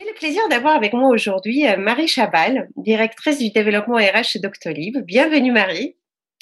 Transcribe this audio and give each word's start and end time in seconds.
le 0.00 0.14
plaisir 0.18 0.42
d'avoir 0.48 0.74
avec 0.74 0.94
moi 0.94 1.10
aujourd'hui 1.10 1.66
euh, 1.66 1.76
Marie 1.76 2.08
Chabal, 2.08 2.68
directrice 2.76 3.38
du 3.38 3.50
développement 3.50 3.96
RH 3.96 4.24
chez 4.24 4.38
Doctolib. 4.38 4.98
Bienvenue 5.04 5.52
Marie. 5.52 5.96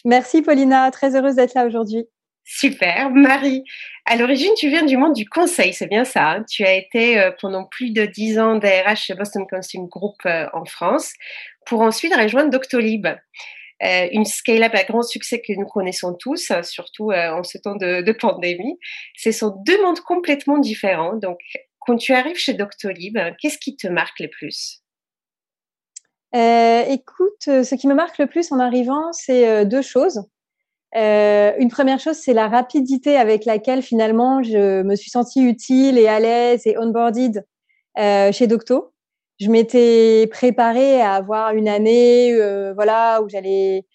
Merci 0.05 0.43
Paulina, 0.43 0.91
très 0.91 1.17
heureuse 1.17 1.35
d'être 1.37 1.55
là 1.55 1.67
aujourd'hui. 1.67 2.07
Super. 2.45 3.11
Marie, 3.11 3.65
à 4.05 4.17
l'origine, 4.17 4.53
tu 4.57 4.69
viens 4.69 4.85
du 4.85 4.97
monde 4.97 5.15
du 5.15 5.27
conseil, 5.27 5.73
c'est 5.73 5.89
bien 5.89 6.05
ça. 6.05 6.33
Hein 6.33 6.45
tu 6.49 6.65
as 6.65 6.75
été 6.75 7.19
euh, 7.19 7.31
pendant 7.41 7.65
plus 7.65 7.91
de 7.91 8.05
dix 8.05 8.39
ans 8.39 8.57
d'ARH 8.57 8.97
chez 8.97 9.15
Boston 9.15 9.45
Consulting 9.51 9.89
Group 9.89 10.17
euh, 10.27 10.47
en 10.53 10.65
France, 10.67 11.15
pour 11.67 11.81
ensuite 11.81 12.15
rejoindre 12.15 12.51
Doctolib. 12.51 13.09
Euh, 13.83 14.09
une 14.13 14.25
scale-up 14.25 14.73
à 14.75 14.85
grand 14.85 15.03
succès 15.03 15.41
que 15.41 15.53
nous 15.53 15.67
connaissons 15.67 16.15
tous, 16.15 16.53
surtout 16.63 17.13
en 17.13 17.43
ce 17.43 17.59
temps 17.59 17.77
de, 17.77 18.13
pandémie. 18.13 18.79
Ce 19.17 19.33
sont 19.33 19.57
deux 19.67 19.83
mondes 19.83 20.01
complètement 20.01 20.59
différents. 20.59 21.15
Donc, 21.15 21.39
quand 21.81 21.97
tu 21.97 22.13
arrives 22.13 22.37
chez 22.37 22.55
Doctolib, 22.55 23.19
qu'est-ce 23.41 23.59
qui 23.59 23.77
te 23.77 23.89
marque 23.89 24.21
le 24.21 24.29
plus? 24.29 24.81
Écoute, 26.33 27.43
ce 27.43 27.75
qui 27.75 27.87
me 27.87 27.95
marque 27.95 28.19
le 28.19 28.27
plus 28.27 28.53
en 28.53 28.59
arrivant, 28.59 29.13
c'est 29.13 29.67
deux 29.67 29.83
choses. 29.83 30.25
Euh, 30.97 31.53
une 31.59 31.71
première 31.71 31.99
chose, 31.99 32.17
c'est 32.17 32.35
la 32.35 32.49
rapidité 32.49 33.17
avec 33.17 33.45
laquelle 33.45 33.83
finalement 33.83 34.43
je 34.43 34.83
me 34.83 34.95
suis 34.95 35.11
sentie 35.11 35.43
utile 35.43 35.99
et 35.99 36.07
à 36.07 36.21
l'aise 36.21 36.67
et 36.67 36.79
onboarded 36.79 37.45
euh, 37.99 38.31
chez 38.31 38.47
Docto. 38.47 38.94
Je 39.41 39.51
m'étais 39.51 40.29
préparée 40.31 41.01
à 41.01 41.15
avoir 41.15 41.55
une 41.55 41.69
année, 41.69 42.33
euh, 42.35 42.73
voilà, 42.75 43.21
où 43.23 43.29
j'allais 43.29 43.87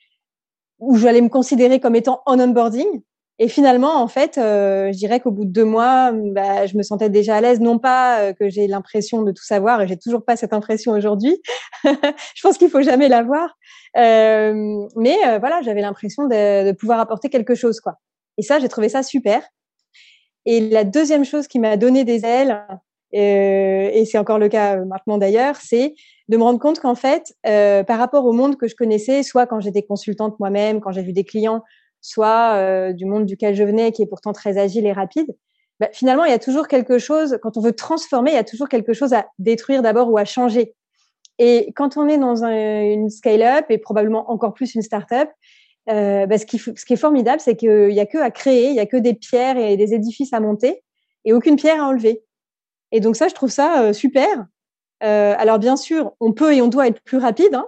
où 0.79 0.95
j'allais 0.98 1.21
me 1.21 1.29
considérer 1.29 1.79
comme 1.79 1.95
étant 1.95 2.21
en 2.25 2.39
onboarding. 2.39 3.02
Et 3.41 3.48
finalement, 3.48 4.02
en 4.02 4.07
fait, 4.09 4.38
euh, 4.38 4.91
je 4.91 4.98
dirais 4.98 5.21
qu'au 5.21 5.31
bout 5.31 5.45
de 5.45 5.52
deux 5.52 5.63
mois, 5.63 6.12
bah, 6.12 6.65
je 6.65 6.76
me 6.76 6.84
sentais 6.84 7.09
déjà 7.09 7.37
à 7.37 7.41
l'aise. 7.41 7.62
Non 7.62 7.79
pas 7.79 8.20
euh, 8.20 8.34
que 8.34 8.49
j'ai 8.49 8.68
l'impression 8.68 9.23
de 9.23 9.31
tout 9.31 9.43
savoir, 9.43 9.81
et 9.81 9.87
j'ai 9.87 9.98
toujours 9.98 10.26
pas 10.26 10.35
cette 10.35 10.51
impression 10.51 10.91
aujourd'hui. 10.91 11.41
je 11.85 12.41
pense 12.43 12.57
qu'il 12.57 12.70
faut 12.70 12.81
jamais 12.81 13.07
l'avoir. 13.07 13.55
Euh, 13.96 14.85
mais 14.98 15.18
euh, 15.26 15.40
voilà, 15.40 15.62
j'avais 15.62 15.81
l'impression 15.81 16.27
de, 16.27 16.68
de, 16.68 16.71
pouvoir 16.74 16.99
apporter 16.99 17.29
quelque 17.29 17.55
chose, 17.55 17.79
quoi. 17.79 17.96
Et 18.37 18.41
ça, 18.41 18.59
j'ai 18.59 18.68
trouvé 18.68 18.90
ça 18.90 19.03
super. 19.03 19.41
Et 20.46 20.59
la 20.59 20.84
deuxième 20.84 21.24
chose 21.24 21.48
qui 21.48 21.59
m'a 21.59 21.77
donné 21.77 22.03
des 22.03 22.26
ailes, 22.26 22.65
et 23.12 24.04
c'est 24.05 24.18
encore 24.18 24.40
le 24.40 24.49
cas 24.49 24.77
maintenant 24.85 25.18
d'ailleurs, 25.18 25.55
c'est 25.55 25.96
de 26.27 26.38
me 26.38 26.43
rendre 26.43 26.60
compte 26.60 26.79
qu'en 26.79 26.96
fait, 26.96 27.34
par 27.43 27.98
rapport 27.98 28.26
au 28.26 28.34
monde 28.34 28.55
que 28.55 28.68
je 28.68 28.76
connaissais, 28.76 29.24
soit 29.24 29.48
quand 29.48 29.60
j'étais 29.60 29.84
consultante 29.84 30.40
moi-même, 30.40 30.79
quand 30.79 30.91
j'ai 30.91 31.02
vu 31.02 31.13
des 31.13 31.24
clients 31.24 31.63
soit 32.02 32.55
euh, 32.55 32.93
du 32.93 33.05
monde 33.05 33.26
duquel 33.26 33.55
je 33.55 33.63
venais, 33.63 33.91
qui 33.91 34.02
est 34.02 34.07
pourtant 34.07 34.34
très 34.34 34.57
agile 34.57 34.85
et 34.85 34.93
rapide, 34.93 35.35
bah, 35.80 35.90
finalement, 35.91 36.26
il 36.26 36.32
y 36.32 36.34
a 36.34 36.40
toujours 36.40 36.68
quelque 36.68 36.98
chose, 36.99 37.37
quand 37.41 37.57
on 37.57 37.62
veut 37.62 37.74
transformer, 37.74 38.32
il 38.32 38.35
y 38.35 38.37
a 38.37 38.43
toujours 38.43 38.68
quelque 38.68 38.93
chose 38.93 39.13
à 39.13 39.27
détruire 39.40 39.82
d'abord 39.82 40.12
ou 40.12 40.18
à 40.18 40.26
changer. 40.26 40.76
Et 41.37 41.71
quand 41.76 41.96
on 41.96 42.07
est 42.10 42.18
dans 42.18 42.43
un, 42.43 42.84
une 42.84 43.10
scale-up 43.10 43.65
et 43.70 43.77
probablement 43.77 44.30
encore 44.30 44.54
plus 44.54 44.76
une 44.76 44.82
start-up, 44.82 45.30
euh, 45.90 46.26
bah, 46.26 46.37
ce 46.37 46.46
qui 46.46 46.57
est 46.57 46.98
formidable, 46.98 47.40
c'est 47.40 47.55
qu'il 47.55 47.87
n'y 47.87 47.99
a 47.99 48.05
que 48.05 48.18
à 48.18 48.30
créer, 48.30 48.68
il 48.68 48.74
n'y 48.74 48.80
a 48.80 48.85
que 48.85 48.98
des 48.98 49.13
pierres 49.13 49.57
et 49.57 49.77
des 49.77 49.93
édifices 49.93 50.34
à 50.34 50.40
monter 50.40 50.84
et 51.26 51.34
aucune 51.34 51.55
pierre 51.55 51.82
à 51.82 51.87
enlever. 51.87 52.24
Et 52.91 52.99
donc 52.99 53.15
ça, 53.15 53.27
je 53.27 53.34
trouve 53.34 53.51
ça 53.51 53.84
euh, 53.84 53.93
super. 53.93 54.45
Euh, 55.04 55.35
alors 55.37 55.59
bien 55.59 55.77
sûr, 55.77 56.12
on 56.20 56.34
peut 56.34 56.54
et 56.54 56.62
on 56.62 56.68
doit 56.68 56.87
être 56.87 57.01
plus 57.01 57.18
rapide 57.18 57.55
hein, 57.55 57.68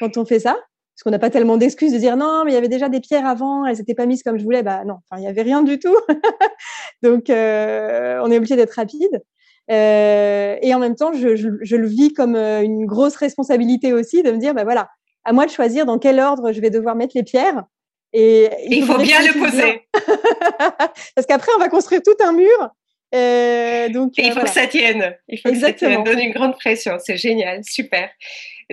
quand 0.00 0.16
on 0.16 0.24
fait 0.24 0.40
ça, 0.40 0.54
parce 0.54 1.04
qu'on 1.04 1.10
n'a 1.10 1.18
pas 1.18 1.30
tellement 1.30 1.56
d'excuses 1.56 1.92
de 1.92 1.98
dire 1.98 2.16
non, 2.16 2.42
mais 2.44 2.52
il 2.52 2.54
y 2.54 2.58
avait 2.58 2.68
déjà 2.68 2.88
des 2.88 3.00
pierres 3.00 3.26
avant, 3.26 3.64
elles 3.64 3.78
n'étaient 3.78 3.94
pas 3.94 4.06
mises 4.06 4.22
comme 4.22 4.38
je 4.38 4.44
voulais. 4.44 4.62
Bah 4.62 4.84
non, 4.84 4.98
enfin 5.08 5.20
il 5.20 5.24
y 5.24 5.28
avait 5.28 5.42
rien 5.42 5.62
du 5.62 5.78
tout. 5.78 5.96
Donc 7.02 7.30
euh, 7.30 8.20
on 8.22 8.30
est 8.30 8.36
obligé 8.36 8.56
d'être 8.56 8.74
rapide. 8.74 9.22
Euh, 9.70 10.56
et 10.60 10.74
en 10.74 10.78
même 10.78 10.96
temps, 10.96 11.12
je, 11.12 11.36
je, 11.36 11.48
je, 11.60 11.76
le 11.76 11.86
vis 11.86 12.12
comme 12.12 12.34
euh, 12.34 12.62
une 12.62 12.84
grosse 12.84 13.16
responsabilité 13.16 13.92
aussi 13.92 14.22
de 14.22 14.32
me 14.32 14.38
dire 14.38 14.54
bah 14.54 14.64
voilà, 14.64 14.88
à 15.24 15.32
moi 15.32 15.46
de 15.46 15.50
choisir 15.50 15.86
dans 15.86 15.98
quel 15.98 16.20
ordre 16.20 16.52
je 16.52 16.60
vais 16.60 16.70
devoir 16.70 16.96
mettre 16.96 17.12
les 17.16 17.22
pierres. 17.22 17.64
Et 18.12 18.50
il, 18.68 18.84
faut, 18.84 18.98
bien 18.98 19.20
le 19.22 19.32
poser. 19.32 19.88
Parce 21.14 21.26
qu'après, 21.26 21.50
on 21.56 21.58
va 21.58 21.70
construire 21.70 22.02
tout 22.02 22.16
un 22.22 22.32
mur. 22.32 22.70
Euh, 23.14 23.88
donc, 23.88 24.12
il 24.16 24.32
faut 24.32 24.40
que 24.40 24.48
ça 24.48 24.66
tienne. 24.66 25.16
Il 25.28 25.38
faut 25.38 25.48
Exactement. 25.48 25.90
que 25.90 25.96
ça 25.96 26.02
tienne. 26.02 26.04
Donne 26.04 26.26
une 26.26 26.32
grande 26.32 26.54
pression. 26.54 26.96
C'est 26.98 27.16
génial. 27.16 27.62
Super. 27.64 28.10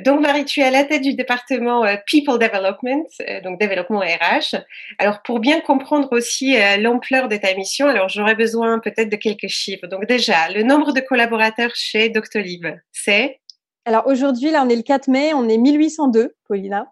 Donc, 0.01 0.21
Marie, 0.21 0.45
tu 0.45 0.61
es 0.61 0.63
à 0.63 0.71
la 0.71 0.83
tête 0.83 1.01
du 1.01 1.13
département 1.13 1.83
euh, 1.83 1.95
People 2.05 2.39
Development, 2.39 3.05
euh, 3.27 3.41
donc 3.41 3.59
développement 3.59 3.99
RH. 3.99 4.55
Alors, 4.97 5.21
pour 5.23 5.39
bien 5.39 5.59
comprendre 5.61 6.09
aussi 6.11 6.55
euh, 6.55 6.77
l'ampleur 6.77 7.27
de 7.27 7.35
ta 7.35 7.53
mission, 7.55 7.87
alors 7.87 8.07
j'aurais 8.07 8.35
besoin 8.35 8.79
peut-être 8.79 9.09
de 9.09 9.15
quelques 9.15 9.47
chiffres. 9.47 9.87
Donc, 9.87 10.05
déjà, 10.05 10.49
le 10.49 10.63
nombre 10.63 10.93
de 10.93 11.01
collaborateurs 11.01 11.71
chez 11.75 12.09
Doctolib, 12.09 12.67
c'est? 12.91 13.39
Alors, 13.85 14.07
aujourd'hui, 14.07 14.51
là, 14.51 14.63
on 14.65 14.69
est 14.69 14.75
le 14.75 14.83
4 14.83 15.07
mai, 15.07 15.33
on 15.33 15.49
est 15.49 15.57
1802, 15.57 16.35
Paulina. 16.47 16.85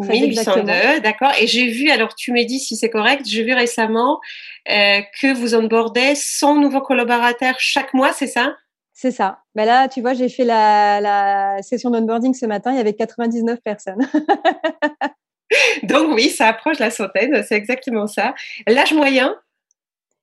1802, 0.00 1.00
d'accord. 1.00 1.32
Et 1.40 1.46
j'ai 1.46 1.68
vu, 1.68 1.90
alors 1.90 2.14
tu 2.14 2.32
me 2.32 2.44
dis 2.44 2.58
si 2.58 2.76
c'est 2.76 2.90
correct, 2.90 3.22
j'ai 3.26 3.44
vu 3.44 3.54
récemment 3.54 4.20
euh, 4.68 5.00
que 5.20 5.32
vous 5.32 5.54
onboardez 5.54 6.14
100 6.14 6.56
nouveaux 6.60 6.80
collaborateurs 6.80 7.54
chaque 7.58 7.94
mois, 7.94 8.12
c'est 8.12 8.26
ça? 8.26 8.56
C'est 8.92 9.10
ça. 9.10 9.40
Ben 9.54 9.64
là, 9.64 9.88
tu 9.88 10.00
vois, 10.00 10.14
j'ai 10.14 10.28
fait 10.28 10.44
la, 10.44 11.00
la 11.00 11.62
session 11.62 11.90
d'onboarding 11.90 12.34
ce 12.34 12.46
matin, 12.46 12.72
il 12.72 12.76
y 12.76 12.80
avait 12.80 12.94
99 12.94 13.60
personnes. 13.60 14.08
Donc 15.84 16.14
oui, 16.14 16.28
ça 16.28 16.48
approche 16.48 16.78
la 16.78 16.90
centaine, 16.90 17.42
c'est 17.46 17.56
exactement 17.56 18.06
ça. 18.06 18.34
L'âge 18.66 18.92
moyen? 18.92 19.36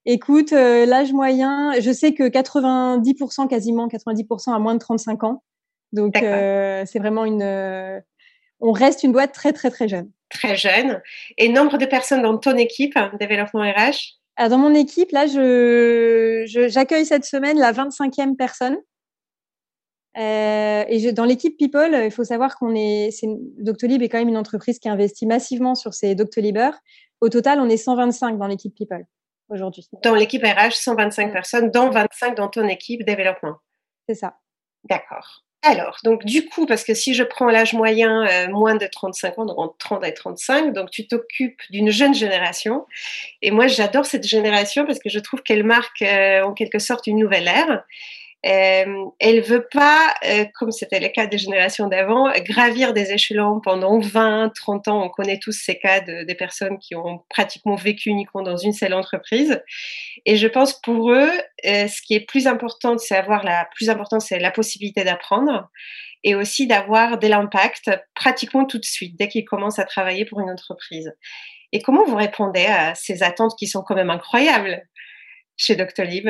Écoute, 0.05 0.51
euh, 0.53 0.85
l'âge 0.85 1.13
moyen, 1.13 1.73
je 1.79 1.91
sais 1.91 2.13
que 2.13 2.23
90%, 2.23 3.47
quasiment 3.47 3.87
90% 3.87 4.53
à 4.53 4.59
moins 4.59 4.73
de 4.73 4.79
35 4.79 5.23
ans. 5.23 5.43
Donc 5.93 6.21
euh, 6.21 6.83
c'est 6.87 6.99
vraiment 6.99 7.25
une... 7.25 8.01
On 8.61 8.71
reste 8.71 9.03
une 9.03 9.11
boîte 9.11 9.33
très, 9.33 9.53
très, 9.53 9.69
très 9.69 9.87
jeune. 9.87 10.09
Très 10.29 10.55
jeune. 10.55 11.01
Et 11.37 11.49
nombre 11.49 11.77
de 11.77 11.85
personnes 11.85 12.21
dans 12.21 12.37
ton 12.37 12.55
équipe, 12.55 12.97
développement 13.19 13.61
RH 13.61 14.21
alors, 14.37 14.51
dans 14.51 14.57
mon 14.57 14.73
équipe, 14.73 15.11
là, 15.11 15.27
je, 15.27 16.45
j'accueille 16.69 17.05
cette 17.05 17.25
semaine 17.25 17.59
la 17.59 17.73
25e 17.73 18.35
personne. 18.35 18.77
Euh, 20.17 20.83
et 20.87 20.99
je, 20.99 21.09
dans 21.09 21.25
l'équipe 21.25 21.57
People, 21.57 21.93
il 22.03 22.11
faut 22.11 22.23
savoir 22.23 22.57
qu'on 22.57 22.73
est, 22.75 23.11
c'est, 23.11 23.27
Doctolib 23.59 24.01
est 24.01 24.09
quand 24.09 24.17
même 24.17 24.29
une 24.29 24.37
entreprise 24.37 24.79
qui 24.79 24.89
investit 24.89 25.25
massivement 25.25 25.75
sur 25.75 25.93
ses 25.93 26.15
Doctolibers. 26.15 26.79
Au 27.21 27.29
total, 27.29 27.59
on 27.59 27.69
est 27.69 27.77
125 27.77 28.37
dans 28.37 28.47
l'équipe 28.47 28.73
People 28.75 29.05
aujourd'hui. 29.49 29.87
Dans 30.01 30.15
l'équipe 30.15 30.43
RH, 30.43 30.73
125 30.73 31.31
personnes, 31.31 31.71
dont 31.71 31.89
25 31.89 32.35
dans 32.35 32.47
ton 32.47 32.67
équipe 32.67 33.03
développement. 33.03 33.57
C'est 34.07 34.15
ça. 34.15 34.37
D'accord. 34.85 35.43
Alors, 35.63 35.97
donc 36.03 36.25
du 36.25 36.47
coup, 36.47 36.65
parce 36.65 36.83
que 36.83 36.95
si 36.95 37.13
je 37.13 37.21
prends 37.23 37.45
l'âge 37.45 37.73
moyen, 37.73 38.25
euh, 38.27 38.47
moins 38.49 38.75
de 38.75 38.87
35 38.87 39.37
ans, 39.37 39.45
donc 39.45 39.59
entre 39.59 39.77
30 39.77 40.03
et 40.05 40.13
35, 40.13 40.73
donc 40.73 40.89
tu 40.89 41.05
t'occupes 41.05 41.61
d'une 41.69 41.91
jeune 41.91 42.15
génération. 42.15 42.87
Et 43.43 43.51
moi, 43.51 43.67
j'adore 43.67 44.07
cette 44.07 44.25
génération 44.25 44.85
parce 44.87 44.97
que 44.97 45.09
je 45.09 45.19
trouve 45.19 45.43
qu'elle 45.43 45.63
marque 45.63 46.01
euh, 46.01 46.41
en 46.41 46.53
quelque 46.53 46.79
sorte 46.79 47.05
une 47.05 47.19
nouvelle 47.19 47.47
ère. 47.47 47.83
Euh, 48.43 49.05
elle 49.19 49.41
veut 49.41 49.67
pas, 49.71 50.15
euh, 50.25 50.45
comme 50.55 50.71
c'était 50.71 50.99
le 50.99 51.09
cas 51.09 51.27
des 51.27 51.37
générations 51.37 51.87
d'avant, 51.87 52.31
gravir 52.39 52.91
des 52.91 53.11
échelons 53.11 53.61
pendant 53.61 53.99
20, 53.99 54.51
30 54.55 54.87
ans. 54.87 55.03
On 55.03 55.09
connaît 55.09 55.37
tous 55.37 55.51
ces 55.51 55.77
cas 55.77 56.01
de, 56.01 56.23
des 56.23 56.33
personnes 56.33 56.79
qui 56.79 56.95
ont 56.95 57.23
pratiquement 57.29 57.75
vécu 57.75 58.09
uniquement 58.09 58.41
dans 58.41 58.57
une 58.57 58.73
seule 58.73 58.95
entreprise. 58.95 59.61
Et 60.25 60.37
je 60.37 60.47
pense 60.47 60.73
pour 60.81 61.11
eux, 61.11 61.31
euh, 61.65 61.87
ce 61.87 62.01
qui 62.01 62.15
est 62.15 62.25
plus 62.25 62.47
important, 62.47 62.97
c'est 62.97 63.15
avoir 63.15 63.43
la 63.43 63.67
plus 63.75 63.89
important, 63.89 64.19
c'est 64.19 64.39
la 64.39 64.51
possibilité 64.51 65.03
d'apprendre 65.03 65.69
et 66.23 66.33
aussi 66.33 66.65
d'avoir 66.65 67.19
de 67.19 67.27
l'impact 67.27 67.91
pratiquement 68.15 68.65
tout 68.65 68.79
de 68.79 68.85
suite 68.85 69.17
dès 69.17 69.27
qu'ils 69.27 69.45
commencent 69.45 69.79
à 69.79 69.85
travailler 69.85 70.25
pour 70.25 70.39
une 70.39 70.49
entreprise. 70.49 71.13
Et 71.71 71.81
comment 71.81 72.05
vous 72.05 72.15
répondez 72.15 72.65
à 72.65 72.95
ces 72.95 73.23
attentes 73.23 73.53
qui 73.57 73.67
sont 73.67 73.81
quand 73.81 73.95
même 73.95 74.09
incroyables 74.09 74.83
chez 75.57 75.75
Doctolib? 75.75 76.29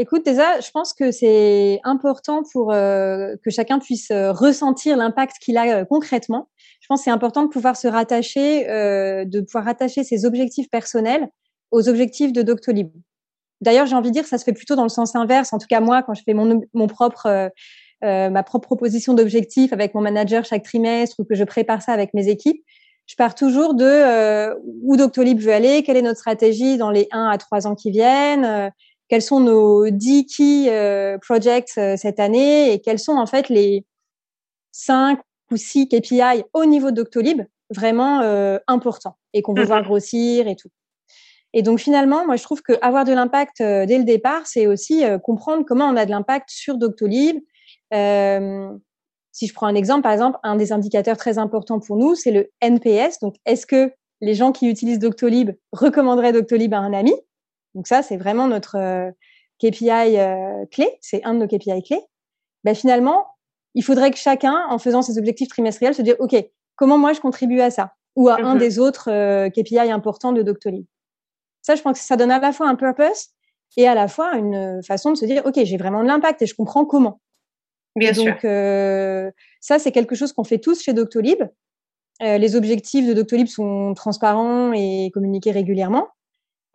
Écoute, 0.00 0.24
déjà, 0.24 0.60
je 0.60 0.70
pense 0.70 0.92
que 0.94 1.10
c'est 1.10 1.80
important 1.82 2.44
pour 2.52 2.72
euh, 2.72 3.34
que 3.44 3.50
chacun 3.50 3.80
puisse 3.80 4.12
euh, 4.12 4.30
ressentir 4.30 4.96
l'impact 4.96 5.38
qu'il 5.40 5.56
a 5.58 5.78
euh, 5.78 5.84
concrètement. 5.84 6.48
Je 6.80 6.86
pense 6.86 7.00
que 7.00 7.04
c'est 7.06 7.10
important 7.10 7.42
de 7.42 7.48
pouvoir 7.48 7.76
se 7.76 7.88
rattacher, 7.88 8.64
de 8.64 9.40
pouvoir 9.40 9.64
rattacher 9.64 10.04
ses 10.04 10.24
objectifs 10.24 10.70
personnels 10.70 11.28
aux 11.72 11.88
objectifs 11.88 12.32
de 12.32 12.42
Doctolib. 12.42 12.90
D'ailleurs, 13.60 13.86
j'ai 13.86 13.96
envie 13.96 14.10
de 14.10 14.14
dire, 14.14 14.24
ça 14.24 14.38
se 14.38 14.44
fait 14.44 14.52
plutôt 14.52 14.76
dans 14.76 14.84
le 14.84 14.88
sens 14.88 15.16
inverse. 15.16 15.52
En 15.52 15.58
tout 15.58 15.66
cas, 15.68 15.80
moi, 15.80 16.04
quand 16.04 16.14
je 16.14 16.22
fais 16.22 16.32
mon, 16.32 16.86
propre, 16.86 17.50
ma 18.00 18.42
propre 18.44 18.68
proposition 18.68 19.12
d'objectifs 19.12 19.72
avec 19.72 19.94
mon 19.94 20.00
manager 20.00 20.44
chaque 20.44 20.62
trimestre 20.62 21.16
ou 21.18 21.24
que 21.24 21.34
je 21.34 21.44
prépare 21.44 21.82
ça 21.82 21.92
avec 21.92 22.14
mes 22.14 22.28
équipes, 22.28 22.62
je 23.06 23.16
pars 23.16 23.34
toujours 23.34 23.74
de 23.74 24.54
où 24.82 24.96
Doctolib 24.96 25.40
veut 25.40 25.52
aller, 25.52 25.82
quelle 25.82 25.96
est 25.96 26.02
notre 26.02 26.20
stratégie 26.20 26.78
dans 26.78 26.90
les 26.90 27.08
1 27.10 27.26
à 27.26 27.36
3 27.36 27.66
ans 27.66 27.74
qui 27.74 27.90
viennent, 27.90 28.70
quels 29.08 29.22
sont 29.22 29.40
nos 29.40 29.88
10 29.90 30.26
key 30.26 30.66
euh, 30.68 31.18
projects 31.18 31.72
euh, 31.78 31.96
cette 31.96 32.20
année 32.20 32.72
et 32.72 32.80
quels 32.80 32.98
sont 32.98 33.16
en 33.16 33.26
fait 33.26 33.48
les 33.48 33.84
5 34.72 35.18
ou 35.50 35.56
6 35.56 35.88
KPI 35.88 36.44
au 36.52 36.66
niveau 36.66 36.90
de 36.90 36.96
Doctolib 36.96 37.42
vraiment 37.70 38.20
important 38.66 39.18
et 39.34 39.42
qu'on 39.42 39.52
veut 39.52 39.64
voir 39.64 39.82
grossir 39.82 40.48
et 40.48 40.56
tout. 40.56 40.70
Et 41.52 41.62
donc 41.62 41.80
finalement, 41.80 42.24
moi 42.24 42.36
je 42.36 42.42
trouve 42.42 42.62
qu'avoir 42.62 43.04
de 43.04 43.12
l'impact 43.12 43.58
dès 43.58 43.98
le 43.98 44.04
départ, 44.04 44.46
c'est 44.46 44.66
aussi 44.66 45.04
comprendre 45.22 45.64
comment 45.66 45.86
on 45.86 45.96
a 45.96 46.06
de 46.06 46.10
l'impact 46.10 46.48
sur 46.50 46.78
Doctolib. 46.78 47.36
si 47.90 49.46
je 49.46 49.54
prends 49.54 49.66
un 49.66 49.74
exemple, 49.74 50.02
par 50.02 50.12
exemple, 50.12 50.38
un 50.42 50.56
des 50.56 50.72
indicateurs 50.72 51.18
très 51.18 51.36
importants 51.36 51.80
pour 51.80 51.96
nous, 51.96 52.14
c'est 52.14 52.30
le 52.30 52.50
NPS. 52.62 53.20
Donc, 53.20 53.36
est-ce 53.44 53.66
que 53.66 53.92
les 54.20 54.34
gens 54.34 54.52
qui 54.52 54.68
utilisent 54.68 54.98
Doctolib 54.98 55.50
recommanderaient 55.72 56.32
Doctolib 56.32 56.72
à 56.72 56.78
un 56.78 56.94
ami? 56.94 57.12
Donc 57.74 57.86
ça, 57.86 58.02
c'est 58.02 58.16
vraiment 58.16 58.48
notre 58.48 59.12
KPI 59.58 60.16
clé. 60.70 60.98
C'est 61.00 61.22
un 61.24 61.34
de 61.34 61.40
nos 61.40 61.46
KPI 61.46 61.82
clés. 61.82 62.02
Ben, 62.64 62.74
finalement, 62.74 63.26
il 63.74 63.84
faudrait 63.84 64.10
que 64.10 64.18
chacun, 64.18 64.66
en 64.68 64.78
faisant 64.78 65.02
ses 65.02 65.18
objectifs 65.18 65.48
trimestriels, 65.48 65.94
se 65.94 66.02
dise, 66.02 66.16
OK, 66.18 66.34
comment 66.76 66.98
moi 66.98 67.12
je 67.12 67.20
contribue 67.20 67.60
à 67.60 67.70
ça? 67.70 67.92
Ou 68.16 68.28
à 68.28 68.36
un 68.40 68.54
mhm. 68.54 68.58
des 68.58 68.78
autres 68.78 69.48
KPI 69.50 69.90
importants 69.90 70.32
de 70.32 70.42
Doctolib. 70.42 70.84
Ça, 71.62 71.74
je 71.74 71.82
pense 71.82 71.98
que 71.98 72.04
ça 72.04 72.16
donne 72.16 72.30
à 72.30 72.40
la 72.40 72.52
fois 72.52 72.68
un 72.68 72.74
purpose 72.74 73.28
et 73.76 73.86
à 73.86 73.94
la 73.94 74.08
fois 74.08 74.36
une 74.36 74.82
façon 74.82 75.12
de 75.12 75.16
se 75.16 75.24
dire, 75.24 75.42
OK, 75.44 75.54
j'ai 75.62 75.76
vraiment 75.76 76.02
de 76.02 76.08
l'impact 76.08 76.42
et 76.42 76.46
je 76.46 76.54
comprends 76.54 76.84
comment. 76.84 77.20
Bien 77.94 78.12
donc, 78.12 78.44
Euh, 78.44 79.30
ça, 79.60 79.78
c'est 79.78 79.92
quelque 79.92 80.14
chose 80.14 80.32
qu'on 80.32 80.44
fait 80.44 80.58
tous 80.58 80.82
chez 80.82 80.92
Doctolib. 80.92 81.42
Euh, 82.22 82.38
les 82.38 82.56
objectifs 82.56 83.06
de 83.06 83.12
Doctolib 83.12 83.46
sont 83.46 83.94
transparents 83.94 84.72
et 84.72 85.10
communiqués 85.12 85.50
régulièrement. 85.50 86.08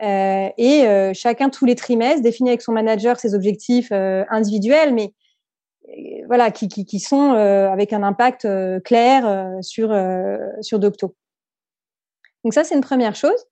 Euh, 0.01 0.49
et 0.57 0.85
euh, 0.85 1.13
chacun, 1.13 1.49
tous 1.49 1.65
les 1.65 1.75
trimestres, 1.75 2.21
définit 2.21 2.49
avec 2.49 2.61
son 2.61 2.71
manager 2.71 3.19
ses 3.19 3.35
objectifs 3.35 3.89
euh, 3.91 4.23
individuels, 4.29 4.93
mais 4.93 5.13
voilà, 6.27 6.49
qui, 6.49 6.99
sont 6.99 7.33
avec 7.33 7.93
un 7.93 8.01
impact 8.01 8.47
clair 8.83 9.59
sur, 9.61 9.93
sur 10.61 10.79
Docto. 10.79 11.13
Donc 12.43 12.53
ça, 12.53 12.63
c'est 12.63 12.73
une 12.73 12.81
première 12.81 13.15
chose. 13.15 13.45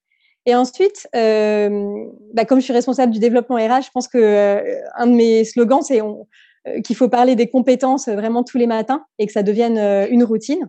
Et 0.47 0.55
ensuite, 0.55 1.07
bah, 1.13 2.45
comme 2.45 2.59
je 2.59 2.63
suis 2.63 2.73
responsable 2.73 3.11
du 3.11 3.19
développement 3.19 3.57
RH, 3.57 3.83
je 3.83 3.91
pense 3.93 4.07
que 4.07 4.81
un 4.95 5.07
de 5.07 5.11
mes 5.11 5.43
slogans, 5.43 5.83
c'est 5.83 5.99
qu'il 6.83 6.95
faut 6.95 7.09
parler 7.09 7.35
des 7.35 7.47
compétences 7.47 8.07
vraiment 8.07 8.43
tous 8.43 8.57
les 8.57 8.65
matins 8.65 9.05
et 9.19 9.27
que 9.27 9.33
ça 9.33 9.43
devienne 9.43 9.77
une 10.09 10.23
routine. 10.23 10.67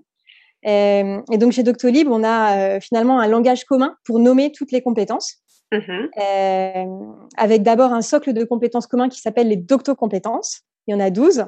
Et, 0.64 1.38
donc 1.38 1.52
chez 1.52 1.62
Doctolib, 1.62 2.08
on 2.10 2.22
a 2.22 2.80
finalement 2.80 3.18
un 3.18 3.28
langage 3.28 3.64
commun 3.64 3.96
pour 4.04 4.18
nommer 4.18 4.52
toutes 4.52 4.72
les 4.72 4.82
compétences, 4.82 5.41
mmh 5.72 7.22
avec 7.36 7.62
d'abord 7.62 7.92
un 7.92 8.02
socle 8.02 8.32
de 8.32 8.44
compétences 8.44 8.86
communs 8.86 9.08
qui 9.08 9.20
s'appelle 9.20 9.48
les 9.48 9.56
docto-compétences. 9.56 10.62
Il 10.86 10.92
y 10.92 10.94
en 10.94 11.00
a 11.00 11.10
12, 11.10 11.46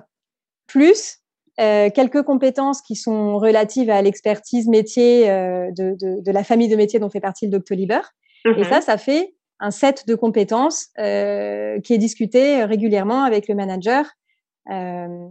plus 0.66 1.18
euh, 1.60 1.88
quelques 1.90 2.22
compétences 2.22 2.82
qui 2.82 2.96
sont 2.96 3.38
relatives 3.38 3.90
à 3.90 4.02
l'expertise 4.02 4.66
métier 4.66 5.30
euh, 5.30 5.70
de, 5.70 5.94
de, 5.94 6.20
de, 6.20 6.32
la 6.32 6.42
famille 6.42 6.68
de 6.68 6.76
métiers 6.76 6.98
dont 6.98 7.10
fait 7.10 7.20
partie 7.20 7.46
le 7.46 7.52
Doctolib. 7.52 7.92
Et 8.44 8.48
mhm. 8.48 8.64
ça, 8.64 8.80
ça 8.80 8.98
fait 8.98 9.34
un 9.60 9.70
set 9.70 10.06
de 10.08 10.14
compétences 10.14 10.88
euh, 10.98 11.80
qui 11.80 11.94
est 11.94 11.98
discuté 11.98 12.64
régulièrement 12.64 13.22
avec 13.22 13.46
le 13.46 13.54
manager 13.54 14.04
euh, 14.70 15.28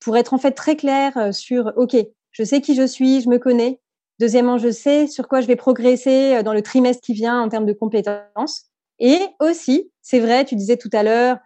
pour 0.00 0.16
être 0.16 0.34
en 0.34 0.38
fait 0.38 0.52
très 0.52 0.76
clair 0.76 1.32
sur 1.32 1.72
OK, 1.76 1.96
je 2.32 2.42
sais 2.42 2.60
qui 2.60 2.74
je 2.74 2.86
suis, 2.86 3.22
je 3.22 3.28
me 3.28 3.38
connais. 3.38 3.80
Deuxièmement, 4.22 4.56
je 4.56 4.70
sais 4.70 5.08
sur 5.08 5.26
quoi 5.26 5.40
je 5.40 5.48
vais 5.48 5.56
progresser 5.56 6.44
dans 6.44 6.52
le 6.52 6.62
trimestre 6.62 7.02
qui 7.02 7.12
vient 7.12 7.42
en 7.42 7.48
termes 7.48 7.66
de 7.66 7.72
compétences. 7.72 8.66
Et 9.00 9.18
aussi, 9.40 9.90
c'est 10.00 10.20
vrai, 10.20 10.44
tu 10.44 10.54
disais 10.54 10.76
tout 10.76 10.90
à 10.92 11.02
l'heure, 11.02 11.38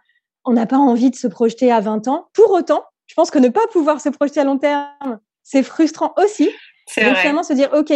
on 0.45 0.53
n'a 0.53 0.67
pas 0.67 0.77
envie 0.77 1.09
de 1.09 1.15
se 1.15 1.25
projeter 1.25 1.71
à 1.71 1.79
20 1.79 2.07
ans. 2.07 2.27
Pour 2.33 2.51
autant, 2.51 2.83
je 3.07 3.15
pense 3.15 3.31
que 3.31 3.39
ne 3.39 3.49
pas 3.49 3.65
pouvoir 3.71 3.99
se 3.99 4.09
projeter 4.09 4.41
à 4.41 4.43
long 4.43 4.59
terme, 4.59 5.17
c'est 5.41 5.63
frustrant 5.63 6.13
aussi. 6.23 6.51
C'est 6.85 7.03
Donc 7.03 7.15
finalement 7.15 7.41
se 7.41 7.53
dire, 7.53 7.71
ok, 7.73 7.91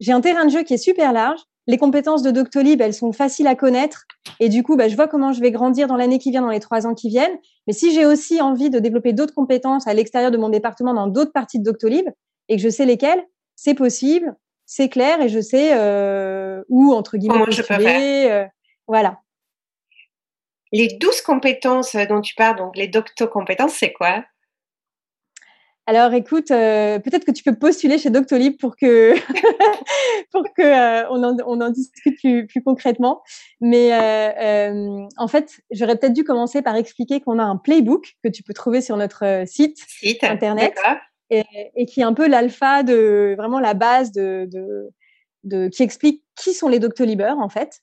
j'ai 0.00 0.10
un 0.10 0.20
terrain 0.20 0.46
de 0.46 0.50
jeu 0.50 0.64
qui 0.64 0.74
est 0.74 0.78
super 0.78 1.12
large. 1.12 1.38
Les 1.68 1.78
compétences 1.78 2.22
de 2.22 2.32
Doctolib, 2.32 2.80
elles 2.80 2.92
sont 2.92 3.12
faciles 3.12 3.46
à 3.46 3.54
connaître. 3.54 4.02
Et 4.40 4.48
du 4.48 4.64
coup, 4.64 4.74
bah, 4.74 4.88
je 4.88 4.96
vois 4.96 5.06
comment 5.06 5.32
je 5.32 5.40
vais 5.42 5.52
grandir 5.52 5.86
dans 5.86 5.96
l'année 5.96 6.18
qui 6.18 6.32
vient, 6.32 6.42
dans 6.42 6.50
les 6.50 6.58
trois 6.58 6.88
ans 6.88 6.94
qui 6.94 7.08
viennent. 7.08 7.38
Mais 7.68 7.72
si 7.72 7.94
j'ai 7.94 8.04
aussi 8.04 8.40
envie 8.40 8.68
de 8.68 8.80
développer 8.80 9.12
d'autres 9.12 9.32
compétences 9.32 9.86
à 9.86 9.94
l'extérieur 9.94 10.32
de 10.32 10.38
mon 10.38 10.48
département, 10.48 10.92
dans 10.92 11.06
d'autres 11.06 11.30
parties 11.30 11.60
de 11.60 11.64
Doctolib, 11.64 12.08
et 12.48 12.56
que 12.56 12.62
je 12.62 12.68
sais 12.68 12.84
lesquelles, 12.84 13.24
c'est 13.56 13.74
possible, 13.74 14.34
c'est 14.66 14.88
clair, 14.88 15.20
et 15.20 15.28
je 15.28 15.40
sais 15.40 15.70
euh, 15.74 16.62
où, 16.68 16.92
entre 16.92 17.16
guillemets, 17.16 17.34
Comment 17.34 17.50
je 17.50 17.62
peux 17.62 17.78
faire. 17.78 18.32
Euh, 18.32 18.46
voilà. 18.86 19.20
Les 20.72 20.88
douze 21.00 21.20
compétences 21.20 21.94
dont 21.94 22.20
tu 22.20 22.34
parles, 22.34 22.56
donc 22.56 22.76
les 22.76 22.88
docto-compétences, 22.88 23.74
c'est 23.74 23.92
quoi? 23.92 24.24
Alors, 25.86 26.14
écoute, 26.14 26.50
euh, 26.50 26.98
peut-être 26.98 27.26
que 27.26 27.30
tu 27.30 27.42
peux 27.42 27.54
postuler 27.54 27.98
chez 27.98 28.08
Doctolib 28.08 28.56
pour 28.56 28.74
que 28.74 29.14
pour 30.32 30.42
que 30.56 30.62
euh, 30.62 31.06
on, 31.10 31.22
en, 31.22 31.36
on, 31.46 31.60
en, 31.60 31.68
discute 31.68 32.18
plus, 32.18 32.46
plus 32.46 32.62
concrètement. 32.62 33.22
Mais 33.60 33.92
euh, 33.92 35.06
en 35.18 35.28
fait, 35.28 35.60
j'aurais 35.70 35.98
peut-être 35.98 36.14
dû 36.14 36.24
commencer 36.24 36.62
par 36.62 36.74
expliquer 36.76 37.20
qu'on 37.20 37.38
a 37.38 37.44
un 37.44 37.56
playbook 37.56 38.14
que 38.24 38.30
tu 38.30 38.42
peux 38.42 38.54
trouver 38.54 38.80
sur 38.80 38.96
notre 38.96 39.44
site, 39.46 39.76
site 39.86 40.24
internet 40.24 40.74
et, 41.30 41.44
et, 41.74 41.86
qui 41.86 42.00
est 42.00 42.04
un 42.04 42.14
peu 42.14 42.28
l'alpha 42.28 42.82
de 42.82 43.34
vraiment 43.36 43.60
la 43.60 43.74
base 43.74 44.12
de, 44.12 44.48
de, 44.50 44.90
de 45.44 45.68
qui 45.68 45.82
explique 45.82 46.22
qui 46.36 46.52
sont 46.52 46.68
les 46.68 46.78
Doctolibers 46.78 47.38
en 47.38 47.48
fait. 47.48 47.80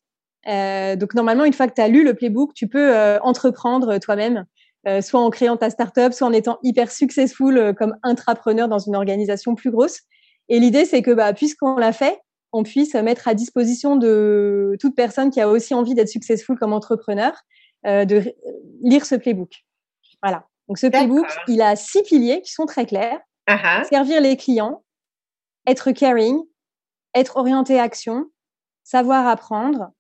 donc 0.98 1.14
normalement, 1.14 1.46
une 1.46 1.54
fois 1.54 1.68
que 1.68 1.74
tu 1.74 1.82
as 1.82 1.88
lu 1.88 2.04
le 2.04 2.14
playbook, 2.14 2.54
tu 2.54 2.68
peux 2.68 2.94
entreprendre 3.22 3.98
toi-même 3.98 4.46
euh, 4.88 5.02
soit 5.02 5.20
en 5.20 5.30
créant 5.30 5.58
ta 5.58 5.70
startup, 5.70 6.12
soit 6.12 6.28
en 6.28 6.34
étant 6.34 6.58
hyper 6.64 6.92
successful 6.92 7.56
euh, 7.58 7.72
comme 7.72 7.96
intrapreneur 8.02 8.68
dans 8.68 8.80
une 8.80 8.96
organisation 8.96 9.54
plus 9.54 9.70
grosse. 9.70 10.02
Et 10.50 10.60
l'idée, 10.60 10.86
c'est 10.86 11.04
que 11.04 11.12
bah, 11.12 11.34
puisqu'on 11.34 11.76
l'a 11.76 11.94
fait, 11.94 12.20
on 12.52 12.64
puisse 12.64 12.96
mettre 12.96 13.28
à 13.28 13.36
disposition 13.36 13.96
de 13.96 14.76
toute 14.80 14.96
personne 14.96 15.30
qui 15.30 15.40
a 15.40 15.48
aussi 15.48 15.76
envie 15.76 15.94
d'être 15.94 16.10
successful 16.10 16.58
comme 16.58 16.74
entrepreneur, 16.74 17.32
euh, 17.86 18.06
de 18.06 18.34
lire 18.82 19.06
ce 19.06 19.14
playbook. 19.14 19.54
Voilà. 20.24 20.48
Donc 20.68 20.80
ce 20.80 20.88
playbook, 20.88 21.28
il 21.48 21.62
a 21.62 21.76
six 21.76 22.02
piliers 22.02 22.42
qui 22.42 22.52
sont 22.52 22.66
très 22.66 22.88
clairs. 22.88 23.20
Uh-huh. 23.52 23.84
Servir 23.86 24.22
les 24.22 24.38
clients, 24.38 24.84
être 25.68 25.92
caring, 25.92 26.42
être 27.14 27.38
orienté 27.38 27.80
action, 27.80 28.28
savoir 28.84 29.28
apprendre, 29.28 29.92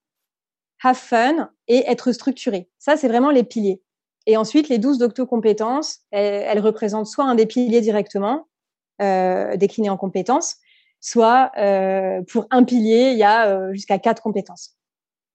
have 0.83 0.95
fun 0.95 1.49
et 1.67 1.83
être 1.87 2.11
structuré. 2.11 2.69
Ça, 2.79 2.97
c'est 2.97 3.07
vraiment 3.07 3.31
les 3.31 3.43
piliers. 3.43 3.81
Et 4.27 4.37
ensuite, 4.37 4.69
les 4.69 4.77
12 4.77 4.99
docto-compétences, 4.99 5.99
elles, 6.11 6.59
représentent 6.59 7.07
soit 7.07 7.25
un 7.25 7.35
des 7.35 7.45
piliers 7.45 7.81
directement, 7.81 8.47
euh, 9.01 9.57
déclinés 9.57 9.89
en 9.89 9.97
compétences, 9.97 10.57
soit 10.99 11.51
euh, 11.57 12.21
pour 12.31 12.45
un 12.51 12.63
pilier, 12.63 13.11
il 13.11 13.17
y 13.17 13.23
a 13.23 13.47
euh, 13.47 13.73
jusqu'à 13.73 13.97
quatre 13.97 14.21
compétences. 14.21 14.75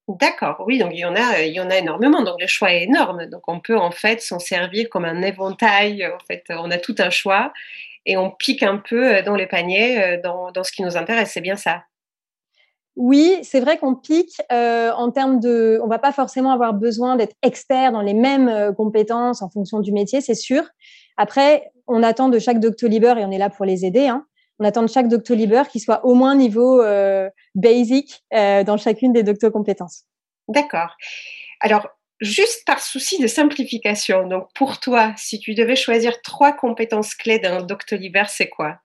D'accord, 0.08 0.62
oui, 0.64 0.78
donc 0.78 0.92
il 0.92 1.00
y 1.00 1.04
en 1.04 1.16
a, 1.16 1.42
il 1.42 1.52
y 1.52 1.58
en 1.58 1.68
a 1.68 1.78
énormément, 1.78 2.22
donc 2.22 2.40
le 2.40 2.46
choix 2.46 2.72
est 2.72 2.84
énorme. 2.84 3.26
Donc 3.26 3.42
on 3.48 3.58
peut 3.58 3.76
en 3.76 3.90
fait 3.90 4.22
s'en 4.22 4.38
servir 4.38 4.88
comme 4.88 5.04
un 5.04 5.20
éventail. 5.22 6.06
En 6.06 6.24
fait, 6.28 6.44
on 6.50 6.70
a 6.70 6.78
tout 6.78 6.94
un 6.98 7.10
choix 7.10 7.52
et 8.06 8.16
on 8.16 8.30
pique 8.30 8.62
un 8.62 8.78
peu 8.78 9.22
dans 9.22 9.34
les 9.34 9.46
paniers, 9.46 10.18
dans, 10.24 10.50
dans 10.52 10.64
ce 10.64 10.72
qui 10.72 10.82
nous 10.82 10.96
intéresse. 10.96 11.32
C'est 11.34 11.40
bien 11.40 11.56
ça. 11.56 11.82
Oui, 12.96 13.38
c'est 13.42 13.60
vrai 13.60 13.76
qu'on 13.76 13.94
pique 13.94 14.40
euh, 14.50 14.90
en 14.92 15.10
termes 15.10 15.38
de. 15.38 15.78
On 15.84 15.86
va 15.86 15.98
pas 15.98 16.12
forcément 16.12 16.50
avoir 16.50 16.72
besoin 16.72 17.16
d'être 17.16 17.36
expert 17.42 17.92
dans 17.92 18.00
les 18.00 18.14
mêmes 18.14 18.48
euh, 18.48 18.72
compétences 18.72 19.42
en 19.42 19.50
fonction 19.50 19.80
du 19.80 19.92
métier, 19.92 20.22
c'est 20.22 20.34
sûr. 20.34 20.64
Après, 21.18 21.70
on 21.86 22.02
attend 22.02 22.30
de 22.30 22.38
chaque 22.38 22.58
Doctolib 22.58 23.04
et 23.04 23.24
on 23.24 23.30
est 23.30 23.38
là 23.38 23.50
pour 23.50 23.66
les 23.66 23.84
aider. 23.84 24.06
Hein, 24.08 24.26
on 24.58 24.64
attend 24.64 24.80
de 24.80 24.88
chaque 24.88 25.08
Doctolib 25.08 25.54
qu'il 25.70 25.82
soit 25.82 26.06
au 26.06 26.14
moins 26.14 26.34
niveau 26.34 26.80
euh, 26.80 27.28
basic 27.54 28.24
euh, 28.32 28.64
dans 28.64 28.78
chacune 28.78 29.12
des 29.12 29.22
docto-compétences. 29.22 30.04
D'accord. 30.48 30.96
Alors, 31.60 31.88
juste 32.20 32.64
par 32.66 32.80
souci 32.80 33.20
de 33.20 33.26
simplification, 33.26 34.26
donc 34.26 34.48
pour 34.54 34.80
toi, 34.80 35.12
si 35.16 35.38
tu 35.38 35.54
devais 35.54 35.76
choisir 35.76 36.20
trois 36.22 36.52
compétences 36.52 37.14
clés 37.14 37.38
d'un 37.38 37.62
Doctolib, 37.62 38.16
c'est 38.28 38.48
quoi? 38.48 38.78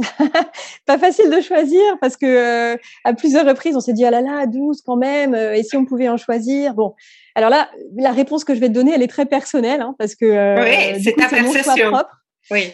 Pas 0.86 0.98
facile 0.98 1.30
de 1.30 1.40
choisir 1.40 1.80
parce 2.00 2.16
que 2.16 2.26
euh, 2.26 2.76
à 3.04 3.12
plusieurs 3.12 3.46
reprises 3.46 3.76
on 3.76 3.80
s'est 3.80 3.92
dit 3.92 4.04
ah 4.04 4.10
là 4.10 4.20
là 4.20 4.46
12 4.46 4.82
quand 4.84 4.96
même 4.96 5.34
euh, 5.34 5.54
et 5.54 5.62
si 5.62 5.76
on 5.76 5.84
pouvait 5.84 6.08
en 6.08 6.16
choisir? 6.16 6.74
Bon 6.74 6.94
alors 7.34 7.50
là 7.50 7.70
la 7.96 8.12
réponse 8.12 8.44
que 8.44 8.54
je 8.54 8.60
vais 8.60 8.68
te 8.68 8.72
donner 8.72 8.92
elle 8.94 9.02
est 9.02 9.08
très 9.08 9.26
personnelle 9.26 9.80
hein, 9.80 9.94
parce 9.98 10.14
que 10.14 10.24
euh, 10.24 10.64
oui, 10.64 11.02
c'est 11.02 11.14
ta 11.16 11.28
perception. 11.28 11.92
propre. 11.92 12.16
oui. 12.50 12.72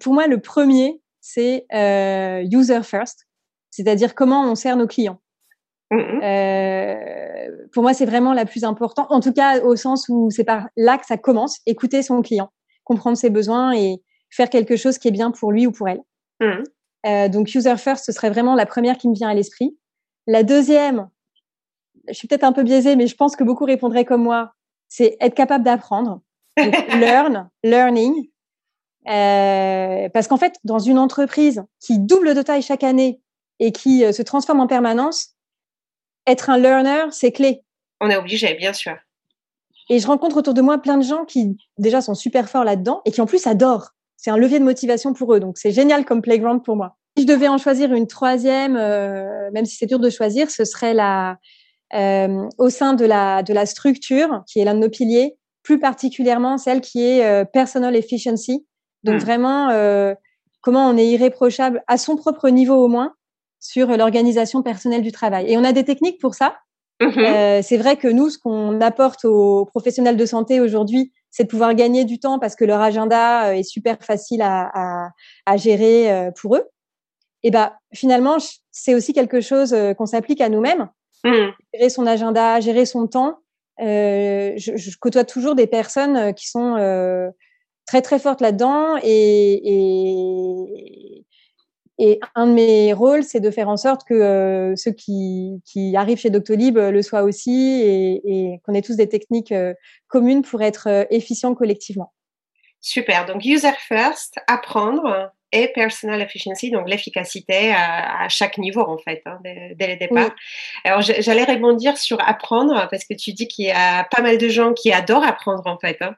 Pour 0.00 0.14
moi 0.14 0.26
le 0.26 0.38
premier 0.40 1.00
c'est 1.20 1.64
user 2.50 2.82
first 2.82 3.26
c'est-à-dire 3.70 4.14
comment 4.14 4.50
on 4.50 4.54
sert 4.54 4.76
nos 4.76 4.86
clients 4.86 5.20
mm-hmm. 5.92 7.68
pour 7.72 7.82
moi 7.82 7.94
c'est 7.94 8.06
vraiment 8.06 8.32
la 8.32 8.44
plus 8.44 8.64
importante 8.64 9.06
en 9.10 9.20
tout 9.20 9.32
cas 9.32 9.60
au 9.60 9.76
sens 9.76 10.08
où 10.08 10.30
c'est 10.30 10.44
par 10.44 10.68
là 10.76 10.98
que 10.98 11.06
ça 11.06 11.16
commence 11.16 11.60
écouter 11.66 12.02
son 12.02 12.22
client 12.22 12.50
comprendre 12.84 13.16
ses 13.16 13.30
besoins 13.30 13.72
et 13.74 14.02
faire 14.30 14.50
quelque 14.50 14.76
chose 14.76 14.98
qui 14.98 15.08
est 15.08 15.12
bien 15.12 15.30
pour 15.30 15.52
lui 15.52 15.66
ou 15.66 15.72
pour 15.72 15.88
elle 15.88 16.02
Mmh. 16.42 16.64
Euh, 17.06 17.28
donc 17.28 17.54
user 17.54 17.76
first, 17.76 18.04
ce 18.04 18.12
serait 18.12 18.30
vraiment 18.30 18.54
la 18.54 18.66
première 18.66 18.98
qui 18.98 19.08
me 19.08 19.14
vient 19.14 19.28
à 19.28 19.34
l'esprit. 19.34 19.76
La 20.26 20.42
deuxième, 20.42 21.08
je 22.08 22.14
suis 22.14 22.28
peut-être 22.28 22.44
un 22.44 22.52
peu 22.52 22.62
biaisée, 22.62 22.96
mais 22.96 23.06
je 23.06 23.16
pense 23.16 23.36
que 23.36 23.44
beaucoup 23.44 23.64
répondraient 23.64 24.04
comme 24.04 24.22
moi, 24.22 24.52
c'est 24.88 25.16
être 25.20 25.34
capable 25.34 25.64
d'apprendre. 25.64 26.20
learn, 26.56 27.48
learning. 27.64 28.28
Euh, 29.08 30.08
parce 30.10 30.28
qu'en 30.28 30.36
fait, 30.36 30.54
dans 30.64 30.78
une 30.78 30.98
entreprise 30.98 31.64
qui 31.80 31.98
double 31.98 32.34
de 32.34 32.42
taille 32.42 32.62
chaque 32.62 32.84
année, 32.84 33.20
et 33.58 33.70
qui 33.70 34.00
se 34.12 34.22
transforme 34.22 34.58
en 34.58 34.66
permanence, 34.66 35.36
être 36.26 36.50
un 36.50 36.58
learner, 36.58 37.04
c'est 37.10 37.32
clé. 37.32 37.62
On 38.00 38.10
est 38.10 38.16
obligé, 38.16 38.54
bien 38.54 38.72
sûr. 38.72 38.96
Et 39.88 39.98
je 39.98 40.06
rencontre 40.06 40.36
autour 40.36 40.54
de 40.54 40.62
moi 40.62 40.78
plein 40.78 40.96
de 40.96 41.02
gens 41.02 41.24
qui 41.24 41.56
déjà 41.78 42.00
sont 42.00 42.14
super 42.14 42.48
forts 42.48 42.64
là-dedans 42.64 43.02
et 43.04 43.10
qui 43.10 43.20
en 43.20 43.26
plus 43.26 43.46
adorent. 43.46 43.90
C'est 44.16 44.30
un 44.30 44.36
levier 44.36 44.58
de 44.58 44.64
motivation 44.64 45.12
pour 45.12 45.34
eux. 45.34 45.40
Donc 45.40 45.58
c'est 45.58 45.72
génial 45.72 46.04
comme 46.04 46.22
playground 46.22 46.64
pour 46.64 46.76
moi. 46.76 46.96
Si 47.16 47.24
je 47.24 47.28
devais 47.28 47.48
en 47.48 47.58
choisir 47.58 47.92
une 47.92 48.06
troisième, 48.06 48.76
euh, 48.76 49.50
même 49.52 49.66
si 49.66 49.76
c'est 49.76 49.86
dur 49.86 49.98
de 49.98 50.08
choisir, 50.08 50.50
ce 50.50 50.64
serait 50.64 50.94
la, 50.94 51.36
euh, 51.94 52.48
au 52.56 52.70
sein 52.70 52.94
de 52.94 53.04
la, 53.04 53.42
de 53.42 53.52
la 53.52 53.66
structure, 53.66 54.42
qui 54.46 54.60
est 54.60 54.64
l'un 54.64 54.74
de 54.74 54.78
nos 54.80 54.88
piliers, 54.88 55.36
plus 55.62 55.78
particulièrement 55.78 56.56
celle 56.56 56.80
qui 56.80 57.04
est 57.04 57.24
euh, 57.24 57.44
personal 57.44 57.94
efficiency. 57.96 58.66
Donc 59.04 59.16
hmm. 59.16 59.24
vraiment, 59.24 59.68
euh, 59.70 60.14
comment 60.62 60.88
on 60.88 60.96
est 60.96 61.06
irréprochable 61.06 61.82
à 61.88 61.98
son 61.98 62.16
propre 62.16 62.48
niveau 62.48 62.76
au 62.76 62.88
moins 62.88 63.14
sur 63.62 63.86
l'organisation 63.96 64.62
personnelle 64.62 65.02
du 65.02 65.12
travail. 65.12 65.50
Et 65.50 65.56
on 65.56 65.64
a 65.64 65.72
des 65.72 65.84
techniques 65.84 66.20
pour 66.20 66.34
ça. 66.34 66.56
Mhm. 67.00 67.18
Euh, 67.18 67.62
c'est 67.62 67.78
vrai 67.78 67.96
que 67.96 68.08
nous, 68.08 68.28
ce 68.28 68.38
qu'on 68.38 68.80
apporte 68.80 69.24
aux 69.24 69.64
professionnels 69.66 70.16
de 70.16 70.26
santé 70.26 70.60
aujourd'hui, 70.60 71.12
c'est 71.30 71.44
de 71.44 71.48
pouvoir 71.48 71.74
gagner 71.74 72.04
du 72.04 72.18
temps 72.18 72.38
parce 72.38 72.56
que 72.56 72.64
leur 72.64 72.80
agenda 72.80 73.48
euh, 73.48 73.52
est 73.52 73.62
super 73.62 74.02
facile 74.02 74.42
à, 74.42 74.70
à, 74.74 75.10
à 75.46 75.56
gérer 75.56 76.12
euh, 76.12 76.30
pour 76.30 76.56
eux. 76.56 76.64
Et 77.44 77.50
ben 77.50 77.72
finalement, 77.92 78.36
c'est 78.70 78.94
aussi 78.94 79.12
quelque 79.12 79.40
chose 79.40 79.74
qu'on 79.98 80.06
s'applique 80.06 80.40
à 80.40 80.48
nous-mêmes. 80.48 80.88
Mhm. 81.24 81.52
Gérer 81.74 81.88
son 81.88 82.06
agenda, 82.06 82.60
gérer 82.60 82.86
son 82.86 83.06
temps. 83.06 83.38
Euh, 83.80 84.52
je, 84.56 84.76
je, 84.76 84.90
côtoie 84.98 85.24
toujours 85.24 85.54
des 85.54 85.66
personnes 85.66 86.34
qui 86.34 86.48
sont 86.48 86.76
euh, 86.76 87.30
très 87.86 88.02
très 88.02 88.18
fortes 88.18 88.40
là-dedans 88.40 88.96
et, 89.02 89.60
et, 89.64 91.01
et 91.98 92.20
un 92.34 92.46
de 92.46 92.52
mes 92.52 92.92
rôles, 92.92 93.22
c'est 93.22 93.40
de 93.40 93.50
faire 93.50 93.68
en 93.68 93.76
sorte 93.76 94.04
que 94.04 94.14
euh, 94.14 94.76
ceux 94.76 94.92
qui, 94.92 95.60
qui, 95.64 95.94
arrivent 95.96 96.18
chez 96.18 96.30
Doctolib 96.30 96.78
euh, 96.78 96.90
le 96.90 97.02
soient 97.02 97.22
aussi 97.22 97.82
et, 97.82 98.22
et 98.24 98.60
qu'on 98.64 98.74
ait 98.74 98.82
tous 98.82 98.96
des 98.96 99.08
techniques 99.08 99.52
euh, 99.52 99.74
communes 100.08 100.42
pour 100.42 100.62
être 100.62 101.06
efficients 101.10 101.54
collectivement. 101.54 102.12
Super. 102.80 103.26
Donc, 103.26 103.44
user 103.44 103.72
first, 103.78 104.38
apprendre 104.48 105.30
et 105.52 105.68
personal 105.68 106.20
efficiency, 106.22 106.70
donc 106.70 106.88
l'efficacité 106.88 107.70
à, 107.70 108.24
à, 108.24 108.28
chaque 108.28 108.58
niveau 108.58 108.80
en 108.80 108.98
fait, 108.98 109.22
hein, 109.26 109.38
dès, 109.44 109.74
dès, 109.76 109.86
le 109.86 109.96
départ. 109.96 110.30
Oui. 110.30 110.80
Alors 110.84 111.02
j'allais 111.02 111.44
rebondir 111.44 111.96
sur 111.98 112.18
apprendre 112.26 112.88
parce 112.90 113.04
que 113.04 113.14
tu 113.14 113.32
dis 113.32 113.46
qu'il 113.48 113.66
y 113.66 113.70
a 113.70 114.04
pas 114.04 114.22
mal 114.22 114.38
de 114.38 114.48
gens 114.48 114.72
qui 114.72 114.92
adorent 114.92 115.24
apprendre 115.24 115.66
en 115.66 115.78
fait. 115.78 115.98
Hein. 116.00 116.16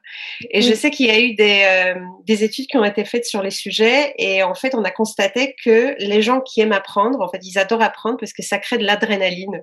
Et 0.51 0.59
oui. 0.59 0.63
je 0.63 0.75
sais 0.75 0.91
qu'il 0.91 1.07
y 1.07 1.11
a 1.11 1.21
eu 1.21 1.35
des, 1.35 1.63
euh, 1.67 2.01
des 2.25 2.45
études 2.45 2.67
qui 2.67 2.77
ont 2.77 2.85
été 2.85 3.05
faites 3.05 3.27
sur 3.27 3.43
les 3.43 3.51
sujets 3.51 4.15
et 4.19 4.43
en 4.43 4.55
fait 4.55 4.75
on 4.75 4.85
a 4.85 4.91
constaté 4.91 5.57
que 5.65 5.97
les 5.99 6.23
gens 6.23 6.41
qui 6.41 6.61
aiment 6.61 6.73
apprendre, 6.73 7.21
en 7.21 7.29
fait 7.29 7.41
ils 7.43 7.59
adorent 7.59 7.83
apprendre 7.83 8.17
parce 8.19 8.33
que 8.33 8.43
ça 8.43 8.59
crée 8.59 8.79
de 8.79 8.85
l'adrénaline. 8.85 9.63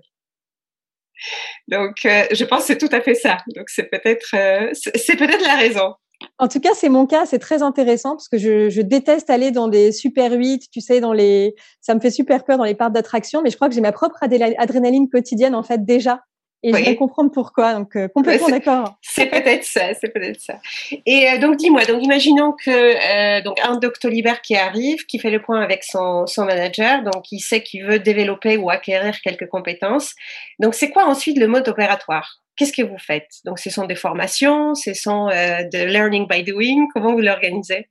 Donc 1.68 2.06
euh, 2.06 2.26
je 2.32 2.44
pense 2.46 2.62
que 2.62 2.68
c'est 2.68 2.78
tout 2.78 2.90
à 2.92 3.02
fait 3.02 3.16
ça. 3.16 3.38
Donc 3.56 3.70
c'est 3.70 3.90
peut-être 3.90 4.36
euh, 4.36 4.70
c'est 4.74 5.16
peut-être 5.16 5.46
la 5.46 5.56
raison. 5.56 5.96
En 6.38 6.48
tout 6.48 6.60
cas, 6.60 6.72
c'est 6.74 6.90
mon 6.90 7.06
cas, 7.06 7.26
c'est 7.26 7.40
très 7.40 7.62
intéressant 7.64 8.12
parce 8.12 8.28
que 8.28 8.38
je, 8.38 8.70
je, 8.70 8.82
déteste 8.82 9.30
aller 9.30 9.52
dans 9.52 9.68
des 9.68 9.92
super 9.92 10.32
8, 10.32 10.70
tu 10.72 10.82
sais, 10.82 11.00
dans 11.00 11.14
les, 11.14 11.56
ça 11.82 11.96
me 11.96 12.00
fait 12.00 12.12
super 12.12 12.44
peur 12.44 12.58
dans 12.58 12.64
les 12.64 12.76
parcs 12.76 12.94
d'attraction, 12.94 13.42
mais 13.42 13.50
je 13.50 13.56
crois 13.56 13.70
que 13.70 13.76
j'ai 13.76 13.82
ma 13.82 13.92
propre 13.92 14.18
adrénaline 14.22 15.10
quotidienne 15.10 15.56
en 15.56 15.64
fait 15.64 15.86
déjà. 15.86 16.22
Et 16.64 16.72
oui. 16.72 16.80
je 16.80 16.90
vais 16.92 16.96
comprendre 16.96 17.32
pourquoi, 17.32 17.74
donc 17.74 17.96
euh, 17.96 18.08
complètement 18.08 18.50
d'accord. 18.50 18.96
C'est 19.02 19.26
peut-être 19.26 19.64
ça, 19.64 19.96
c'est 19.96 20.14
peut-être 20.14 20.40
ça. 20.40 20.60
Et 21.08 21.28
euh, 21.28 21.40
donc 21.40 21.56
dis-moi, 21.56 21.86
donc 21.86 22.04
imaginons 22.04 22.54
que 22.54 22.70
euh, 22.70 23.42
donc 23.42 23.60
un 23.64 23.78
doctolibère 23.78 24.42
qui 24.42 24.56
arrive, 24.56 25.06
qui 25.08 25.18
fait 25.18 25.32
le 25.32 25.42
point 25.42 25.60
avec 25.60 25.84
son, 25.84 26.28
son 26.28 26.46
manager, 26.46 27.02
donc 27.02 27.32
il 27.32 27.40
sait 27.40 27.64
qu'il 27.64 27.84
veut 27.84 27.98
développer 27.98 28.58
ou 28.58 28.70
acquérir 28.70 29.20
quelques 29.22 29.48
compétences. 29.48 30.14
Donc 30.60 30.76
c'est 30.76 30.92
quoi 30.92 31.06
ensuite 31.06 31.40
le 31.40 31.48
mode 31.48 31.68
opératoire? 31.68 32.41
Qu'est-ce 32.56 32.74
que 32.74 32.82
vous 32.82 32.98
faites? 32.98 33.30
Donc, 33.46 33.60
ce 33.60 33.70
sont 33.70 33.86
des 33.86 33.96
formations, 33.96 34.76
ce 34.76 34.94
sont 34.94 35.30
euh, 35.30 35.64
de 35.64 35.86
learning 35.86 36.28
by 36.28 36.44
doing. 36.44 36.88
Comment 36.94 37.14
vous 37.14 37.22
l'organisez? 37.22 37.88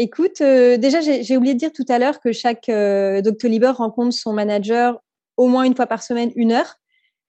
Écoute, 0.00 0.40
euh, 0.42 0.76
déjà, 0.76 1.00
j'ai 1.00 1.36
oublié 1.36 1.54
de 1.54 1.58
dire 1.58 1.72
tout 1.72 1.84
à 1.88 1.98
l'heure 1.98 2.20
que 2.20 2.30
chaque 2.30 2.68
euh, 2.68 3.20
Doctolib 3.20 3.64
rencontre 3.64 4.14
son 4.14 4.32
manager 4.32 5.00
au 5.36 5.48
moins 5.48 5.64
une 5.64 5.74
fois 5.74 5.86
par 5.86 6.04
semaine, 6.04 6.30
une 6.36 6.52
heure, 6.52 6.76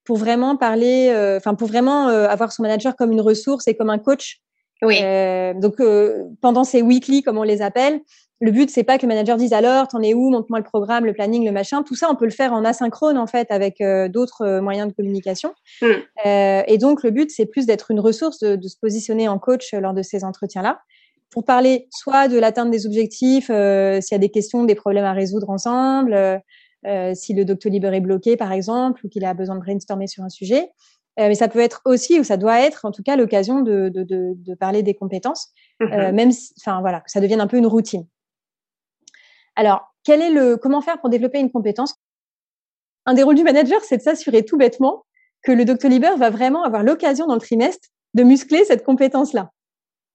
pour 0.04 0.18
vraiment 0.18 0.56
parler, 0.56 1.08
euh, 1.10 1.36
enfin, 1.36 1.54
pour 1.54 1.66
vraiment 1.66 2.08
euh, 2.08 2.28
avoir 2.28 2.52
son 2.52 2.62
manager 2.62 2.94
comme 2.94 3.10
une 3.10 3.20
ressource 3.20 3.66
et 3.66 3.76
comme 3.76 3.90
un 3.90 3.98
coach. 3.98 4.40
Oui. 4.82 4.98
donc, 5.60 5.76
pendant 6.40 6.64
ces 6.64 6.80
weekly, 6.80 7.22
comme 7.22 7.36
on 7.36 7.42
les 7.42 7.60
appelle, 7.60 8.00
le 8.40 8.50
but 8.50 8.70
c'est 8.70 8.84
pas 8.84 8.96
que 8.96 9.02
le 9.02 9.08
manager 9.08 9.36
dise 9.36 9.52
alors 9.52 9.86
t'en 9.88 10.00
es 10.00 10.14
où? 10.14 10.30
Montre-moi 10.30 10.58
le 10.58 10.64
programme 10.64 11.04
le 11.04 11.12
planning 11.12 11.44
le 11.44 11.52
machin. 11.52 11.82
Tout 11.82 11.94
ça 11.94 12.08
on 12.10 12.16
peut 12.16 12.24
le 12.24 12.30
faire 12.30 12.52
en 12.52 12.64
asynchrone 12.64 13.18
en 13.18 13.26
fait 13.26 13.50
avec 13.50 13.80
euh, 13.80 14.08
d'autres 14.08 14.42
euh, 14.42 14.62
moyens 14.62 14.88
de 14.88 14.94
communication. 14.94 15.52
Mm. 15.82 15.86
euh, 16.26 16.62
et 16.66 16.78
donc 16.78 17.02
le 17.02 17.10
but 17.10 17.30
c'est 17.30 17.46
plus 17.46 17.66
d'être 17.66 17.90
une 17.90 18.00
ressource 18.00 18.38
de, 18.38 18.56
de, 18.56 18.68
se 18.68 18.76
positionner 18.80 19.28
en 19.28 19.38
coach 19.38 19.74
lors 19.74 19.92
de 19.92 20.02
ces 20.02 20.24
entretiens 20.24 20.62
là 20.62 20.80
pour 21.30 21.44
parler 21.44 21.86
soit 21.90 22.28
de 22.28 22.38
l'atteinte 22.38 22.70
des 22.70 22.86
objectifs 22.86 23.46
s'il 23.46 23.52
y 23.52 24.14
a 24.14 24.18
des 24.18 24.30
questions 24.30 24.64
des 24.64 24.74
problèmes 24.74 25.04
à 25.04 25.12
résoudre 25.12 25.50
ensemble 25.50 26.42
si 27.14 27.34
le 27.34 27.44
docteur 27.44 27.72
est 27.72 28.00
bloqué 28.00 28.36
par 28.36 28.52
exemple 28.52 29.04
ou 29.04 29.08
qu'il 29.08 29.24
a 29.24 29.32
besoin 29.32 29.54
de 29.54 29.60
brainstormer 29.60 30.08
sur 30.08 30.24
un 30.24 30.28
sujet. 30.28 30.70
Mais 31.18 31.36
ça 31.36 31.46
peut 31.46 31.60
être 31.60 31.82
aussi 31.84 32.18
ou 32.18 32.24
ça 32.24 32.36
doit 32.36 32.60
être 32.60 32.84
en 32.84 32.90
tout 32.90 33.04
cas 33.04 33.14
l'occasion 33.14 33.60
de, 33.60 33.90
de, 33.90 34.02
de, 34.02 34.32
de, 34.34 34.54
parler 34.54 34.82
des 34.82 34.94
compétences 34.94 35.50
mm 35.78 35.86
-hmm. 35.86 36.12
même 36.12 36.30
enfin 36.58 36.76
si, 36.78 36.80
voilà 36.80 36.98
que 37.00 37.10
ça 37.14 37.20
devienne 37.20 37.40
un 37.40 37.46
peu 37.46 37.58
une 37.58 37.70
routine 37.76 38.06
alors, 39.60 39.92
quel 40.04 40.22
est 40.22 40.30
le, 40.30 40.56
comment 40.56 40.80
faire 40.80 40.98
pour 41.00 41.10
développer 41.10 41.38
une 41.38 41.50
compétence? 41.50 41.94
Un 43.04 43.12
des 43.12 43.22
rôles 43.22 43.34
du 43.34 43.44
manager, 43.44 43.82
c'est 43.82 43.98
de 43.98 44.02
s'assurer 44.02 44.42
tout 44.42 44.56
bêtement 44.56 45.04
que 45.42 45.52
le 45.52 45.66
Doctolib 45.66 46.02
va 46.16 46.30
vraiment 46.30 46.64
avoir 46.64 46.82
l'occasion 46.82 47.26
dans 47.26 47.34
le 47.34 47.40
trimestre 47.40 47.88
de 48.14 48.22
muscler 48.22 48.64
cette 48.64 48.82
compétence-là. 48.82 49.50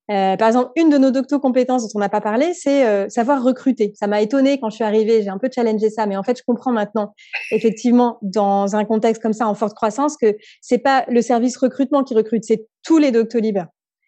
Euh, 0.10 0.36
par 0.36 0.48
exemple, 0.48 0.72
une 0.76 0.90
de 0.90 0.98
nos 0.98 1.12
docto 1.12 1.40
compétences 1.40 1.84
dont 1.84 2.00
on 2.00 2.00
n'a 2.00 2.10
pas 2.10 2.22
parlé, 2.22 2.56
c'est 2.56 2.88
euh, 2.88 3.08
savoir 3.10 3.44
recruter. 3.44 3.94
Ça 3.96 4.08
m'a 4.08 4.22
étonné 4.22 4.60
quand 4.60 4.72
je 4.72 4.76
suis 4.76 4.84
arrivée, 4.84 5.22
j'ai 5.22 5.30
un 5.30 5.38
peu 5.38 5.50
challengé 5.54 5.92
ça, 5.92 6.08
mais 6.08 6.18
en 6.18 6.24
fait, 6.24 6.40
je 6.40 6.44
comprends 6.44 6.72
maintenant, 6.72 7.14
effectivement, 7.52 8.18
dans 8.24 8.76
un 8.76 8.84
contexte 8.84 9.22
comme 9.22 9.34
ça 9.34 9.48
en 9.48 9.54
forte 9.54 9.76
croissance, 9.76 10.18
que 10.18 10.36
c'est 10.60 10.80
pas 10.80 11.06
le 11.08 11.22
service 11.22 11.56
recrutement 11.58 12.04
qui 12.04 12.16
recrute, 12.16 12.44
c'est 12.44 12.66
tous 12.84 12.98
les 12.98 13.12
Doctolib. 13.12 13.60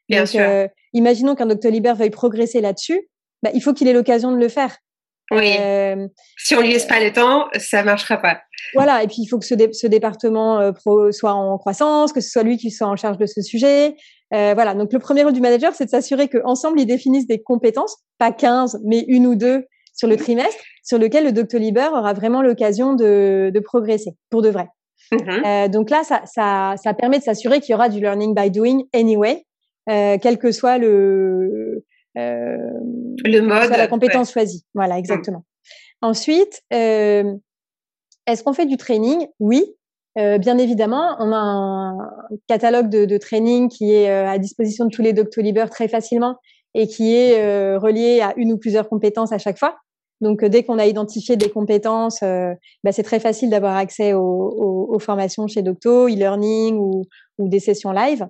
Bien 0.10 0.22
Donc, 0.22 0.28
sûr. 0.30 0.42
Euh, 0.42 0.68
imaginons 0.94 1.36
qu'un 1.36 1.46
Doctolib 1.46 1.88
veuille 1.88 2.10
progresser 2.10 2.60
là-dessus, 2.60 3.08
bah, 3.44 3.52
il 3.54 3.62
faut 3.62 3.74
qu'il 3.74 3.88
ait 3.88 3.94
l'occasion 3.94 4.32
de 4.32 4.38
le 4.38 4.50
faire. 4.50 4.78
Oui. 5.32 5.56
Euh, 5.60 6.08
si 6.38 6.56
on 6.56 6.62
lui 6.62 6.70
laisse 6.72 6.86
pas 6.86 7.00
le 7.04 7.12
temps, 7.12 7.48
ça 7.58 7.84
marchera 7.84 8.18
pas. 8.18 8.40
Voilà. 8.74 9.04
Et 9.04 9.08
puis 9.08 9.18
il 9.20 9.28
faut 9.28 9.38
que 9.38 9.46
ce, 9.46 9.54
dé 9.54 9.70
ce 9.74 9.88
département 9.88 10.60
euh, 10.60 10.72
pro 10.72 11.12
soit 11.12 11.34
en 11.34 11.58
croissance, 11.58 12.14
que 12.14 12.22
ce 12.22 12.30
soit 12.30 12.44
lui 12.44 12.58
qui 12.58 12.72
soit 12.72 12.88
en 12.88 12.96
charge 12.96 13.18
de 13.18 13.26
ce 13.26 13.42
sujet. 13.42 13.96
Euh, 14.34 14.54
voilà. 14.54 14.74
Donc 14.74 14.94
le 14.94 15.00
premier 15.00 15.24
rôle 15.24 15.34
du 15.34 15.42
manager, 15.42 15.74
c'est 15.76 15.86
de 15.86 15.90
s'assurer 15.90 16.30
qu'ensemble 16.30 16.80
ils 16.80 16.86
définissent 16.86 17.28
des 17.28 17.42
compétences, 17.42 17.98
pas 18.18 18.32
15, 18.32 18.82
mais 18.86 19.04
une 19.08 19.28
ou 19.28 19.36
deux 19.36 19.66
sur 19.94 20.08
le 20.08 20.16
trimestre, 20.16 20.64
sur 20.84 21.00
lequel 21.00 21.26
le 21.26 21.32
Doctolib 21.32 21.78
aura 21.78 22.14
vraiment 22.14 22.42
l'occasion 22.42 22.94
de, 22.94 23.52
de, 23.54 23.60
progresser 23.60 24.12
pour 24.30 24.44
de 24.44 24.50
vrai. 24.50 24.68
Mm 25.12 25.18
-hmm. 25.18 25.70
donc 25.70 25.90
là, 25.90 26.04
ça, 26.04 26.22
ça, 26.26 26.76
ça 26.84 26.94
permet 26.94 27.18
de 27.18 27.24
s'assurer 27.24 27.60
qu'il 27.62 27.72
y 27.74 27.76
aura 27.76 27.90
du 27.90 28.00
learning 28.00 28.36
by 28.36 28.52
doing 28.52 28.84
anyway, 28.94 29.44
quel 29.88 30.38
que 30.38 30.52
soit 30.52 30.78
le 30.78 30.88
euh, 30.88 31.84
le 32.18 33.40
mode, 33.42 33.70
la 33.70 33.88
compétence 33.88 34.30
ouais. 34.30 34.34
choisie. 34.34 34.66
Voilà, 34.74 34.96
mmh. 34.96 35.00
exactement. 35.00 35.40
Mmh. 35.40 36.06
Ensuite, 36.06 36.62
euh, 36.74 37.34
est-ce 38.28 38.44
qu'on 38.44 38.54
fait 38.54 38.66
du 38.66 38.78
training? 38.78 39.28
Oui, 39.40 39.66
euh, 40.18 40.38
bien 40.38 40.58
évidemment. 40.58 41.16
On 41.20 41.32
a 41.32 41.38
un 41.38 41.98
catalogue 42.48 42.90
de, 42.90 43.06
de 43.06 43.18
training 43.18 43.70
qui 43.70 43.94
est 43.94 44.10
euh, 44.10 44.28
à 44.28 44.38
disposition 44.40 44.86
de 44.86 44.90
tous 44.90 45.02
les 45.02 45.14
Doctolibers 45.14 45.70
très 45.70 45.88
facilement 45.88 46.36
et 46.74 46.88
qui 46.88 47.16
est 47.16 47.42
euh, 47.42 47.78
relié 47.78 48.22
à 48.22 48.34
une 48.36 48.52
ou 48.54 48.58
plusieurs 48.58 48.90
compétences 48.90 49.32
à 49.32 49.38
chaque 49.38 49.60
fois. 49.60 49.78
Donc, 50.20 50.44
dès 50.44 50.64
qu'on 50.64 50.80
a 50.80 50.88
identifié 50.88 51.36
des 51.36 51.52
compétences, 51.52 52.22
bah, 52.22 52.92
c'est 52.92 53.04
très 53.04 53.20
facile 53.20 53.52
d'avoir 53.52 53.78
accès 53.78 54.14
aux, 54.14 54.20
aux, 54.20 54.96
aux, 54.96 54.98
formations 54.98 55.48
chez 55.48 55.62
Docto, 55.62 56.08
e-learning 56.08 56.76
ou, 56.76 57.04
ou, 57.38 57.48
des 57.48 57.60
sessions 57.60 57.92
live. 57.92 58.28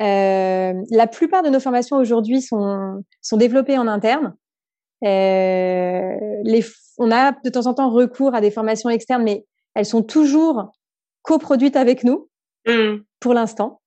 Euh, 0.00 0.74
la 0.90 1.06
plupart 1.06 1.42
de 1.42 1.48
nos 1.48 1.60
formations 1.60 1.96
aujourd'hui 1.96 2.42
sont, 2.42 3.02
sont 3.22 3.36
développées 3.36 3.78
en 3.78 3.86
interne. 3.86 4.34
Euh, 5.04 6.14
les, 6.42 6.64
on 6.98 7.10
a 7.10 7.32
de 7.32 7.50
temps 7.50 7.66
en 7.66 7.74
temps 7.74 7.90
recours 7.90 8.34
à 8.34 8.40
des 8.40 8.50
formations 8.50 8.90
externes, 8.90 9.22
mais 9.22 9.44
elles 9.74 9.86
sont 9.86 10.02
toujours 10.02 10.72
coproduites 11.22 11.76
avec 11.76 12.04
nous 12.04 12.28
mmh. 12.66 12.96
pour 13.20 13.34
l'instant. 13.34 13.80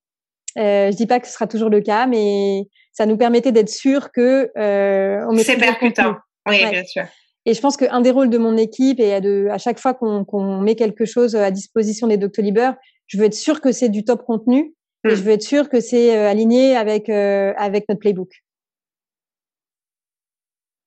Euh, 0.58 0.92
je 0.92 0.96
dis 0.96 1.06
pas 1.06 1.20
que 1.20 1.28
ce 1.28 1.34
sera 1.34 1.48
toujours 1.48 1.70
le 1.70 1.82
cas, 1.82 2.08
mais 2.08 2.68
ça 2.92 3.06
nous 3.06 3.18
permettait 3.18 3.52
d'être 3.52 3.70
sûr 3.70 4.12
que 4.12 4.52
euh, 4.58 5.26
on 5.30 5.38
c'est 5.38 5.58
percutant. 5.58 6.16
Oui, 6.48 6.64
ouais. 6.64 6.72
bien 6.72 6.84
sûr. 6.84 7.04
Et 7.46 7.54
je 7.54 7.62
pense 7.62 7.78
qu'un 7.78 8.02
des 8.02 8.12
rôles 8.12 8.30
de 8.30 8.38
mon 8.38 8.58
équipe 8.58 9.00
et 9.00 9.22
de, 9.22 9.48
à 9.50 9.58
chaque 9.58 9.80
fois 9.80 9.94
qu'on 9.94 10.26
qu 10.26 10.64
met 10.64 10.76
quelque 10.76 11.06
chose 11.06 11.36
à 11.36 11.52
disposition 11.52 12.08
des 12.08 12.18
Doctolibers, 12.18 12.76
je 13.08 13.18
veux 13.18 13.26
être 13.26 13.34
sûr 13.34 13.62
que 13.62 13.72
c'est 13.72 13.90
du 13.90 14.04
top 14.04 14.24
contenu 14.26 14.74
et 15.06 15.10
je 15.10 15.16
hmm. 15.16 15.26
veux 15.26 15.32
être 15.32 15.44
sûr 15.44 15.70
que 15.70 15.80
c'est 15.80 16.18
euh, 16.18 16.30
aligné 16.30 16.76
avec, 16.76 17.10
euh, 17.10 17.54
avec 17.58 17.88
notre 17.88 18.00
playbook. 18.00 18.32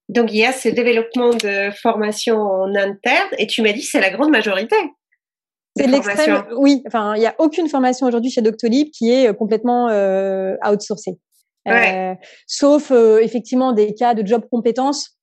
Donc 0.08 0.32
il 0.32 0.38
y 0.38 0.44
a 0.44 0.52
ce 0.52 0.68
développement 0.68 1.30
de 1.30 1.70
formation 1.70 2.36
en 2.36 2.74
interne 2.74 3.30
et 3.38 3.46
tu 3.46 3.62
m'as 3.62 3.72
dit 3.72 3.80
que 3.80 3.86
c'est 3.86 4.00
la 4.00 4.10
grande 4.10 4.30
majorité. 4.30 4.76
C'est 5.76 5.86
l'extrême. 5.86 6.44
Oui, 6.56 6.82
enfin, 6.86 7.14
il 7.16 7.20
n'y 7.20 7.26
a 7.26 7.34
aucune 7.38 7.68
formation 7.68 8.06
aujourd'hui 8.06 8.30
chez 8.30 8.42
Doctolib 8.42 8.90
qui 8.90 9.10
est 9.10 9.28
euh, 9.28 9.32
complètement 9.32 9.88
euh, 9.88 10.54
outsourcée. 10.68 11.18
Euh, 11.68 12.14
sauf 12.46 12.90
effectivement 12.90 13.72
des 13.72 13.94
cas 13.94 14.14
de 14.14 14.26
job 14.26 14.42
compétences. 14.50 15.16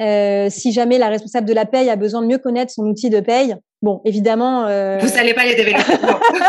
Euh, 0.00 0.48
si 0.50 0.72
jamais 0.72 0.98
la 0.98 1.08
responsable 1.08 1.46
de 1.46 1.52
la 1.52 1.66
paye 1.66 1.90
a 1.90 1.96
besoin 1.96 2.22
de 2.22 2.26
mieux 2.26 2.38
connaître 2.38 2.72
son 2.72 2.84
outil 2.84 3.10
de 3.10 3.20
paye, 3.20 3.56
bon, 3.82 4.00
évidemment. 4.04 4.62
Vous 4.62 5.14
n'allez 5.14 5.34
pas 5.34 5.44
les 5.44 5.54
développer. 5.54 5.82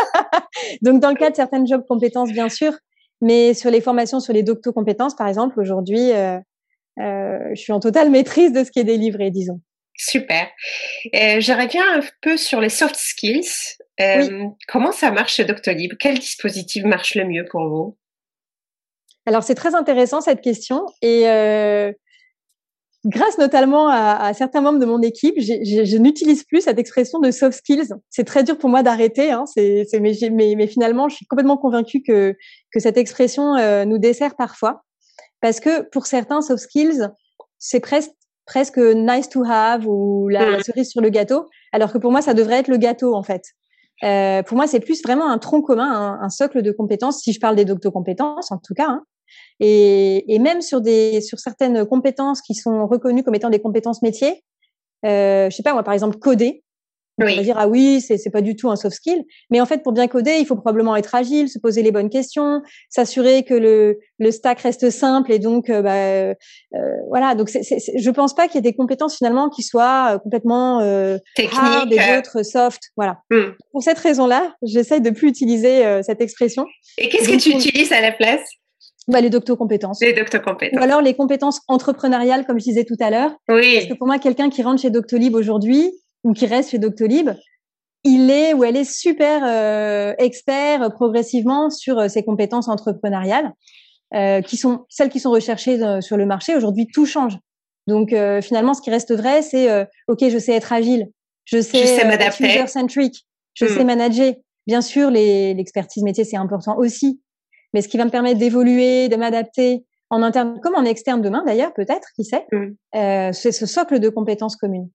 Donc, 0.82 1.00
dans 1.00 1.10
le 1.10 1.16
cas 1.16 1.30
de 1.30 1.36
certaines 1.36 1.66
job 1.66 1.84
compétences, 1.88 2.30
bien 2.30 2.48
sûr, 2.48 2.72
mais 3.20 3.54
sur 3.54 3.70
les 3.70 3.80
formations 3.80 4.20
sur 4.20 4.32
les 4.32 4.42
docto 4.42 4.72
compétences, 4.72 5.16
par 5.16 5.28
exemple, 5.28 5.58
aujourd'hui, 5.60 6.10
je 6.96 7.54
suis 7.54 7.72
en 7.72 7.80
totale 7.80 8.10
maîtrise 8.10 8.52
de 8.52 8.64
ce 8.64 8.70
qui 8.70 8.78
est 8.78 8.84
délivré, 8.84 9.30
disons. 9.30 9.60
Super. 10.00 10.48
Euh, 11.14 11.40
je 11.40 11.52
reviens 11.52 11.98
un 11.98 12.00
peu 12.22 12.38
sur 12.38 12.60
les 12.62 12.70
soft 12.70 12.96
skills. 12.96 13.76
Euh, 14.00 14.46
comment 14.66 14.92
ça 14.92 15.10
marche 15.10 15.34
chez 15.34 15.44
Doctolib? 15.44 15.92
Quel 16.00 16.18
dispositif 16.18 16.84
marche 16.84 17.14
le 17.14 17.26
mieux 17.26 17.44
pour 17.50 17.68
vous? 17.68 17.98
Alors, 19.26 19.42
c'est 19.42 19.54
très 19.54 19.74
intéressant 19.74 20.22
cette 20.22 20.40
question. 20.40 20.86
Et 21.02 21.28
euh, 21.28 21.92
grâce 23.04 23.38
notamment 23.38 23.88
à, 23.88 24.32
certains 24.34 24.60
membres 24.60 24.78
de 24.78 24.86
mon 24.86 25.00
équipe, 25.02 25.34
je 25.38 25.96
n'utilise 25.96 26.44
plus 26.44 26.62
cette 26.62 26.78
expression 26.78 27.18
de 27.18 27.30
soft 27.30 27.58
skills. 27.58 27.94
C'est 28.10 28.24
très 28.24 28.44
dur 28.44 28.58
pour 28.58 28.70
moi 28.70 28.82
d'arrêter, 28.82 29.30
hein, 29.30 29.44
mais, 29.56 29.84
mais, 30.30 30.66
finalement, 30.66 31.08
je 31.08 31.16
suis 31.16 31.26
complètement 31.26 31.56
convaincue 31.56 32.02
que, 32.02 32.36
que 32.72 32.80
cette 32.80 32.96
expression 32.96 33.54
nous 33.84 33.98
dessert 33.98 34.36
parfois. 34.36 34.84
Parce 35.40 35.60
que 35.60 35.82
pour 35.88 36.06
certains, 36.06 36.42
soft 36.42 36.62
skills, 36.62 37.08
c'est 37.58 37.80
presque 37.80 38.12
presque 38.50 38.78
nice 38.78 39.28
to 39.28 39.44
have 39.46 39.86
ou 39.86 40.28
la, 40.28 40.58
mm. 40.58 40.62
cerise 40.64 40.90
sur 40.90 41.00
le 41.00 41.08
gâteau, 41.08 41.48
alors 41.72 41.92
que 41.92 41.98
pour 41.98 42.10
moi, 42.10 42.20
ça 42.20 42.34
devrait 42.34 42.56
être 42.56 42.68
le 42.68 42.78
gâteau 42.78 43.14
en 43.14 43.22
fait. 43.22 43.44
Euh, 44.02 44.42
pour 44.42 44.56
moi, 44.56 44.66
c'est 44.66 44.80
plus 44.80 45.02
vraiment 45.02 45.30
un 45.30 45.38
tronc 45.38 45.62
commun, 45.62 46.18
un, 46.20 46.28
socle 46.30 46.60
de 46.62 46.72
compétences, 46.72 47.20
si 47.20 47.32
je 47.32 47.38
parle 47.38 47.54
des 47.54 47.64
docto-compétences 47.64 48.50
en 48.50 48.58
tout 48.58 48.74
cas. 48.74 48.88
Hein. 48.88 49.04
Et, 49.60 50.34
et, 50.34 50.38
même 50.38 50.62
sur 50.62 50.80
des 50.80 51.20
sur 51.20 51.38
certaines 51.38 51.84
compétences 51.86 52.40
qui 52.40 52.54
sont 52.54 52.86
reconnues 52.86 53.22
comme 53.22 53.34
étant 53.34 53.50
des 53.50 53.60
compétences 53.60 54.02
métiers, 54.02 54.42
euh, 55.06 55.50
je 55.50 55.56
sais 55.56 55.62
pas 55.62 55.74
moi, 55.74 55.82
par 55.82 55.94
exemple 55.94 56.18
coder. 56.18 56.62
On 57.22 57.36
va 57.36 57.42
dire 57.42 57.56
ah 57.58 57.68
oui, 57.68 58.00
c'est 58.00 58.16
c'est 58.16 58.30
pas 58.30 58.40
du 58.40 58.56
tout 58.56 58.70
un 58.70 58.76
soft 58.76 58.96
skill, 58.96 59.24
mais 59.50 59.60
en 59.60 59.66
fait 59.66 59.82
pour 59.82 59.92
bien 59.92 60.08
coder, 60.08 60.36
il 60.38 60.46
faut 60.46 60.56
probablement 60.56 60.96
être 60.96 61.14
agile, 61.14 61.48
se 61.48 61.58
poser 61.58 61.82
les 61.82 61.92
bonnes 61.92 62.08
questions, 62.08 62.62
s'assurer 62.88 63.42
que 63.42 63.54
le 63.54 63.98
le 64.18 64.30
stack 64.30 64.60
reste 64.60 64.90
simple 64.90 65.32
et 65.32 65.38
donc 65.38 65.68
euh, 65.68 65.82
bah, 65.82 65.94
euh, 65.94 66.96
voilà. 67.08 67.34
Donc 67.34 67.48
c'est, 67.48 67.62
c'est, 67.62 67.80
je 67.98 68.10
pense 68.10 68.34
pas 68.34 68.46
qu'il 68.46 68.56
y 68.56 68.58
ait 68.58 68.70
des 68.70 68.74
compétences 68.74 69.16
finalement 69.16 69.50
qui 69.50 69.62
soient 69.62 70.14
euh, 70.14 70.18
complètement 70.18 70.80
euh, 70.80 71.18
hard 71.52 71.92
et 71.92 71.98
d'autres 71.98 72.42
soft. 72.42 72.84
Voilà. 72.96 73.18
Hmm. 73.30 73.52
Pour 73.72 73.82
cette 73.82 73.98
raison-là, 73.98 74.54
j'essaie 74.62 75.00
de 75.00 75.10
plus 75.10 75.28
utiliser 75.28 76.02
cette 76.02 76.20
expression. 76.20 76.66
Et 76.98 77.08
qu'est-ce 77.08 77.28
que 77.28 77.36
tu 77.36 77.50
utilises 77.50 77.92
à 77.92 78.00
la 78.00 78.12
place? 78.12 78.40
Bah, 79.08 79.20
les 79.20 79.30
docto-compétences. 79.30 80.00
Les 80.00 80.12
docto-compétences. 80.12 80.78
Ou 80.78 80.82
alors 80.82 81.00
les 81.00 81.14
compétences 81.14 81.60
entrepreneuriales, 81.68 82.44
comme 82.46 82.58
je 82.58 82.64
disais 82.64 82.84
tout 82.84 82.96
à 83.00 83.10
l'heure. 83.10 83.32
Oui. 83.48 83.74
Parce 83.74 83.86
que 83.86 83.94
pour 83.94 84.06
moi, 84.06 84.18
quelqu'un 84.18 84.50
qui 84.50 84.62
rentre 84.62 84.82
chez 84.82 84.90
Doctolib 84.90 85.34
aujourd'hui, 85.34 85.92
ou 86.24 86.32
qui 86.32 86.46
reste 86.46 86.70
chez 86.70 86.78
Doctolib, 86.78 87.30
il 88.04 88.30
est 88.30 88.54
ou 88.54 88.64
elle 88.64 88.76
est 88.76 88.90
super 88.90 89.42
euh, 89.44 90.14
expert 90.18 90.82
euh, 90.82 90.88
progressivement 90.88 91.70
sur 91.70 91.98
euh, 91.98 92.08
ses 92.08 92.22
compétences 92.22 92.68
entrepreneuriales, 92.68 93.52
qui 94.44 94.56
sont 94.56 94.86
celles 94.88 95.08
qui 95.08 95.20
sont 95.20 95.30
recherchées 95.30 95.78
sur 96.00 96.16
le 96.16 96.26
marché. 96.26 96.56
Aujourd'hui, 96.56 96.88
tout 96.92 97.06
change. 97.06 97.38
Donc 97.86 98.12
finalement, 98.42 98.74
ce 98.74 98.82
qui 98.82 98.90
reste 98.90 99.14
vrai, 99.14 99.40
c'est 99.40 99.86
ok, 100.08 100.28
je 100.28 100.36
sais 100.36 100.52
être 100.52 100.72
agile, 100.72 101.06
je 101.44 101.60
sais, 101.60 101.86
sais 101.86 102.04
être 102.04 102.42
user 102.42 102.66
centric, 102.66 103.24
je 103.54 103.66
sais 103.66 103.84
hmm. 103.84 103.86
manager. 103.86 104.34
Bien 104.66 104.80
sûr, 104.80 105.10
l'expertise 105.12 106.02
métier 106.02 106.24
c'est 106.24 106.36
important 106.36 106.76
aussi, 106.76 107.20
mais 107.72 107.82
ce 107.82 107.88
qui 107.88 107.96
va 107.96 108.04
me 108.04 108.10
permettre 108.10 108.38
d'évoluer, 108.38 109.08
de 109.08 109.16
m'adapter 109.16 109.84
en 110.10 110.22
interne 110.22 110.60
comme 110.60 110.74
en 110.74 110.84
externe 110.84 111.22
demain 111.22 111.44
d'ailleurs, 111.44 111.72
peut-être, 111.72 112.08
qui 112.16 112.24
sait, 112.24 112.46
hmm. 112.52 113.32
c'est 113.32 113.52
ce 113.52 113.66
socle 113.66 114.00
de 114.00 114.08
compétences 114.08 114.56
communes. 114.56 114.90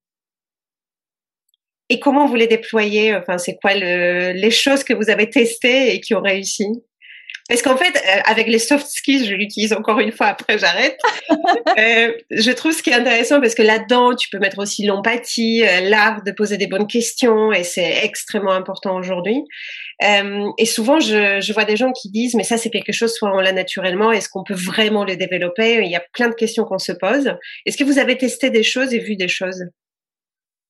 Et 1.90 2.00
comment 2.00 2.26
vous 2.26 2.36
les 2.36 2.48
déployez? 2.48 3.16
Enfin, 3.16 3.38
c'est 3.38 3.58
quoi 3.62 3.76
le, 3.76 4.32
les 4.34 4.52
choses 4.52 4.84
que 4.84 4.94
vous 4.94 5.10
avez 5.10 5.30
testées 5.30 5.94
et 5.94 6.02
qui 6.02 6.16
ont 6.16 6.22
réussi? 6.22 6.66
Parce 7.48 7.62
qu'en 7.62 7.78
fait, 7.78 7.96
euh, 7.96 8.22
avec 8.26 8.48
les 8.48 8.58
soft 8.58 8.88
skills, 8.88 9.26
je 9.26 9.36
l'utilise 9.36 9.72
encore 9.74 10.00
une 10.00 10.12
fois, 10.12 10.28
après 10.28 10.58
j'arrête. 10.58 10.98
euh, 11.78 12.12
je 12.32 12.52
trouve 12.52 12.72
ce 12.72 12.82
qui 12.82 12.90
est 12.90 12.96
intéressant 12.96 13.40
parce 13.40 13.54
que 13.54 13.62
là-dedans, 13.62 14.16
tu 14.16 14.30
peux 14.30 14.40
mettre 14.40 14.58
aussi 14.58 14.84
l'empathie, 14.86 15.64
euh, 15.64 15.82
l'art 15.82 16.24
de 16.24 16.32
poser 16.32 16.58
des 16.58 16.66
bonnes 16.66 16.88
questions, 16.88 17.52
et 17.52 17.64
c'est 17.64 18.04
extrêmement 18.04 18.54
important 18.54 18.96
aujourd'hui. 18.96 19.44
Euh, 20.04 20.46
et 20.58 20.66
souvent, 20.66 21.00
je, 21.00 21.40
je, 21.40 21.54
vois 21.54 21.66
des 21.66 21.78
gens 21.78 21.92
qui 21.92 22.10
disent, 22.10 22.34
mais 22.34 22.44
ça, 22.44 22.58
c'est 22.58 22.72
quelque 22.72 22.92
chose, 22.92 23.14
soit 23.14 23.32
on 23.32 23.40
l'a 23.40 23.54
naturellement, 23.54 24.12
est-ce 24.12 24.28
qu'on 24.28 24.44
peut 24.44 24.56
vraiment 24.56 25.06
le 25.06 25.16
développer? 25.16 25.82
Il 25.84 25.92
y 25.92 25.96
a 25.96 26.04
plein 26.14 26.30
de 26.30 26.36
questions 26.36 26.66
qu'on 26.66 26.80
se 26.80 26.92
pose. 26.94 27.32
Est-ce 27.66 27.78
que 27.78 27.84
vous 27.84 28.00
avez 28.00 28.18
testé 28.18 28.50
des 28.50 28.64
choses 28.64 28.94
et 28.94 29.00
vu 29.00 29.16
des 29.16 29.28
choses? 29.28 29.66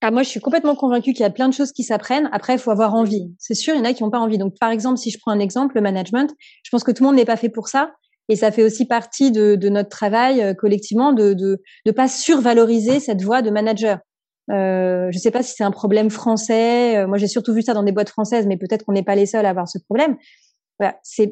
Ah, 0.07 0.11
moi, 0.11 0.21
je 0.21 0.29
suis 0.29 0.39
complètement 0.39 0.75
convaincue 0.75 1.13
qu'il 1.13 1.21
y 1.21 1.25
a 1.25 1.31
plein 1.31 1.49
de 1.49 1.53
choses 1.55 1.71
qui 1.71 1.81
s'apprennent. 1.81 2.29
Après, 2.31 2.53
il 2.53 2.59
faut 2.59 2.69
avoir 2.69 2.93
envie. 2.93 3.33
C'est 3.39 3.55
sûr, 3.55 3.73
il 3.73 3.79
y 3.79 3.81
en 3.81 3.85
a 3.85 3.93
qui 3.93 4.03
n'ont 4.03 4.11
pas 4.11 4.19
envie. 4.19 4.37
Donc, 4.37 4.53
par 4.59 4.69
exemple, 4.69 4.99
si 4.99 5.09
je 5.09 5.17
prends 5.17 5.31
un 5.31 5.39
exemple, 5.39 5.73
le 5.73 5.81
management, 5.81 6.31
je 6.61 6.69
pense 6.69 6.83
que 6.83 6.91
tout 6.91 7.01
le 7.01 7.07
monde 7.07 7.15
n'est 7.15 7.25
pas 7.25 7.37
fait 7.37 7.49
pour 7.49 7.69
ça. 7.69 7.89
Et 8.29 8.35
ça 8.35 8.51
fait 8.51 8.61
aussi 8.61 8.85
partie 8.85 9.31
de, 9.31 9.55
de 9.55 9.67
notre 9.67 9.89
travail 9.89 10.43
euh, 10.43 10.53
collectivement 10.53 11.11
de 11.11 11.29
ne 11.33 11.57
de, 11.87 11.91
pas 11.91 12.07
survaloriser 12.07 12.99
cette 12.99 13.23
voie 13.23 13.41
de 13.41 13.49
manager. 13.49 13.97
Euh, 14.51 15.09
je 15.09 15.17
ne 15.17 15.19
sais 15.19 15.31
pas 15.31 15.41
si 15.41 15.55
c'est 15.55 15.63
un 15.63 15.71
problème 15.71 16.11
français. 16.11 16.97
Euh, 16.97 17.07
moi, 17.07 17.17
j'ai 17.17 17.27
surtout 17.27 17.55
vu 17.55 17.63
ça 17.63 17.73
dans 17.73 17.81
des 17.81 17.91
boîtes 17.91 18.09
françaises, 18.09 18.45
mais 18.45 18.57
peut-être 18.57 18.85
qu'on 18.85 18.93
n'est 18.93 19.01
pas 19.01 19.15
les 19.15 19.25
seuls 19.25 19.47
à 19.47 19.49
avoir 19.49 19.67
ce 19.67 19.79
problème. 19.79 20.17
Il 20.81 21.29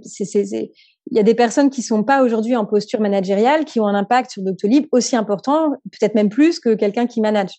y 1.11 1.19
a 1.19 1.23
des 1.23 1.35
personnes 1.35 1.69
qui 1.69 1.83
sont 1.83 2.03
pas 2.03 2.23
aujourd'hui 2.23 2.55
en 2.55 2.65
posture 2.65 3.01
managériale, 3.01 3.65
qui 3.65 3.79
ont 3.79 3.85
un 3.85 3.93
impact 3.93 4.31
sur 4.31 4.41
Doctolib 4.41 4.87
aussi 4.91 5.15
important, 5.15 5.73
peut-être 5.91 6.15
même 6.15 6.29
plus 6.29 6.59
que 6.59 6.73
quelqu'un 6.73 7.05
qui 7.05 7.21
manage. 7.21 7.51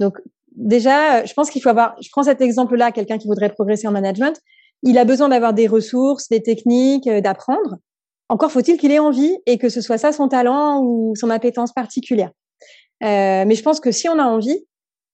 Donc, 0.00 0.18
déjà, 0.54 1.24
je 1.24 1.32
pense 1.34 1.50
qu'il 1.50 1.62
faut 1.62 1.68
avoir, 1.68 1.96
je 2.00 2.08
prends 2.10 2.22
cet 2.22 2.40
exemple-là, 2.40 2.92
quelqu'un 2.92 3.18
qui 3.18 3.28
voudrait 3.28 3.50
progresser 3.50 3.86
en 3.86 3.92
management, 3.92 4.40
il 4.82 4.98
a 4.98 5.04
besoin 5.04 5.28
d'avoir 5.28 5.54
des 5.54 5.66
ressources, 5.66 6.28
des 6.28 6.42
techniques, 6.42 7.06
euh, 7.06 7.20
d'apprendre. 7.20 7.76
Encore 8.28 8.50
faut-il 8.50 8.78
qu'il 8.78 8.90
ait 8.90 8.98
envie 8.98 9.36
et 9.46 9.58
que 9.58 9.68
ce 9.68 9.80
soit 9.80 9.98
ça 9.98 10.12
son 10.12 10.28
talent 10.28 10.82
ou 10.82 11.14
son 11.16 11.30
appétence 11.30 11.72
particulière. 11.72 12.30
Euh, 13.02 13.44
mais 13.46 13.54
je 13.54 13.62
pense 13.62 13.80
que 13.80 13.90
si 13.90 14.08
on 14.08 14.18
a 14.18 14.24
envie, 14.24 14.64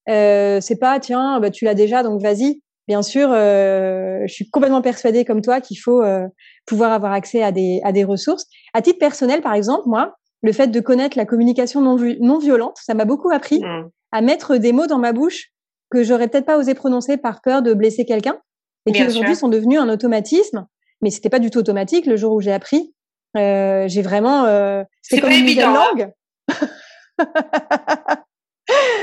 euh, 0.09 0.61
c'est 0.61 0.79
pas 0.79 0.99
tiens, 1.01 1.41
bah, 1.41 1.51
tu 1.51 1.65
l'as 1.65 1.75
déjà, 1.75 2.03
donc 2.03 2.21
vas-y. 2.21 2.63
Bien 2.89 3.03
sûr, 3.03 3.31
euh, 3.33 4.23
je 4.27 4.33
suis 4.33 4.51
complètement 4.51 4.83
persuadée 4.83 5.25
comme 5.25 5.43
toi 5.43 5.61
qu'il 5.61 5.79
faut 5.79 6.03
euh, 6.03 6.27
pouvoir 6.67 6.93
avoir 6.93 7.13
accès 7.13 7.43
à 7.43 7.53
des, 7.53 7.81
à 7.85 7.93
des 7.93 8.05
ressources. 8.05 8.47
À 8.75 8.83
titre 8.83 8.99
personnel, 8.99 9.43
par 9.43 9.55
exemple, 9.55 9.85
moi, 9.87 10.17
le 10.43 10.53
fait 10.53 10.69
de 10.69 10.81
connaître 10.81 11.17
la 11.17 11.27
communication 11.27 11.81
non, 11.81 11.97
non 12.21 12.39
violente, 12.39 12.79
ça 12.83 12.95
m'a 12.95 13.05
beaucoup 13.05 13.31
appris. 13.31 13.61
Mmh 13.61 13.91
à 14.13 14.21
mettre 14.21 14.57
des 14.57 14.73
mots 14.73 14.87
dans 14.87 14.99
ma 14.99 15.13
bouche 15.13 15.53
que 15.91 16.03
j'aurais 16.03 16.29
peut-être 16.29 16.47
pas 16.47 16.59
osé 16.59 16.75
prononcer 16.75 17.17
par 17.17 17.41
peur 17.43 17.63
de 17.63 17.75
blesser 17.75 18.05
quelqu'un 18.05 18.39
et 18.87 18.93
qui 18.93 19.05
aujourd'hui 19.05 19.37
sont 19.37 19.49
devenus 19.49 19.79
un 19.79 19.89
automatisme. 19.89 20.67
Mais 21.03 21.11
c'était 21.11 21.31
pas 21.31 21.39
du 21.39 21.51
tout 21.51 21.59
automatique 21.59 22.07
le 22.07 22.17
jour 22.17 22.33
où 22.33 22.41
j'ai 22.41 22.53
appris. 22.53 22.95
Euh, 23.37 23.87
j'ai 23.89 24.03
vraiment, 24.03 24.45
euh, 24.45 24.83
c'est 25.03 25.21
comme 25.21 25.31
une 25.31 25.47
nouvelle 25.47 25.65
hein. 25.65 25.89
langue. 25.93 26.13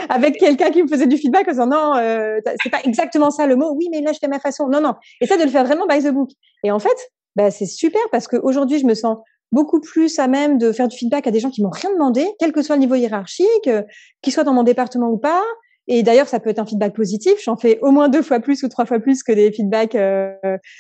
Avec 0.10 0.38
quelqu'un 0.38 0.72
qui 0.72 0.82
me 0.84 0.88
faisait 0.88 1.08
du 1.08 1.18
feedback 1.18 1.48
en 1.48 1.52
disant 1.52 1.68
non, 1.68 1.96
euh, 1.98 2.40
c'est 2.64 2.70
pas 2.70 2.82
exactement 2.84 3.32
ça 3.32 3.46
le 3.48 3.56
mot. 3.56 3.74
Oui, 3.74 3.88
mais 3.92 4.02
là 4.02 4.14
je 4.14 4.20
fais 4.20 4.28
ma 4.28 4.40
façon. 4.40 4.68
Non, 4.68 4.80
non. 4.80 4.96
Et 5.22 5.28
ça 5.28 5.38
de 5.38 5.44
le 5.44 5.50
faire 5.50 5.66
vraiment 5.66 5.88
by 5.88 6.02
the 6.04 6.10
book. 6.10 6.30
Et 6.64 6.72
en 6.72 6.80
fait, 6.80 6.98
bah, 7.36 7.52
c'est 7.52 7.66
super 7.66 8.02
parce 8.12 8.28
qu'aujourd'hui 8.28 8.80
je 8.80 8.86
me 8.86 8.94
sens 8.94 9.18
beaucoup 9.52 9.80
plus 9.80 10.20
à 10.20 10.28
même 10.28 10.58
de 10.58 10.72
faire 10.72 10.88
du 10.88 10.98
feedback 10.98 11.28
à 11.28 11.32
des 11.32 11.40
gens 11.40 11.50
qui 11.50 11.64
m'ont 11.64 11.70
rien 11.70 11.92
demandé, 11.92 12.28
quel 12.40 12.52
que 12.52 12.62
soit 12.62 12.76
le 12.76 12.82
niveau 12.82 12.96
hiérarchique, 12.96 13.68
euh, 13.68 13.84
qu'ils 14.22 14.34
soient 14.34 14.44
dans 14.44 14.54
mon 14.54 14.64
département 14.64 15.10
ou 15.10 15.18
pas. 15.18 15.44
Et 15.88 16.04
d'ailleurs, 16.04 16.28
ça 16.28 16.40
peut 16.40 16.50
être 16.50 16.60
un 16.60 16.66
feedback 16.66 16.94
positif. 16.94 17.34
J'en 17.44 17.56
fais 17.56 17.80
au 17.82 17.92
moins 17.92 18.10
deux 18.10 18.22
fois 18.22 18.40
plus 18.40 18.62
ou 18.64 18.70
trois 18.70 18.86
fois 18.86 19.00
plus 19.00 19.24
que 19.24 19.32
des 19.32 19.52
feedbacks 19.52 19.96
euh, 19.96 20.34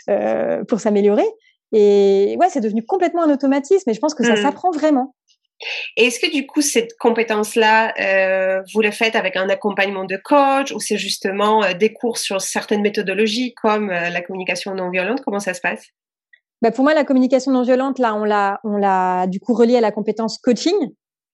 euh, 0.09 0.63
pour 0.65 0.79
s'améliorer. 0.79 1.25
Et 1.71 2.35
ouais, 2.39 2.49
c'est 2.49 2.61
devenu 2.61 2.85
complètement 2.85 3.23
un 3.23 3.31
automatisme. 3.31 3.89
Et 3.89 3.93
je 3.93 3.99
pense 3.99 4.13
que 4.13 4.23
ça 4.23 4.33
mmh. 4.33 4.41
s'apprend 4.43 4.71
vraiment. 4.71 5.15
Est-ce 5.95 6.19
que 6.19 6.31
du 6.31 6.45
coup, 6.45 6.61
cette 6.61 6.95
compétence-là, 6.99 7.93
euh, 7.99 8.61
vous 8.73 8.81
la 8.81 8.91
faites 8.91 9.15
avec 9.15 9.35
un 9.37 9.49
accompagnement 9.49 10.05
de 10.05 10.17
coach 10.17 10.71
ou 10.71 10.79
c'est 10.79 10.97
justement 10.97 11.63
des 11.73 11.93
cours 11.93 12.17
sur 12.17 12.41
certaines 12.41 12.81
méthodologies 12.81 13.53
comme 13.55 13.89
la 13.89 14.21
communication 14.21 14.75
non 14.75 14.91
violente? 14.91 15.21
Comment 15.23 15.39
ça 15.39 15.53
se 15.53 15.61
passe? 15.61 15.87
Bah 16.61 16.71
pour 16.71 16.83
moi, 16.83 16.93
la 16.93 17.03
communication 17.03 17.51
non 17.51 17.61
violente, 17.61 17.99
là, 17.99 18.15
on 18.15 18.23
l'a, 18.23 18.59
on 18.63 18.77
l'a 18.77 19.27
du 19.27 19.39
coup 19.39 19.53
relié 19.53 19.77
à 19.77 19.81
la 19.81 19.91
compétence 19.91 20.37
coaching. 20.37 20.75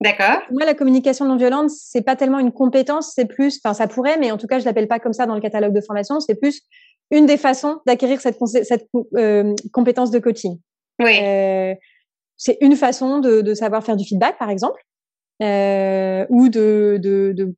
D'accord. 0.00 0.42
Pour 0.48 0.56
moi, 0.56 0.66
la 0.66 0.74
communication 0.74 1.24
non 1.24 1.36
violente, 1.36 1.70
c'est 1.70 2.02
pas 2.02 2.16
tellement 2.16 2.38
une 2.38 2.52
compétence, 2.52 3.12
c'est 3.14 3.26
plus, 3.26 3.60
enfin, 3.64 3.74
ça 3.74 3.86
pourrait, 3.86 4.18
mais 4.18 4.30
en 4.30 4.36
tout 4.36 4.46
cas, 4.46 4.58
je 4.58 4.64
l'appelle 4.64 4.88
pas 4.88 4.98
comme 4.98 5.12
ça 5.12 5.26
dans 5.26 5.34
le 5.34 5.40
catalogue 5.40 5.72
de 5.72 5.80
formation. 5.80 6.20
C'est 6.20 6.34
plus 6.34 6.62
une 7.10 7.26
des 7.26 7.36
façons 7.36 7.80
d'acquérir 7.86 8.20
cette, 8.20 8.38
cette 8.46 8.88
euh, 9.16 9.54
compétence 9.72 10.10
de 10.10 10.18
coaching. 10.18 10.58
Oui. 11.00 11.18
Euh, 11.22 11.74
c'est 12.36 12.58
une 12.60 12.76
façon 12.76 13.20
de, 13.20 13.40
de, 13.40 13.54
savoir 13.54 13.84
faire 13.84 13.96
du 13.96 14.04
feedback, 14.04 14.38
par 14.38 14.50
exemple. 14.50 14.80
euh, 15.42 16.26
ou 16.28 16.48
de, 16.48 16.98
de, 17.02 17.32
de, 17.34 17.54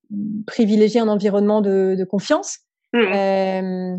privilégier 0.47 1.01
un 1.01 1.09
environnement 1.09 1.61
de, 1.61 1.95
de 1.99 2.05
confiance. 2.05 2.59
Mmh. 2.93 2.99
Euh, 2.99 3.97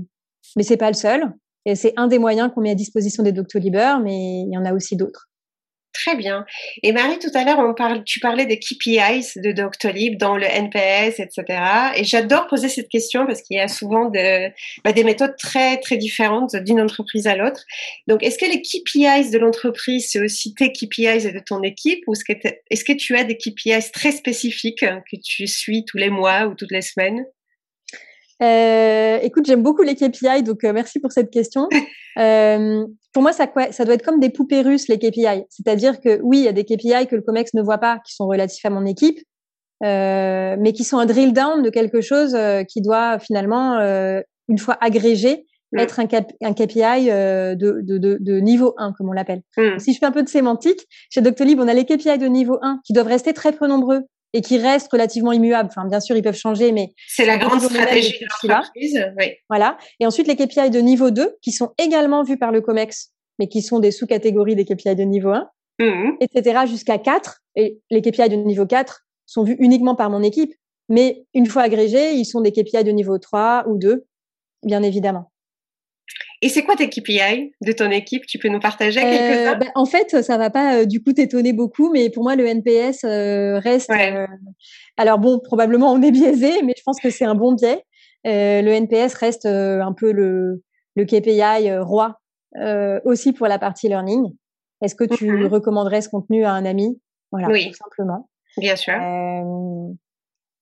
mais 0.56 0.64
c'est 0.64 0.78
pas 0.78 0.90
le 0.90 0.96
seul. 0.96 1.32
Et 1.68 1.76
c'est 1.76 1.94
un 1.98 2.08
des 2.08 2.18
moyens 2.18 2.50
qu'on 2.54 2.62
met 2.62 2.72
à 2.72 2.76
disposition 2.76 3.24
des 3.24 3.34
Doctolib, 3.34 3.76
mais 4.02 4.40
il 4.40 4.50
y 4.50 4.58
en 4.58 4.64
a 4.64 4.72
aussi 4.72 4.96
d'autres. 4.96 5.28
Très 5.92 6.16
bien. 6.16 6.46
Et 6.82 6.94
Marie, 6.94 7.20
tout 7.20 7.32
à 7.34 7.44
l'heure, 7.44 7.60
on 7.60 7.74
parle, 7.74 8.06
tu 8.06 8.22
parlais 8.22 8.46
des 8.46 8.58
KPIs 8.58 9.34
de 9.36 9.52
Doctolib 9.52 10.18
dans 10.18 10.38
le 10.38 10.46
NPS, 10.46 11.20
etc. 11.20 11.44
Et 11.98 12.06
j'adore 12.06 12.48
poser 12.48 12.70
cette 12.70 12.88
question 12.88 13.26
parce 13.26 13.42
qu'il 13.42 13.58
y 13.58 13.60
a 13.60 13.68
souvent 13.68 14.06
de, 14.06 14.50
bah, 14.86 14.94
des 14.94 15.04
méthodes 15.04 15.36
très, 15.38 15.78
très 15.82 15.98
différentes 15.98 16.56
d'une 16.56 16.80
entreprise 16.80 17.28
à 17.28 17.36
l'autre. 17.36 17.66
Donc, 18.08 18.24
est-ce 18.24 18.38
que 18.38 18.46
les 18.46 18.62
KPIs 18.62 19.32
de 19.32 19.38
l'entreprise, 19.38 20.10
c'est 20.10 20.22
aussi 20.22 20.54
tes 20.54 20.72
KPIs 20.72 21.34
de 21.34 21.40
ton 21.46 21.62
équipe 21.64 22.02
ou 22.08 22.14
est-ce 22.14 22.24
que, 22.24 22.48
est-ce 22.70 22.86
que 22.86 22.94
tu 22.94 23.18
as 23.18 23.26
des 23.26 23.36
KPIs 23.36 23.92
très 23.92 24.12
spécifiques 24.12 24.86
que 24.86 25.18
tu 25.22 25.48
suis 25.48 25.84
tous 25.84 25.98
les 25.98 26.10
mois 26.10 26.46
ou 26.46 26.54
toutes 26.54 26.72
les 26.72 26.82
semaines? 26.82 27.26
Euh, 28.42 29.20
écoute, 29.22 29.46
j'aime 29.46 29.64
beaucoup 29.64 29.82
les 29.82 29.96
KPI, 29.96 30.44
donc 30.44 30.64
euh, 30.64 30.74
merci 30.74 31.00
pour 31.00 31.12
cette 31.12 31.32
question. 31.32 31.68
Euh, 32.20 32.84
pour 33.14 33.22
moi, 33.22 33.32
ça, 33.32 33.48
ça 33.70 33.86
doit 33.86 33.94
être 33.94 34.02
comme 34.02 34.20
des 34.20 34.32
poupées 34.32 34.64
russes, 34.64 34.88
les 34.88 34.98
KPI. 34.98 35.44
C'est-à-dire 35.52 36.02
que 36.02 36.20
oui, 36.24 36.40
il 36.40 36.46
y 36.46 36.48
a 36.48 36.52
des 36.52 36.64
KPI 36.64 37.06
que 37.08 37.16
le 37.16 37.22
COMEX 37.22 37.54
ne 37.54 37.62
voit 37.62 37.78
pas, 37.78 38.00
qui 38.04 38.16
sont 38.16 38.26
relatifs 38.26 38.66
à 38.66 38.72
mon 38.72 38.88
équipe, 38.88 39.20
euh, 39.84 40.56
mais 40.58 40.74
qui 40.74 40.84
sont 40.84 40.98
un 40.98 41.06
drill 41.06 41.34
down 41.34 41.62
de 41.62 41.70
quelque 41.70 42.02
chose 42.02 42.34
euh, 42.34 42.64
qui 42.64 42.82
doit 42.82 43.20
finalement, 43.20 43.78
une 44.48 44.58
fois 44.58 44.80
agrégé, 44.82 45.46
mm. 45.74 45.78
être 45.78 46.00
un, 46.00 46.08
un 46.42 46.54
KPI 46.54 47.06
de, 47.06 47.82
de, 47.84 48.00
de, 48.00 48.18
de, 48.20 48.40
niveau 48.40 48.74
1, 48.80 48.94
comme 48.94 49.10
on 49.10 49.14
l'appelle. 49.14 49.44
Mm. 49.56 49.78
Si 49.78 49.94
je 49.94 50.00
fais 50.00 50.08
un 50.08 50.12
peu 50.12 50.24
de 50.24 50.30
sémantique, 50.30 50.88
chez 51.12 51.22
Doctolib, 51.22 51.60
on 51.60 51.68
a 51.68 51.76
les 51.76 51.86
KPI 51.86 52.18
de 52.18 52.26
niveau 52.26 52.58
1 52.64 52.80
qui 52.84 52.94
doivent 52.94 53.10
rester 53.10 53.34
très 53.34 53.52
peu 53.52 53.68
nombreux 53.68 54.08
et 54.34 54.42
qui 54.42 54.58
restent 54.58 54.92
relativement 54.92 55.32
immuables. 55.32 55.70
Enfin, 55.70 55.88
bien 55.88 56.00
sûr, 56.00 56.16
ils 56.16 56.24
peuvent 56.24 56.36
changer, 56.36 56.72
mais 56.72 56.94
c'est 57.08 57.26
la 57.26 57.38
grande 57.38 57.62
stratégie 57.62 58.20
de 58.20 58.50
l'entreprise. 58.50 59.06
Oui. 59.18 59.26
Voilà. 59.50 59.78
Et 60.00 60.06
ensuite, 60.06 60.28
les 60.28 60.36
KPI 60.36 60.70
de 60.70 60.80
niveau 60.80 61.12
2, 61.12 61.38
qui 61.42 61.52
sont 61.52 61.72
également 61.78 62.24
vus 62.24 62.38
par 62.38 62.52
le 62.52 62.62
COMEX, 62.62 63.14
mais 63.40 63.48
qui 63.48 63.62
sont 63.62 63.80
des 63.80 63.92
sous-catégories 63.92 64.56
des 64.56 64.66
KPI 64.66 64.96
de 64.96 65.04
niveau 65.04 65.30
1, 65.30 65.50
mmh. 65.80 66.12
etc., 66.20 66.62
jusqu'à 66.68 66.98
4. 66.98 67.42
Et 67.56 67.80
les 67.90 68.02
KPI 68.02 68.30
de 68.30 68.36
niveau 68.36 68.66
4 68.66 69.06
sont 69.26 69.44
vus 69.44 69.56
uniquement 69.60 69.96
par 69.96 70.10
mon 70.10 70.24
équipe, 70.24 70.54
mais 70.90 71.26
une 71.34 71.48
fois 71.48 71.64
agrégés, 71.64 72.14
ils 72.14 72.26
sont 72.26 72.42
des 72.42 72.52
KPI 72.52 72.84
de 72.84 72.92
niveau 72.92 73.18
3 73.18 73.66
ou 73.68 73.78
2, 73.78 74.06
bien 74.64 74.84
évidemment. 74.84 75.32
Et 76.42 76.50
c'est 76.50 76.64
quoi 76.64 76.76
tes 76.76 76.90
KPI 76.90 77.54
de 77.66 77.72
ton 77.72 77.90
équipe? 77.90 78.26
Tu 78.28 78.38
peux 78.38 78.50
nous 78.50 78.60
partager 78.60 79.00
quelques-uns? 79.00 79.54
euh, 79.54 79.56
ben, 79.56 79.72
En 79.76 79.86
fait, 79.86 80.22
ça 80.22 80.38
va 80.38 80.50
pas 80.50 80.80
euh, 80.80 80.86
du 80.86 81.02
coup 81.02 81.14
t'étonner 81.14 81.52
beaucoup, 81.52 81.92
mais 81.92 82.10
pour 82.12 82.24
moi, 82.24 82.36
le 82.36 82.46
NPS 82.46 83.04
euh, 83.06 83.60
reste. 83.60 83.92
alors 84.98 85.20
bon, 85.20 85.40
probablement 85.40 85.92
on 85.92 86.02
est 86.02 86.12
biaisé, 86.12 86.62
mais 86.64 86.74
je 86.78 86.84
pense 86.84 87.00
que 87.00 87.10
c'est 87.10 87.26
un 87.26 87.36
bon 87.36 87.54
biais. 87.54 87.84
le 88.24 88.70
NPS 88.70 89.16
reste 89.16 89.46
un 89.48 89.94
peu 89.94 90.12
le, 90.12 90.64
le 90.96 91.06
KPI 91.06 91.78
roi 91.80 92.20
aussi 93.04 93.34
pour 93.34 93.48
la 93.48 93.58
partie 93.58 93.88
learning. 93.88 94.32
Est-ce 94.84 94.94
que 94.94 95.06
tu 95.06 95.26
mm-hmm. 95.26 95.48
recommanderais 95.48 96.02
ce 96.02 96.10
contenu 96.10 96.46
à 96.46 96.52
un 96.52 96.66
ami? 96.66 97.02
Voilà, 97.32 97.48
oui. 97.48 97.72
tout 97.72 97.78
simplement. 97.78 98.30
Bien 98.58 98.76
sûr. 98.76 98.94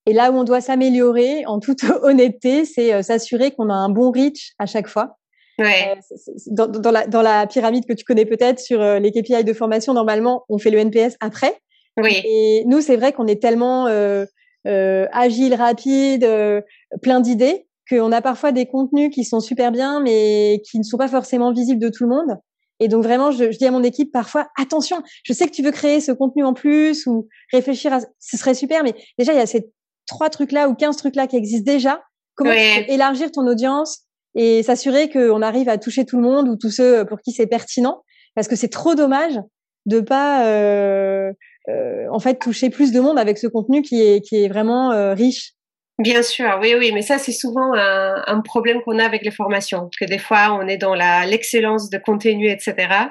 et 0.05 0.13
là 0.13 0.31
où 0.31 0.35
on 0.35 0.43
doit 0.45 0.61
s'améliorer, 0.61 1.45
en 1.45 1.59
toute 1.59 1.83
honnêteté, 2.01 2.63
c'est 2.63 3.03
s'assurer 3.03 3.51
qu'on 3.51 3.69
a 3.69 3.73
un 3.73 3.89
bon 3.89 4.11
reach 4.11 4.53
à 4.57 4.67
chaque 4.67 4.87
fois. 4.87 5.17
Ouais. 5.57 5.95
Euh, 5.97 6.15
dans, 6.47 6.67
dans, 6.67 6.91
la, 6.91 7.07
dans 7.07 7.21
la 7.21 7.47
pyramide 7.47 7.85
que 7.85 7.93
tu 7.93 8.03
connais 8.03 8.25
peut-être 8.25 8.59
sur 8.59 8.81
euh, 8.81 8.99
les 8.99 9.11
KPI 9.11 9.43
de 9.43 9.53
formation, 9.53 9.93
normalement, 9.93 10.43
on 10.49 10.57
fait 10.57 10.69
le 10.69 10.79
NPS 10.79 11.15
après. 11.19 11.59
Oui. 11.97 12.21
Et 12.25 12.63
nous, 12.65 12.81
c'est 12.81 12.97
vrai 12.97 13.13
qu'on 13.13 13.27
est 13.27 13.41
tellement 13.41 13.87
euh, 13.87 14.25
euh, 14.67 15.07
agile, 15.11 15.53
rapide, 15.53 16.23
euh, 16.23 16.61
plein 17.01 17.19
d'idées, 17.19 17.67
qu'on 17.89 18.11
a 18.11 18.21
parfois 18.21 18.51
des 18.51 18.65
contenus 18.65 19.11
qui 19.13 19.23
sont 19.23 19.39
super 19.39 19.71
bien, 19.71 19.99
mais 19.99 20.61
qui 20.65 20.77
ne 20.77 20.83
sont 20.83 20.97
pas 20.97 21.07
forcément 21.07 21.53
visibles 21.53 21.81
de 21.81 21.89
tout 21.89 22.03
le 22.03 22.09
monde. 22.09 22.37
Et 22.81 22.89
donc 22.89 23.03
vraiment, 23.03 23.31
je, 23.31 23.51
je, 23.51 23.57
dis 23.57 23.65
à 23.65 23.71
mon 23.71 23.83
équipe 23.83 24.11
parfois, 24.11 24.49
attention, 24.59 25.01
je 25.23 25.31
sais 25.31 25.45
que 25.45 25.51
tu 25.51 25.63
veux 25.63 25.71
créer 25.71 26.01
ce 26.01 26.11
contenu 26.11 26.43
en 26.43 26.53
plus 26.53 27.05
ou 27.07 27.29
réfléchir 27.53 27.93
à, 27.93 27.99
ce 28.19 28.37
serait 28.37 28.53
super, 28.53 28.83
mais 28.83 28.93
déjà 29.17 29.31
il 29.31 29.37
y 29.37 29.41
a 29.41 29.45
ces 29.45 29.69
trois 30.07 30.29
trucs 30.29 30.51
là 30.51 30.67
ou 30.67 30.75
quinze 30.75 30.97
trucs 30.97 31.15
là 31.15 31.27
qui 31.27 31.37
existent 31.37 31.71
déjà. 31.71 32.03
Comment 32.35 32.51
élargir 32.51 33.31
ton 33.31 33.47
audience 33.47 34.04
et 34.35 34.63
s'assurer 34.63 35.09
qu'on 35.09 35.41
arrive 35.41 35.69
à 35.69 35.77
toucher 35.77 36.05
tout 36.05 36.17
le 36.17 36.23
monde 36.23 36.47
ou 36.49 36.57
tous 36.57 36.71
ceux 36.71 37.05
pour 37.05 37.21
qui 37.21 37.31
c'est 37.31 37.47
pertinent, 37.47 38.03
parce 38.35 38.47
que 38.47 38.55
c'est 38.55 38.69
trop 38.69 38.95
dommage 38.95 39.39
de 39.85 39.99
pas 39.99 40.45
euh, 40.47 41.31
euh, 41.69 42.07
en 42.11 42.19
fait 42.19 42.39
toucher 42.39 42.69
plus 42.69 42.91
de 42.91 42.99
monde 42.99 43.19
avec 43.19 43.37
ce 43.37 43.47
contenu 43.47 43.81
qui 43.81 44.01
est 44.01 44.21
qui 44.21 44.43
est 44.43 44.47
vraiment 44.47 44.91
euh, 44.91 45.13
riche. 45.13 45.53
Bien 45.97 46.23
sûr, 46.23 46.59
oui, 46.61 46.75
oui, 46.77 46.91
mais 46.93 47.01
ça 47.01 47.17
c'est 47.17 47.31
souvent 47.31 47.71
un, 47.73 48.41
problème 48.41 48.81
qu'on 48.81 48.99
a 48.99 49.05
avec 49.05 49.23
les 49.23 49.31
formations, 49.31 49.89
que 49.97 50.03
des 50.03 50.17
fois 50.17 50.57
on 50.59 50.67
est 50.67 50.77
dans 50.77 50.93
la 50.93 51.25
l'excellence 51.25 51.89
de 51.89 51.97
contenu, 51.97 52.49
etc. 52.49 53.07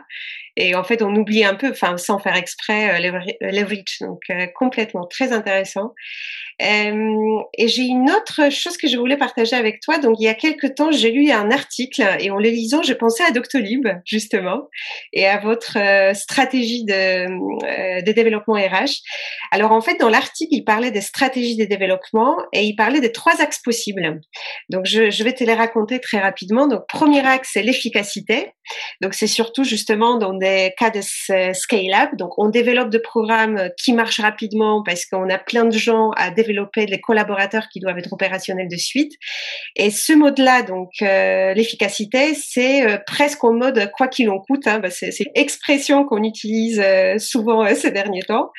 Et 0.57 0.75
en 0.75 0.85
fait, 0.85 1.03
on 1.03 1.15
oublie 1.17 1.45
un 1.45 1.55
peu, 1.55 1.71
enfin, 1.71 1.97
sans 1.97 2.19
faire 2.19 2.37
exprès, 2.37 2.95
euh, 2.95 3.29
leverage. 3.51 3.99
Donc, 4.01 4.23
euh, 4.31 4.47
complètement 4.55 5.07
très 5.07 5.33
intéressant. 5.33 5.95
Euh, 6.63 7.41
et 7.59 7.69
j'ai 7.69 7.83
une 7.83 8.11
autre 8.11 8.51
chose 8.51 8.77
que 8.77 8.89
je 8.89 8.97
voulais 8.97 9.17
partager 9.17 9.57
avec 9.57 9.81
toi. 9.81 9.99
Donc, 9.99 10.17
il 10.19 10.25
y 10.25 10.29
a 10.29 10.35
quelques 10.35 10.75
temps, 10.75 10.93
j'ai 10.93 11.11
lu 11.11 11.31
un 11.31 11.51
article 11.51 12.03
et 12.21 12.31
en 12.31 12.37
le 12.37 12.49
lisant, 12.49 12.83
je 12.83 12.93
pensais 12.93 13.25
à 13.25 13.31
Doctolib, 13.31 13.87
justement, 14.05 14.69
et 15.13 15.27
à 15.27 15.39
votre 15.39 15.79
euh, 15.79 16.15
stratégie 16.15 16.85
de, 16.85 17.27
de 18.05 18.13
développement 18.13 18.55
RH. 18.55 19.03
Alors, 19.51 19.73
en 19.73 19.81
fait, 19.81 19.99
dans 19.99 20.09
l'article, 20.09 20.55
il 20.55 20.65
parlait 20.65 20.91
des 20.91 21.01
stratégies 21.01 21.57
de 21.57 21.65
développement 21.65 22.37
et 22.53 22.63
il 22.65 22.77
parlait 22.77 23.01
des 23.01 23.13
trois 23.13 23.41
axes 23.41 23.61
possibles. 23.61 24.21
Donc, 24.71 24.87
je, 24.87 25.11
je 25.11 25.25
vais 25.25 25.33
te 25.33 25.45
les 25.45 25.55
raconter 25.55 26.01
très 26.01 26.19
rapidement. 26.19 26.67
Donc, 26.69 26.87
premier 26.89 27.25
axe, 27.27 27.51
c'est 27.53 27.63
l'efficacité. 27.63 28.53
Donc, 29.01 29.15
c'est 29.15 29.27
surtout 29.27 29.65
justement 29.65 30.17
dans 30.19 30.33
des 30.35 30.73
cas 30.79 30.91
de 30.91 31.01
scale-up. 31.53 32.11
Donc, 32.17 32.39
on 32.39 32.49
développe 32.49 32.91
des 32.91 33.01
programmes 33.01 33.71
qui 33.79 33.93
marchent 33.93 34.21
rapidement 34.21 34.83
parce 34.83 35.05
qu'on 35.07 35.29
a 35.29 35.39
plein 35.39 35.65
de 35.65 35.77
gens 35.77 36.11
à 36.17 36.31
développer, 36.31 36.44
des 36.45 37.01
collaborateurs 37.01 37.69
qui 37.73 37.81
doivent 37.81 37.99
être 37.99 38.13
opérationnels 38.13 38.69
de 38.69 38.77
suite. 38.77 39.13
Et 39.77 39.91
ce 39.91 40.13
mode-là, 40.13 40.63
donc 40.63 40.91
euh, 41.03 41.55
l'efficacité, 41.55 42.35
c'est 42.35 42.87
euh, 42.87 42.99
presque 43.07 43.43
en 43.45 43.53
mode 43.53 43.91
quoi 43.97 44.09
qu'il 44.09 44.31
en 44.31 44.39
coûte. 44.39 44.67
Hein, 44.67 44.81
c'est 44.91 45.19
une 45.21 45.33
expression 45.35 46.05
qu'on 46.05 46.23
utilise 46.23 46.81
euh, 46.81 47.19
souvent 47.19 47.67
ces 47.75 47.91
derniers 47.91 48.23
temps. 48.23 48.51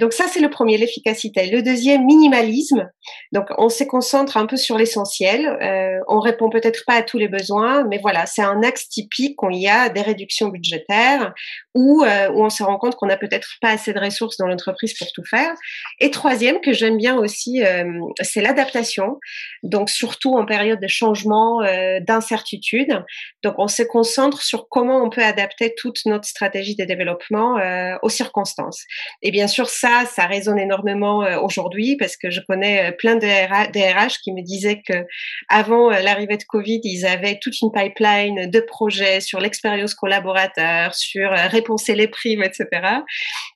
Donc 0.00 0.12
ça, 0.12 0.24
c'est 0.26 0.40
le 0.40 0.50
premier, 0.50 0.78
l'efficacité. 0.78 1.48
Le 1.48 1.62
deuxième, 1.62 2.04
minimalisme. 2.04 2.88
Donc 3.30 3.44
on 3.56 3.68
se 3.68 3.84
concentre 3.84 4.36
un 4.36 4.46
peu 4.46 4.56
sur 4.56 4.76
l'essentiel. 4.76 6.02
On 6.08 6.18
répond 6.18 6.50
peut-être 6.50 6.82
pas 6.86 6.94
à 6.94 7.02
tous 7.02 7.18
les 7.18 7.28
besoins, 7.28 7.84
mais 7.84 7.98
voilà, 7.98 8.26
c'est 8.26 8.42
un 8.42 8.62
axe 8.62 8.88
typique 8.88 9.36
quand 9.36 9.50
il 9.50 9.60
y 9.60 9.68
a 9.68 9.88
des 9.88 10.00
réductions 10.00 10.48
budgétaires 10.48 11.34
ou 11.76 12.02
où 12.02 12.44
on 12.44 12.50
se 12.50 12.64
rend 12.64 12.78
compte 12.78 12.96
qu'on 12.96 13.06
n'a 13.06 13.18
peut-être 13.18 13.58
pas 13.60 13.68
assez 13.68 13.92
de 13.92 14.00
ressources 14.00 14.38
dans 14.38 14.48
l'entreprise 14.48 14.94
pour 14.98 15.12
tout 15.12 15.24
faire. 15.24 15.54
Et 16.00 16.10
troisième, 16.10 16.60
que 16.60 16.72
j'aime 16.72 16.89
bien 16.96 17.16
aussi, 17.16 17.62
euh, 17.64 17.84
c'est 18.20 18.40
l'adaptation. 18.40 19.18
Donc 19.62 19.90
surtout 19.90 20.36
en 20.36 20.46
période 20.46 20.80
de 20.80 20.88
changement, 20.88 21.62
euh, 21.62 22.00
d'incertitude. 22.00 23.04
Donc 23.42 23.54
on 23.58 23.68
se 23.68 23.82
concentre 23.82 24.42
sur 24.42 24.68
comment 24.68 25.02
on 25.02 25.10
peut 25.10 25.24
adapter 25.24 25.74
toute 25.76 26.04
notre 26.06 26.26
stratégie 26.26 26.76
de 26.76 26.84
développement 26.84 27.58
aux 28.02 28.08
circonstances. 28.08 28.84
Et 29.22 29.30
bien 29.30 29.46
sûr, 29.46 29.68
ça, 29.68 30.04
ça 30.06 30.26
résonne 30.26 30.58
énormément 30.58 31.22
euh, 31.22 31.38
aujourd'hui 31.40 31.96
parce 31.96 32.16
que 32.16 32.30
je 32.30 32.40
connais 32.40 32.90
euh, 32.90 32.92
plein 32.92 33.16
de 33.16 33.26
RH 33.26 34.18
qui 34.22 34.32
me 34.32 34.42
disaient 34.42 34.82
que 34.86 35.06
avant 35.48 35.90
euh, 35.90 36.00
l'arrivée 36.00 36.36
de 36.36 36.44
Covid, 36.44 36.80
ils 36.84 37.06
avaient 37.06 37.38
toute 37.40 37.60
une 37.60 37.72
pipeline 37.72 38.50
de 38.50 38.60
projets 38.60 39.20
sur 39.20 39.40
l'expérience 39.40 39.94
collaborateur, 39.94 40.94
sur 40.94 41.30
réponser 41.30 41.94
les 41.94 42.08
primes, 42.08 42.42
etc. 42.42 42.66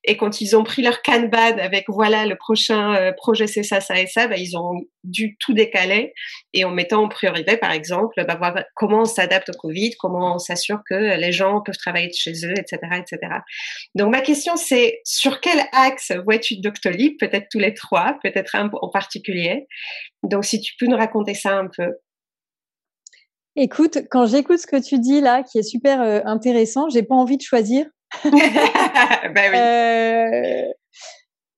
Et 0.05 0.17
quand 0.17 0.41
ils 0.41 0.57
ont 0.57 0.65
pris 0.65 0.83
leur 0.83 1.03
Kanban 1.03 1.59
avec 1.59 1.85
voilà 1.89 2.27
le 2.27 2.37
prochain 2.37 3.13
projet 3.25 3.47
c'est 3.47 3.63
ça, 3.63 3.81
ça 3.81 3.99
et 3.99 4.07
ça, 4.07 4.29
bah, 4.29 4.37
ils 4.37 4.55
ont 4.57 4.75
dû 5.03 5.37
tout 5.41 5.55
décaler 5.55 6.13
et 6.53 6.65
en 6.67 6.71
mettant 6.71 7.03
en 7.03 7.09
priorité, 7.09 7.57
par 7.57 7.73
exemple, 7.73 8.23
bah, 8.27 8.35
voir 8.37 8.55
comment 8.75 9.01
on 9.01 9.05
s'adapte 9.07 9.49
au 9.49 9.59
Covid, 9.59 9.93
comment 9.99 10.35
on 10.35 10.39
s'assure 10.39 10.81
que 10.89 11.17
les 11.17 11.33
gens 11.33 11.63
peuvent 11.63 11.79
travailler 11.79 12.09
de 12.09 12.15
chez 12.15 12.33
eux, 12.45 12.53
etc., 12.53 12.79
etc. 12.99 13.19
Donc 13.95 14.11
ma 14.11 14.21
question 14.21 14.57
c'est 14.57 15.01
sur 15.05 15.41
quel 15.41 15.59
axe 15.73 16.13
vois-tu 16.25 16.61
Doctolib 16.61 17.17
Peut-être 17.19 17.47
tous 17.51 17.59
les 17.59 17.73
trois, 17.73 18.19
peut-être 18.23 18.55
un 18.55 18.71
en 18.83 18.91
particulier? 18.91 19.67
Donc 20.23 20.45
si 20.45 20.61
tu 20.61 20.75
peux 20.79 20.87
nous 20.87 20.97
raconter 20.99 21.35
ça 21.35 21.57
un 21.57 21.69
peu. 21.75 21.95
Écoute, 23.57 23.99
quand 24.11 24.27
j'écoute 24.27 24.59
ce 24.59 24.67
que 24.67 24.83
tu 24.83 24.99
dis 24.99 25.21
là, 25.21 25.43
qui 25.45 25.59
est 25.59 25.63
super 25.63 26.03
euh, 26.03 26.21
intéressant, 26.25 26.89
j'ai 26.91 27.05
pas 27.05 27.15
envie 27.15 27.37
de 27.37 27.43
choisir. 27.43 27.87
ben 28.25 28.33
oui. 29.51 29.57
euh, 29.57 30.73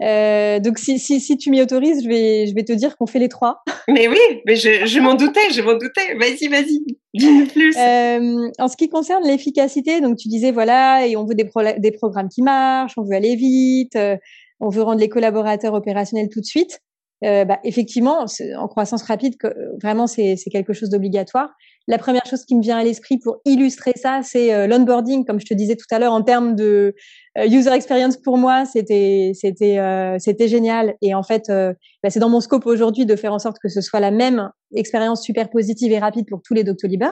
euh, 0.03 0.61
donc 0.61 0.79
si, 0.79 0.99
si, 0.99 1.21
si 1.21 1.37
tu 1.37 1.51
m'y 1.51 1.63
autorises, 1.63 2.05
je 2.05 2.09
vais, 2.09 2.47
je 2.47 2.55
vais 2.55 2.65
te 2.65 2.73
dire 2.73 2.97
qu'on 2.97 3.07
fait 3.07 3.19
les 3.19 3.29
trois. 3.29 3.63
Mais 3.89 4.09
oui, 4.09 4.19
mais 4.45 4.57
je, 4.57 4.85
je 4.85 5.01
m'en 5.01 5.15
doutais, 5.15 5.51
je 5.53 5.63
m'en 5.63 5.75
doutais. 5.75 6.15
Vas-y, 6.19 6.49
vas-y, 6.49 6.81
dis-nous 7.15 7.47
plus. 7.47 7.77
Euh, 7.79 8.51
en 8.59 8.69
ce 8.69 8.77
qui 8.77 8.89
concerne 8.89 9.25
l'efficacité, 9.25 10.01
donc 10.01 10.17
tu 10.17 10.29
disais 10.29 10.51
voilà, 10.51 11.07
et 11.07 11.17
on 11.17 11.25
veut 11.25 11.35
des, 11.35 11.49
des 11.79 11.93
programmes 11.93 12.29
qui 12.29 12.43
marchent, 12.43 12.95
on 12.99 13.05
veut 13.05 13.15
aller 13.15 13.37
vite, 13.37 13.95
euh, 13.97 14.17
on 14.61 14.69
veut 14.69 14.83
rendre 14.83 15.01
les 15.01 15.09
collaborateurs 15.09 15.73
opérationnels 15.75 16.29
tout 16.29 16.41
de 16.41 16.47
suite. 16.47 16.81
Euh, 17.25 17.45
bah, 17.45 17.61
effectivement, 17.65 18.27
en 18.59 18.69
croissance 18.69 19.03
rapide, 19.03 19.37
que, 19.39 19.49
vraiment, 19.83 20.07
c'est 20.07 20.37
quelque 20.51 20.73
chose 20.73 20.91
d'obligatoire. 20.91 21.51
La 21.89 21.99
première 21.99 22.27
chose 22.27 22.45
qui 22.45 22.57
me 22.57 22.63
vient 22.63 22.79
à 22.79 22.83
l'esprit 22.83 23.19
pour 23.19 23.39
illustrer 23.45 23.93
ça, 23.95 24.21
c'est 24.25 24.53
euh, 24.53 24.67
l'onboarding, 24.67 25.25
comme 25.25 25.39
je 25.39 25.47
te 25.47 25.55
disais 25.55 25.77
tout 25.77 25.87
à 25.93 26.01
l'heure, 26.01 26.13
en 26.13 26.23
termes 26.23 26.57
de 26.57 26.95
euh, 27.39 27.47
user 27.47 27.73
experience 27.73 28.17
pour 28.17 28.39
moi, 28.39 28.65
c'était 28.65 29.33
c'était 29.35 29.79
euh, 29.79 30.17
c'était 30.19 30.49
génial. 30.49 30.97
Et 31.01 31.15
en 31.15 31.23
fait, 31.23 31.45
bah, 31.49 32.11
c'est 32.11 32.19
dans 32.19 32.29
mon 32.29 32.41
scope 32.41 32.67
aujourd'hui 32.67 33.07
de 33.07 33.15
faire 33.15 33.33
en 33.33 33.39
sorte 33.39 33.59
que 33.63 33.69
ce 33.69 33.81
soit 33.81 34.01
la 34.01 34.11
même 34.11 34.51
expérience 34.75 35.23
super 35.23 35.49
positive 35.49 35.93
et 35.93 35.99
rapide 35.99 36.27
pour 36.29 36.43
tous 36.43 36.55
les 36.55 36.65
Doctolib. 36.65 37.05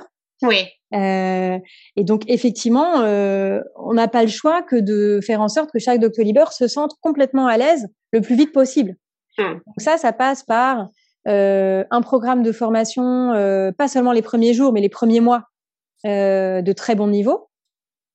Oui. 0.43 0.67
et 0.93 2.05
donc 2.05 2.23
effectivement, 2.27 2.97
on 2.97 3.95
n'a 3.95 4.09
pas 4.09 4.23
le 4.23 4.29
choix 4.29 4.63
que 4.63 4.77
de 4.77 5.21
faire 5.25 5.41
en 5.41 5.49
sorte 5.49 5.71
que 5.71 5.79
chaque 5.79 6.01
Doctolib 6.01 6.39
se 6.51 6.67
sente 6.67 6.93
complètement 7.01 7.47
à 7.47 7.57
l'aise 7.57 7.87
le 8.13 8.21
plus 8.21 8.35
vite 8.35 8.53
possible. 8.53 8.97
Mmh. 9.39 9.43
Donc 9.43 9.81
ça, 9.81 9.97
ça 9.97 10.13
passe 10.13 10.43
par 10.43 10.89
euh, 11.27 11.85
un 11.91 12.03
programme 12.03 12.43
de 12.43 12.53
formation, 12.53 13.33
euh, 13.33 13.73
pas 13.73 13.89
seulement 13.89 14.13
les 14.13 14.23
premiers 14.23 14.55
jours, 14.55 14.73
mais 14.73 14.81
les 14.81 14.89
premiers 14.89 15.21
mois 15.21 15.45
euh, 16.07 16.63
de 16.63 16.73
très 16.73 16.95
bon 16.95 17.09
niveau. 17.09 17.49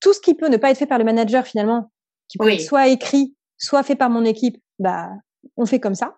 Tout 0.01 0.13
ce 0.13 0.19
qui 0.19 0.35
peut 0.35 0.47
ne 0.47 0.57
pas 0.57 0.71
être 0.71 0.77
fait 0.77 0.85
par 0.85 0.97
le 0.99 1.03
manager 1.03 1.45
finalement, 1.45 1.91
qui 2.27 2.37
peut 2.37 2.51
être 2.51 2.61
soit 2.61 2.87
écrit, 2.87 3.35
soit 3.57 3.83
fait 3.83 3.95
par 3.95 4.09
mon 4.09 4.23
équipe, 4.23 4.57
bah 4.77 5.09
on 5.57 5.65
fait 5.65 5.79
comme 5.79 5.95
ça. 5.95 6.15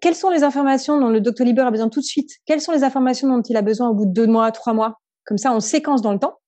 quelles 0.00 0.14
sont 0.14 0.30
les 0.30 0.42
informations 0.42 0.98
dont 1.00 1.08
le 1.10 1.20
Doctolib 1.20 1.58
a 1.58 1.70
besoin 1.70 1.88
tout 1.88 2.00
de 2.00 2.04
suite? 2.04 2.30
Quelles 2.46 2.60
sont 2.60 2.72
les 2.72 2.84
informations 2.84 3.28
dont 3.28 3.42
il 3.42 3.56
a 3.56 3.62
besoin 3.62 3.88
au 3.88 3.94
bout 3.94 4.06
de 4.06 4.12
deux 4.12 4.26
mois, 4.26 4.50
trois 4.52 4.72
mois? 4.72 5.00
Comme 5.24 5.38
ça, 5.38 5.52
on 5.52 5.60
séquence 5.60 6.00
dans 6.00 6.12
le 6.12 6.18
temps. 6.18 6.38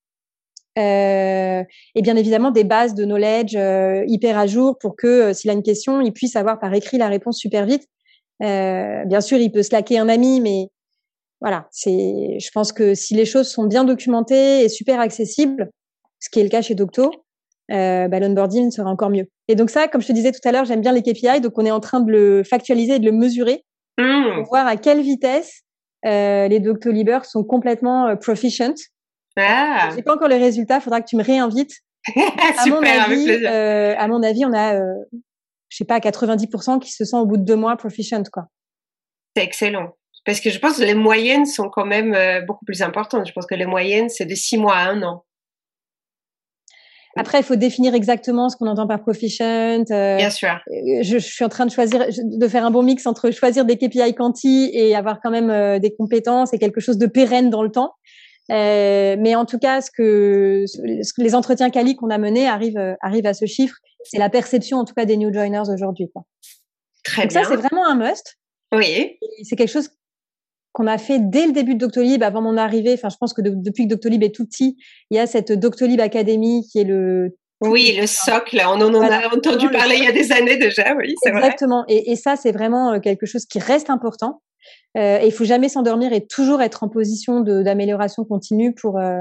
Euh, 0.78 1.64
et 1.94 2.02
bien 2.02 2.16
évidemment 2.16 2.52
des 2.52 2.62
bases 2.62 2.94
de 2.94 3.04
knowledge 3.04 3.56
euh, 3.56 4.04
hyper 4.06 4.38
à 4.38 4.46
jour 4.46 4.78
pour 4.78 4.94
que 4.94 5.06
euh, 5.06 5.32
s'il 5.32 5.50
a 5.50 5.52
une 5.52 5.64
question, 5.64 6.00
il 6.00 6.12
puisse 6.12 6.36
avoir 6.36 6.60
par 6.60 6.72
écrit 6.72 6.96
la 6.96 7.08
réponse 7.08 7.38
super 7.38 7.66
vite. 7.66 7.88
Bien 8.40 9.20
sûr, 9.20 9.38
il 9.38 9.52
peut 9.52 9.62
slacker 9.62 9.98
un 9.98 10.08
ami, 10.08 10.40
mais 10.40 10.68
voilà, 11.40 11.68
c'est. 11.70 12.38
Je 12.38 12.50
pense 12.52 12.72
que 12.72 12.94
si 12.94 13.14
les 13.14 13.24
choses 13.24 13.48
sont 13.48 13.64
bien 13.64 13.84
documentées 13.84 14.64
et 14.64 14.68
super 14.68 15.00
accessibles, 15.00 15.70
ce 16.18 16.28
qui 16.30 16.40
est 16.40 16.42
le 16.42 16.48
cas 16.48 16.62
chez 16.62 16.74
Docto, 16.74 17.10
bah, 17.68 18.20
l'onboarding 18.20 18.70
sera 18.70 18.90
encore 18.90 19.10
mieux. 19.10 19.26
Et 19.48 19.54
donc 19.54 19.70
ça, 19.70 19.88
comme 19.88 20.00
je 20.00 20.08
te 20.08 20.12
disais 20.12 20.32
tout 20.32 20.46
à 20.46 20.52
l'heure, 20.52 20.64
j'aime 20.64 20.80
bien 20.80 20.92
les 20.92 21.02
KPI, 21.02 21.40
donc 21.40 21.52
on 21.56 21.64
est 21.64 21.70
en 21.70 21.80
train 21.80 22.00
de 22.00 22.10
le 22.10 22.42
factualiser 22.44 22.94
et 22.94 22.98
de 22.98 23.06
le 23.06 23.12
mesurer 23.12 23.64
mmh. 23.98 24.34
pour 24.36 24.48
voir 24.48 24.66
à 24.66 24.76
quelle 24.76 25.00
vitesse 25.00 25.62
les 26.04 26.60
Doctolibers 26.60 27.24
sont 27.24 27.44
complètement 27.44 28.16
proficient 28.16 28.74
ah. 29.38 29.90
J'ai 29.94 30.02
pas 30.02 30.14
encore 30.14 30.28
les 30.28 30.38
résultats, 30.38 30.80
faudra 30.80 31.00
que 31.00 31.06
tu 31.06 31.16
me 31.16 31.22
réinvites. 31.22 31.72
à, 32.16 32.66
mon 32.66 32.82
avis, 32.82 33.30
euh, 33.30 33.94
à 33.96 34.08
mon 34.08 34.22
avis, 34.22 34.44
on 34.44 34.52
a, 34.52 34.74
euh, 34.74 34.94
je 35.70 35.76
sais 35.78 35.84
pas, 35.84 35.98
90% 35.98 36.80
qui 36.80 36.92
se 36.92 37.04
sont 37.04 37.18
au 37.18 37.26
bout 37.26 37.38
de 37.38 37.44
deux 37.44 37.56
mois 37.56 37.76
proficient, 37.76 38.24
quoi. 38.30 38.44
C'est 39.34 39.44
excellent. 39.44 39.94
Parce 40.26 40.40
que 40.40 40.50
je 40.50 40.58
pense 40.58 40.76
que 40.76 40.82
les 40.82 40.94
moyennes 40.94 41.46
sont 41.46 41.70
quand 41.70 41.86
même 41.86 42.12
euh, 42.14 42.42
beaucoup 42.42 42.64
plus 42.64 42.82
importantes. 42.82 43.26
Je 43.26 43.32
pense 43.32 43.46
que 43.46 43.54
les 43.54 43.64
moyennes, 43.64 44.08
c'est 44.10 44.26
de 44.26 44.34
six 44.34 44.58
mois 44.58 44.74
à 44.74 44.90
un 44.90 45.02
an. 45.02 45.24
Après, 47.16 47.38
il 47.38 47.44
faut 47.44 47.56
définir 47.56 47.94
exactement 47.94 48.48
ce 48.48 48.56
qu'on 48.56 48.68
entend 48.68 48.86
par 48.86 49.00
proficient. 49.00 49.84
Euh, 49.90 50.16
Bien 50.16 50.30
sûr. 50.30 50.60
Je, 50.68 51.02
je, 51.02 51.18
suis 51.18 51.44
en 51.44 51.48
train 51.48 51.66
de 51.66 51.70
choisir, 51.70 52.06
de 52.08 52.48
faire 52.48 52.64
un 52.64 52.70
bon 52.70 52.82
mix 52.82 53.06
entre 53.06 53.30
choisir 53.30 53.64
des 53.64 53.76
KPI 53.76 54.14
quanti 54.14 54.70
et 54.72 54.94
avoir 54.94 55.20
quand 55.20 55.30
même 55.30 55.50
euh, 55.50 55.78
des 55.78 55.94
compétences 55.94 56.52
et 56.52 56.58
quelque 56.58 56.80
chose 56.80 56.98
de 56.98 57.06
pérenne 57.06 57.50
dans 57.50 57.62
le 57.62 57.70
temps. 57.70 57.94
Euh, 58.50 59.16
mais 59.18 59.34
en 59.34 59.44
tout 59.44 59.58
cas, 59.58 59.80
ce 59.80 59.90
que, 59.90 60.64
ce 60.66 61.12
que 61.12 61.22
les 61.22 61.34
entretiens 61.34 61.70
quali 61.70 61.94
qu'on 61.94 62.10
a 62.10 62.18
menés 62.18 62.48
arrivent, 62.48 62.78
euh, 62.78 62.94
arrivent 63.00 63.26
à 63.26 63.34
ce 63.34 63.46
chiffre. 63.46 63.76
C'est 64.04 64.18
la 64.18 64.30
perception, 64.30 64.78
en 64.78 64.84
tout 64.84 64.94
cas, 64.94 65.04
des 65.04 65.16
new 65.16 65.32
joiners 65.32 65.70
aujourd'hui. 65.70 66.10
Très 67.04 67.22
Donc 67.22 67.30
bien. 67.30 67.42
ça, 67.42 67.48
c'est 67.48 67.56
vraiment 67.56 67.86
un 67.86 67.94
must. 67.94 68.36
Oui. 68.72 69.18
C'est 69.42 69.56
quelque 69.56 69.70
chose 69.70 69.90
qu'on 70.72 70.86
a 70.86 70.98
fait 70.98 71.18
dès 71.18 71.46
le 71.46 71.52
début 71.52 71.74
de 71.74 71.80
Doctolib, 71.80 72.22
avant 72.22 72.42
mon 72.42 72.56
arrivée. 72.56 72.94
Enfin, 72.94 73.08
je 73.08 73.16
pense 73.18 73.34
que 73.34 73.42
depuis 73.42 73.84
que 73.84 73.90
Doctolib 73.90 74.22
est 74.22 74.34
tout 74.34 74.46
petit, 74.46 74.76
il 75.10 75.16
y 75.16 75.20
a 75.20 75.26
cette 75.26 75.52
Doctolib 75.52 76.00
Academy 76.00 76.66
qui 76.70 76.78
est 76.80 76.84
le 76.84 77.36
oui, 77.62 77.94
le 78.00 78.06
socle, 78.06 78.58
on 78.64 78.80
en, 78.80 79.02
a 79.02 79.34
entendu 79.34 79.68
parler 79.68 79.96
il 79.98 80.04
y 80.04 80.08
a 80.08 80.12
des 80.12 80.32
années 80.32 80.56
déjà, 80.56 80.94
oui, 80.96 81.14
c'est 81.22 81.30
vrai. 81.30 81.40
Exactement, 81.40 81.84
et, 81.88 82.10
et, 82.10 82.16
ça, 82.16 82.36
c'est 82.36 82.52
vraiment 82.52 82.94
euh, 82.94 83.00
quelque 83.00 83.26
chose 83.26 83.44
qui 83.44 83.58
reste 83.58 83.90
important. 83.90 84.40
Euh, 84.96 85.18
et 85.20 85.26
il 85.26 85.32
faut 85.32 85.44
jamais 85.44 85.68
s'endormir 85.68 86.12
et 86.12 86.26
toujours 86.26 86.62
être 86.62 86.82
en 86.82 86.88
position 86.88 87.40
d'amélioration 87.40 88.24
continue 88.24 88.74
pour 88.74 88.98
euh, 88.98 89.20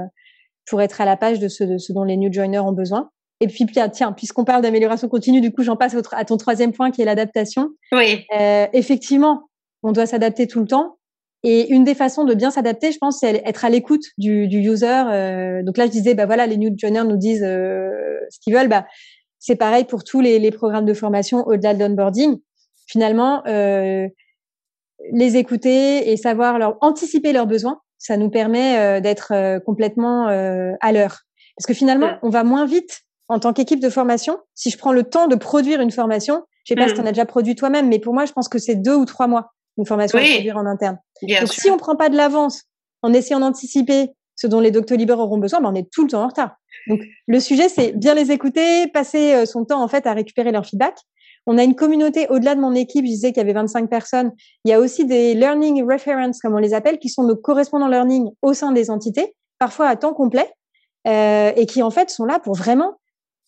pour 0.68 0.82
être 0.82 1.02
à 1.02 1.06
la 1.06 1.18
page 1.18 1.40
de 1.40 1.48
ce, 1.48 1.64
de 1.64 1.78
ce 1.78 1.94
dont 1.94 2.04
les 2.04 2.18
new 2.18 2.32
joiners 2.32 2.60
ont 2.60 2.72
besoin. 2.72 3.10
Et 3.42 3.48
puis, 3.48 3.66
tiens, 3.94 4.12
puisqu'on 4.12 4.44
parle 4.44 4.62
d'amélioration 4.62 5.08
continue, 5.08 5.42
du 5.42 5.52
coup, 5.52 5.64
j'en 5.64 5.78
passe 5.78 5.96
à 6.12 6.26
ton 6.26 6.38
troisième 6.38 6.74
point 6.74 6.92
qui 6.92 7.02
est 7.02 7.06
l'adaptation. 7.06 7.70
Oui. 7.92 8.26
Euh, 8.38 8.68
effectivement, 8.74 9.50
on 9.82 9.94
doit 9.94 10.06
s'adapter 10.06 10.46
tout 10.46 10.60
le 10.60 10.68
temps. 10.68 10.98
Et 11.44 11.72
une 11.72 11.86
des 11.86 11.96
façons 11.96 12.26
de 12.26 12.34
bien 12.34 12.52
s'adapter, 12.52 12.92
je 12.92 12.98
pense, 12.98 13.20
c'est 13.22 13.42
être 13.46 13.64
à 13.64 13.70
l'écoute 13.70 14.04
du, 14.18 14.48
du 14.48 14.60
user. 14.60 14.86
Euh, 14.86 15.64
donc 15.64 15.78
là, 15.78 15.86
je 15.86 15.92
disais, 15.92 16.14
bah 16.14 16.26
voilà, 16.26 16.46
les 16.48 16.58
new 16.58 16.72
joiners 16.78 17.06
nous 17.06 17.18
disent 17.18 17.42
ce 17.42 18.40
qu'ils 18.42 18.54
veulent. 18.54 18.68
Bah, 18.68 18.86
c'est 19.40 19.56
pareil 19.56 19.86
pour 19.86 20.04
tous 20.04 20.20
les, 20.20 20.38
les 20.38 20.52
programmes 20.52 20.86
de 20.86 20.94
formation 20.94 21.48
au-delà 21.48 21.74
de 21.74 21.80
l'onboarding. 21.80 22.38
Finalement, 22.88 23.42
euh, 23.48 24.08
les 25.12 25.38
écouter 25.38 26.12
et 26.12 26.18
savoir 26.18 26.60
leur 26.60 26.78
anticiper 26.82 27.34
leurs 27.34 27.48
besoins, 27.48 27.82
ça 27.98 28.18
nous 28.18 28.30
permet 28.30 28.78
euh, 28.80 29.00
d'être 29.02 29.34
euh, 29.34 29.60
complètement 29.60 30.30
euh, 30.30 30.72
à 30.82 30.92
l'heure. 30.92 31.20
Parce 31.58 31.68
que 31.68 31.74
finalement, 31.74 32.18
on 32.24 32.30
va 32.30 32.44
moins 32.44 32.66
vite 32.66 33.02
en 33.28 33.40
tant 33.40 33.54
qu'équipe 33.54 33.82
de 33.82 33.90
formation. 33.90 34.40
Si 34.56 34.70
je 34.70 34.78
prends 34.78 34.94
le 34.94 35.04
temps 35.04 35.28
de 35.28 35.36
produire 35.36 35.82
une 35.82 35.92
formation, 35.92 36.44
je 36.64 36.74
sais 36.74 36.76
pas 36.76 36.88
si 36.88 36.94
tu 36.94 37.02
en 37.02 37.06
as 37.06 37.12
déjà 37.12 37.26
produit 37.26 37.56
toi-même, 37.56 37.90
mais 37.90 38.00
pour 38.00 38.14
moi, 38.14 38.26
je 38.26 38.32
pense 38.32 38.48
que 38.48 38.58
c'est 38.58 38.76
deux 38.76 38.96
ou 38.96 39.06
trois 39.06 39.28
mois 39.28 39.54
une 39.78 39.86
formation 39.86 40.18
à 40.18 40.22
produire 40.22 40.58
en 40.58 40.66
interne. 40.66 40.98
Donc 41.22 41.54
si 41.54 41.70
on 41.70 41.78
prend 41.78 41.96
pas 41.96 42.10
de 42.10 42.16
l'avance 42.16 42.64
en 43.02 43.14
essayant 43.14 43.40
d'anticiper 43.40 44.10
ce 44.36 44.48
dont 44.48 44.60
les 44.60 44.72
doctolibers 44.72 45.20
auront 45.20 45.38
besoin, 45.38 45.62
ben 45.62 45.70
on 45.72 45.76
est 45.76 45.90
tout 45.92 46.04
le 46.04 46.10
temps 46.10 46.24
en 46.24 46.28
retard. 46.28 46.56
Donc 46.88 47.02
le 47.28 47.40
sujet, 47.40 47.70
c'est 47.70 47.92
bien 47.92 48.14
les 48.14 48.32
écouter, 48.32 48.88
passer 48.88 49.46
son 49.46 49.66
temps 49.66 49.82
en 49.82 49.88
fait 49.88 50.06
à 50.08 50.14
récupérer 50.14 50.52
leur 50.52 50.66
feedback 50.66 50.96
on 51.50 51.58
a 51.58 51.64
une 51.64 51.74
communauté 51.74 52.28
au-delà 52.30 52.54
de 52.54 52.62
mon 52.62 52.76
équipe. 52.76 53.04
Je 53.04 53.10
disais 53.10 53.30
qu'il 53.30 53.38
y 53.38 53.42
avait 53.42 53.54
25 53.54 53.90
personnes. 53.90 54.32
Il 54.66 54.70
y 54.70 54.74
a 54.74 54.80
aussi 54.80 55.06
des 55.06 55.34
learning 55.34 55.84
reference, 55.84 56.40
comme 56.42 56.54
on 56.54 56.60
les 56.60 56.76
appelle, 56.76 57.00
qui 57.00 57.10
sont 57.10 57.24
nos 57.24 57.36
correspondants 57.36 57.88
learning 57.88 58.30
au 58.44 58.54
sein 58.54 58.72
des 58.72 58.92
entités, 58.92 59.34
parfois 59.58 59.88
à 59.88 59.96
temps 59.96 60.14
complet, 60.14 60.48
euh, 61.08 61.52
et 61.56 61.66
qui 61.66 61.82
en 61.82 61.90
fait 61.90 62.12
sont 62.12 62.26
là 62.26 62.38
pour 62.38 62.54
vraiment 62.54 63.00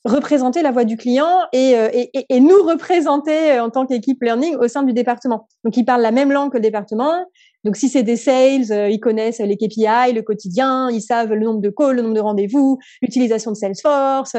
représenter 0.04 0.62
la 0.62 0.72
voix 0.72 0.84
du 0.84 0.98
client 0.98 1.42
et, 1.54 1.76
euh, 1.76 1.90
et, 1.94 2.10
et, 2.30 2.40
nous 2.40 2.64
représenter 2.64 3.52
euh, 3.52 3.64
en 3.64 3.70
tant 3.70 3.86
qu'équipe 3.86 4.22
learning 4.22 4.56
au 4.56 4.68
sein 4.68 4.84
du 4.84 4.94
département. 4.94 5.48
Donc, 5.64 5.78
ils 5.78 5.86
parlent 5.86 6.02
la 6.02 6.12
même 6.12 6.32
langue 6.32 6.52
que 6.52 6.58
le 6.58 6.64
département. 6.64 7.26
Donc, 7.64 7.76
si 7.76 7.90
c'est 7.90 8.02
des 8.02 8.16
sales, 8.16 8.72
euh, 8.72 8.90
ils 8.90 9.00
connaissent 9.00 9.40
les 9.40 9.56
KPI, 9.56 10.14
le 10.14 10.22
quotidien, 10.22 10.90
ils 10.90 11.02
savent 11.02 11.34
le 11.34 11.46
nombre 11.46 11.62
de 11.62 11.70
calls, 11.70 11.96
le 11.96 12.02
nombre 12.02 12.16
de 12.16 12.22
rendez-vous, 12.22 12.80
l'utilisation 13.02 13.52
de 13.52 13.56
Salesforce, 13.56 14.36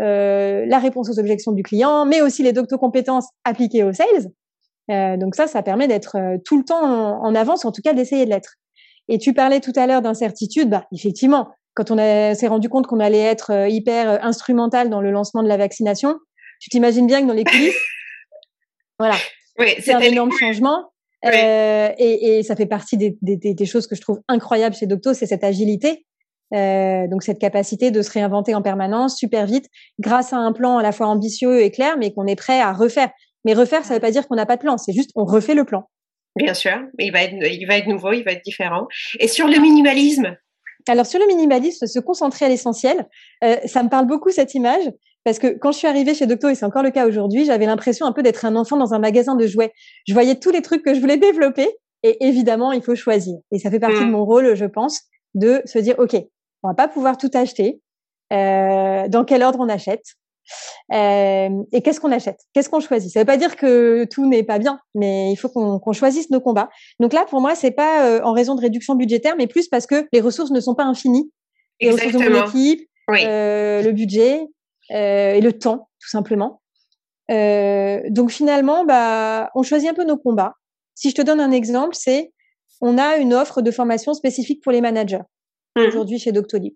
euh, 0.00 0.64
la 0.66 0.78
réponse 0.78 1.10
aux 1.10 1.18
objections 1.18 1.52
du 1.52 1.62
client, 1.62 2.06
mais 2.06 2.22
aussi 2.22 2.42
les 2.42 2.52
docto-compétences 2.52 3.28
appliquées 3.44 3.84
aux 3.84 3.92
sales. 3.92 4.30
Euh, 4.90 5.16
donc 5.18 5.34
ça, 5.34 5.46
ça 5.46 5.62
permet 5.62 5.86
d'être 5.86 6.16
tout 6.44 6.56
le 6.56 6.64
temps 6.64 6.82
en, 6.82 7.22
en 7.22 7.34
avance, 7.34 7.64
en 7.64 7.72
tout 7.72 7.82
cas 7.82 7.92
d'essayer 7.92 8.24
de 8.24 8.30
l'être. 8.30 8.54
Et 9.08 9.18
tu 9.18 9.34
parlais 9.34 9.60
tout 9.60 9.72
à 9.76 9.86
l'heure 9.86 10.00
d'incertitude, 10.00 10.70
bah 10.70 10.86
effectivement, 10.92 11.48
quand 11.74 11.90
on 11.90 11.96
s'est 11.96 12.46
rendu 12.46 12.68
compte 12.68 12.86
qu'on 12.86 13.00
allait 13.00 13.18
être 13.18 13.52
euh, 13.52 13.68
hyper 13.68 14.10
euh, 14.10 14.18
instrumental 14.22 14.90
dans 14.90 15.00
le 15.00 15.10
lancement 15.10 15.42
de 15.42 15.48
la 15.48 15.56
vaccination, 15.56 16.18
tu 16.60 16.68
t'imagines 16.70 17.06
bien 17.06 17.22
que 17.22 17.26
dans 17.26 17.34
les 17.34 17.44
coulisses, 17.44 17.78
voilà, 18.98 19.16
c'est 19.80 19.94
un 19.94 20.00
énorme 20.00 20.32
changement. 20.32 20.92
Euh, 21.24 21.90
et, 21.98 22.38
et, 22.38 22.42
ça 22.42 22.56
fait 22.56 22.66
partie 22.66 22.96
des, 22.96 23.16
des, 23.22 23.36
des, 23.36 23.66
choses 23.66 23.86
que 23.86 23.94
je 23.94 24.00
trouve 24.00 24.20
incroyables 24.26 24.74
chez 24.74 24.86
Docto, 24.86 25.14
c'est 25.14 25.26
cette 25.26 25.44
agilité, 25.44 26.04
euh, 26.52 27.06
donc 27.06 27.22
cette 27.22 27.38
capacité 27.38 27.92
de 27.92 28.02
se 28.02 28.10
réinventer 28.10 28.56
en 28.56 28.62
permanence, 28.62 29.16
super 29.16 29.46
vite, 29.46 29.66
grâce 30.00 30.32
à 30.32 30.36
un 30.36 30.52
plan 30.52 30.78
à 30.78 30.82
la 30.82 30.90
fois 30.90 31.06
ambitieux 31.06 31.62
et 31.62 31.70
clair, 31.70 31.96
mais 31.96 32.12
qu'on 32.12 32.26
est 32.26 32.34
prêt 32.34 32.60
à 32.60 32.72
refaire. 32.72 33.10
Mais 33.44 33.54
refaire, 33.54 33.84
ça 33.84 33.90
ne 33.90 33.94
veut 33.94 34.00
pas 34.00 34.10
dire 34.10 34.26
qu'on 34.26 34.34
n'a 34.34 34.46
pas 34.46 34.56
de 34.56 34.62
plan, 34.62 34.76
c'est 34.78 34.92
juste 34.92 35.10
on 35.14 35.24
refait 35.24 35.54
le 35.54 35.64
plan. 35.64 35.88
Bien 36.34 36.54
sûr, 36.54 36.76
il 36.98 37.12
va 37.12 37.22
être, 37.22 37.34
il 37.34 37.66
va 37.66 37.76
être 37.76 37.86
nouveau, 37.86 38.12
il 38.12 38.24
va 38.24 38.32
être 38.32 38.44
différent. 38.44 38.88
Et 39.20 39.28
sur 39.28 39.46
le 39.46 39.60
minimalisme, 39.60 40.36
alors 40.88 41.06
sur 41.06 41.18
le 41.20 41.26
minimalisme, 41.26 41.86
se 41.86 41.98
concentrer 41.98 42.46
à 42.46 42.48
l'essentiel, 42.48 43.08
euh, 43.44 43.56
ça 43.66 43.82
me 43.82 43.88
parle 43.88 44.06
beaucoup 44.06 44.30
cette 44.30 44.54
image 44.54 44.90
parce 45.24 45.38
que 45.38 45.56
quand 45.58 45.72
je 45.72 45.78
suis 45.78 45.86
arrivée 45.86 46.14
chez 46.14 46.26
Docto 46.26 46.48
et 46.48 46.54
c'est 46.54 46.64
encore 46.64 46.82
le 46.82 46.90
cas 46.90 47.06
aujourd'hui, 47.06 47.44
j'avais 47.44 47.66
l'impression 47.66 48.06
un 48.06 48.12
peu 48.12 48.22
d'être 48.22 48.44
un 48.44 48.56
enfant 48.56 48.76
dans 48.76 48.92
un 48.92 48.98
magasin 48.98 49.36
de 49.36 49.46
jouets. 49.46 49.72
Je 50.06 50.12
voyais 50.12 50.36
tous 50.36 50.50
les 50.50 50.62
trucs 50.62 50.84
que 50.84 50.94
je 50.94 51.00
voulais 51.00 51.16
développer 51.16 51.68
et 52.02 52.26
évidemment 52.26 52.72
il 52.72 52.82
faut 52.82 52.96
choisir. 52.96 53.36
Et 53.52 53.58
ça 53.58 53.70
fait 53.70 53.78
partie 53.78 54.00
de 54.00 54.04
mmh. 54.04 54.10
mon 54.10 54.24
rôle, 54.24 54.54
je 54.54 54.64
pense, 54.64 55.02
de 55.34 55.62
se 55.64 55.78
dire 55.78 55.94
ok, 55.98 56.16
on 56.62 56.68
va 56.68 56.74
pas 56.74 56.88
pouvoir 56.88 57.16
tout 57.16 57.30
acheter. 57.34 57.80
Euh, 58.32 59.08
dans 59.08 59.24
quel 59.24 59.42
ordre 59.42 59.60
on 59.60 59.68
achète 59.68 60.14
euh, 60.92 61.62
et 61.72 61.82
qu'est-ce 61.82 62.00
qu'on 62.00 62.12
achète? 62.12 62.40
Qu'est-ce 62.52 62.68
qu'on 62.68 62.80
choisit? 62.80 63.12
Ça 63.12 63.20
ne 63.20 63.22
veut 63.22 63.26
pas 63.26 63.36
dire 63.36 63.56
que 63.56 64.04
tout 64.04 64.26
n'est 64.28 64.42
pas 64.42 64.58
bien, 64.58 64.80
mais 64.94 65.32
il 65.32 65.36
faut 65.36 65.48
qu'on 65.48 65.92
choisisse 65.92 66.30
nos 66.30 66.40
combats. 66.40 66.68
Donc 67.00 67.12
là, 67.12 67.24
pour 67.28 67.40
moi, 67.40 67.54
c'est 67.54 67.70
pas 67.70 68.06
euh, 68.06 68.20
en 68.22 68.32
raison 68.32 68.54
de 68.54 68.60
réduction 68.60 68.94
budgétaire, 68.94 69.34
mais 69.36 69.46
plus 69.46 69.68
parce 69.68 69.86
que 69.86 70.06
les 70.12 70.20
ressources 70.20 70.50
ne 70.50 70.60
sont 70.60 70.74
pas 70.74 70.84
infinies. 70.84 71.30
Les 71.80 71.90
ressources 71.90 72.12
de 72.12 72.28
mon 72.28 72.46
équipe, 72.46 72.88
euh, 73.10 73.82
le 73.82 73.92
budget 73.92 74.46
et 74.90 75.40
le 75.40 75.52
temps, 75.52 75.88
tout 76.00 76.08
simplement. 76.08 76.60
donc 77.28 78.30
finalement, 78.30 78.84
bah, 78.84 79.50
on 79.54 79.62
choisit 79.62 79.90
un 79.90 79.94
peu 79.94 80.04
nos 80.04 80.18
combats. 80.18 80.54
Si 80.94 81.10
je 81.10 81.14
te 81.14 81.22
donne 81.22 81.40
un 81.40 81.50
exemple, 81.50 81.96
c'est 81.98 82.32
on 82.80 82.98
a 82.98 83.16
une 83.16 83.32
offre 83.32 83.62
de 83.62 83.70
formation 83.70 84.12
spécifique 84.12 84.62
pour 84.62 84.72
les 84.72 84.80
managers 84.80 85.22
mmh. 85.76 85.82
aujourd'hui 85.82 86.18
chez 86.18 86.32
Doctolib. 86.32 86.74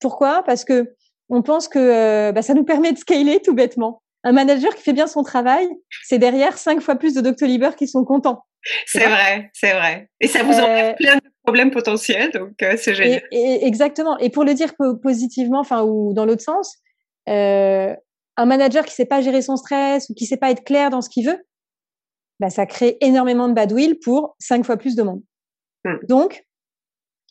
Pourquoi? 0.00 0.42
Parce 0.42 0.64
que 0.64 0.94
on 1.28 1.42
pense 1.42 1.68
que 1.68 2.30
bah, 2.32 2.42
ça 2.42 2.54
nous 2.54 2.64
permet 2.64 2.92
de 2.92 2.98
scaler 2.98 3.40
tout 3.40 3.54
bêtement. 3.54 4.02
Un 4.22 4.32
manager 4.32 4.74
qui 4.74 4.82
fait 4.82 4.92
bien 4.92 5.06
son 5.06 5.22
travail, 5.22 5.68
c'est 6.02 6.18
derrière 6.18 6.56
cinq 6.56 6.80
fois 6.80 6.96
plus 6.96 7.14
de 7.14 7.20
Doctolibers 7.20 7.76
qui 7.76 7.86
sont 7.86 8.04
contents. 8.04 8.44
C'est 8.86 9.06
vrai, 9.06 9.50
c'est 9.52 9.74
vrai. 9.74 10.08
Et 10.20 10.28
ça 10.28 10.42
vous 10.42 10.54
enlève 10.54 10.96
plein 10.96 11.16
de 11.16 11.30
problèmes 11.42 11.70
potentiels, 11.70 12.30
donc 12.30 12.52
c'est 12.78 12.94
génial. 12.94 13.22
exactement. 13.30 14.16
Et 14.18 14.30
pour 14.30 14.44
le 14.44 14.54
dire 14.54 14.72
positivement, 15.02 15.60
enfin 15.60 15.82
ou 15.82 16.14
dans 16.14 16.24
l'autre 16.24 16.42
sens, 16.42 16.78
euh, 17.28 17.94
un 18.36 18.46
manager 18.46 18.84
qui 18.84 18.94
sait 18.94 19.04
pas 19.04 19.20
gérer 19.20 19.42
son 19.42 19.56
stress 19.56 20.08
ou 20.08 20.14
qui 20.14 20.26
sait 20.26 20.36
pas 20.36 20.50
être 20.50 20.64
clair 20.64 20.90
dans 20.90 21.02
ce 21.02 21.08
qu'il 21.08 21.26
veut, 21.26 21.38
bah, 22.40 22.50
ça 22.50 22.66
crée 22.66 22.96
énormément 23.00 23.48
de 23.48 23.54
badwill 23.54 23.98
pour 24.02 24.34
cinq 24.38 24.64
fois 24.64 24.76
plus 24.76 24.96
de 24.96 25.02
monde. 25.02 25.22
Hmm. 25.84 25.96
Donc, 26.08 26.44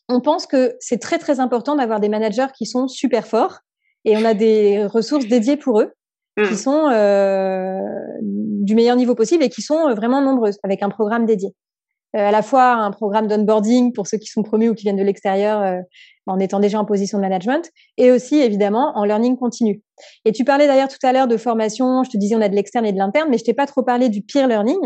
on 0.10 0.21
pense 0.21 0.47
que 0.47 0.75
c'est 0.79 0.99
très 0.99 1.17
très 1.17 1.39
important 1.39 1.75
d'avoir 1.75 1.99
des 1.99 2.10
managers 2.10 2.47
qui 2.56 2.65
sont 2.65 2.88
super 2.88 3.27
forts 3.27 3.60
et 4.06 4.18
on 4.18 4.26
a 4.26 4.34
des 4.34 4.86
ressources 4.86 5.28
dédiées 5.28 5.58
pour 5.58 5.82
eux 5.82 5.94
qui 6.38 6.54
hmm. 6.54 6.58
sont 6.58 6.89
euh, 6.89 7.80
du 8.22 8.76
meilleur 8.76 8.96
niveau 8.96 9.13
possible 9.16 9.44
et 9.44 9.50
qui 9.50 9.62
sont 9.62 9.94
vraiment 9.94 10.22
nombreuses 10.22 10.58
avec 10.63 10.82
un 10.82 10.89
programme 10.89 11.26
dédié. 11.26 11.54
Euh, 12.16 12.28
à 12.28 12.32
la 12.32 12.44
fois 12.44 12.74
un 12.74 12.92
programme 12.92 13.28
d'onboarding 13.28 13.92
pour 13.92 14.06
ceux 14.06 14.18
qui 14.18 14.28
sont 14.28 14.44
promus 14.44 14.70
ou 14.70 14.76
qui 14.76 14.84
viennent 14.84 14.98
de 14.98 15.04
l'extérieur 15.04 15.62
euh, 15.62 15.80
en 16.28 16.39
étant 16.39 16.60
déjà 16.60 16.80
en 16.80 16.86
position 16.86 17.18
de 17.18 17.24
management, 17.24 17.70
et 17.98 18.12
aussi 18.12 18.39
évidemment 18.39 18.94
en 18.96 19.04
learning 19.04 19.36
continu. 19.36 19.82
Et 20.24 20.32
tu 20.32 20.46
parlais 20.46 20.68
d'ailleurs 20.68 20.88
tout 20.88 21.06
à 21.06 21.12
l'heure 21.12 21.28
de 21.28 21.38
formation, 21.38 22.04
je 22.04 22.12
te 22.12 22.18
disais 22.18 22.36
on 22.36 22.42
a 22.42 22.50
de 22.50 22.56
l'externe 22.56 22.86
et 22.86 22.94
de 22.94 22.98
l'interne, 22.98 23.30
mais 23.30 23.38
je 23.38 23.44
t'ai 23.44 23.54
pas 23.54 23.66
trop 23.66 23.84
parlé 23.84 24.10
du 24.10 24.22
peer 24.22 24.48
learning. 24.48 24.80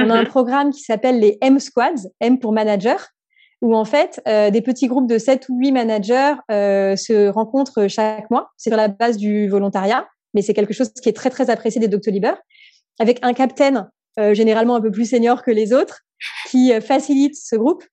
On 0.00 0.10
a 0.10 0.14
un 0.14 0.22
mhm. 0.22 0.28
programme 0.28 0.70
qui 0.72 0.80
s'appelle 0.80 1.20
les 1.20 1.38
M 1.42 1.60
Squads, 1.60 2.08
M 2.20 2.38
pour 2.38 2.52
manager, 2.52 3.08
où 3.64 3.74
en 3.74 3.84
fait 3.84 4.22
euh, 4.28 4.50
des 4.50 4.62
petits 4.62 4.86
groupes 4.86 5.08
de 5.08 5.18
7 5.18 5.48
ou 5.48 5.58
8 5.58 5.72
managers 5.72 6.34
se 6.48 7.28
rencontrent 7.28 7.88
chaque 7.88 8.30
mois. 8.30 8.50
C'est 8.56 8.70
sur 8.70 8.76
la 8.76 8.86
base 8.86 9.16
du 9.16 9.48
volontariat, 9.48 10.06
mais 10.34 10.42
c'est 10.42 10.54
quelque 10.54 10.74
chose 10.74 10.92
qui 10.92 11.08
est 11.08 11.12
très 11.12 11.30
très 11.30 11.50
apprécié 11.50 11.80
des 11.80 11.88
Doctolibers, 11.88 12.36
avec 13.00 13.18
un 13.22 13.32
captain 13.32 13.88
généralement 14.32 14.76
un 14.76 14.80
peu 14.80 14.92
plus 14.92 15.10
senior 15.10 15.42
que 15.42 15.50
les 15.50 15.72
autres, 15.72 16.04
qui 16.48 16.72
euh, 16.72 16.80
facilite 16.80 17.36
ce 17.36 17.56
groupe. 17.56 17.84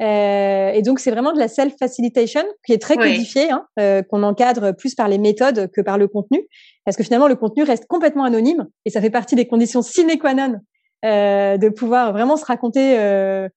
Euh, 0.00 0.70
et 0.72 0.82
donc, 0.82 0.98
c'est 0.98 1.10
vraiment 1.10 1.32
de 1.32 1.38
la 1.38 1.48
self-facilitation 1.48 2.42
qui 2.66 2.72
est 2.72 2.82
très 2.82 2.96
codifiée, 2.96 3.50
hein, 3.50 3.66
euh, 3.78 4.02
qu'on 4.02 4.22
encadre 4.22 4.74
plus 4.74 4.94
par 4.94 5.06
les 5.06 5.18
méthodes 5.18 5.70
que 5.70 5.80
par 5.80 5.98
le 5.98 6.08
contenu. 6.08 6.46
Parce 6.84 6.96
que 6.96 7.04
finalement, 7.04 7.28
le 7.28 7.36
contenu 7.36 7.62
reste 7.62 7.86
complètement 7.86 8.24
anonyme 8.24 8.66
et 8.84 8.90
ça 8.90 9.00
fait 9.00 9.10
partie 9.10 9.36
des 9.36 9.46
conditions 9.46 9.82
sine 9.82 10.18
qua 10.18 10.34
non 10.34 10.56
euh, 11.04 11.56
de 11.56 11.68
pouvoir 11.68 12.12
vraiment 12.12 12.36
se 12.36 12.44
raconter, 12.44 12.98
euh, 12.98 13.48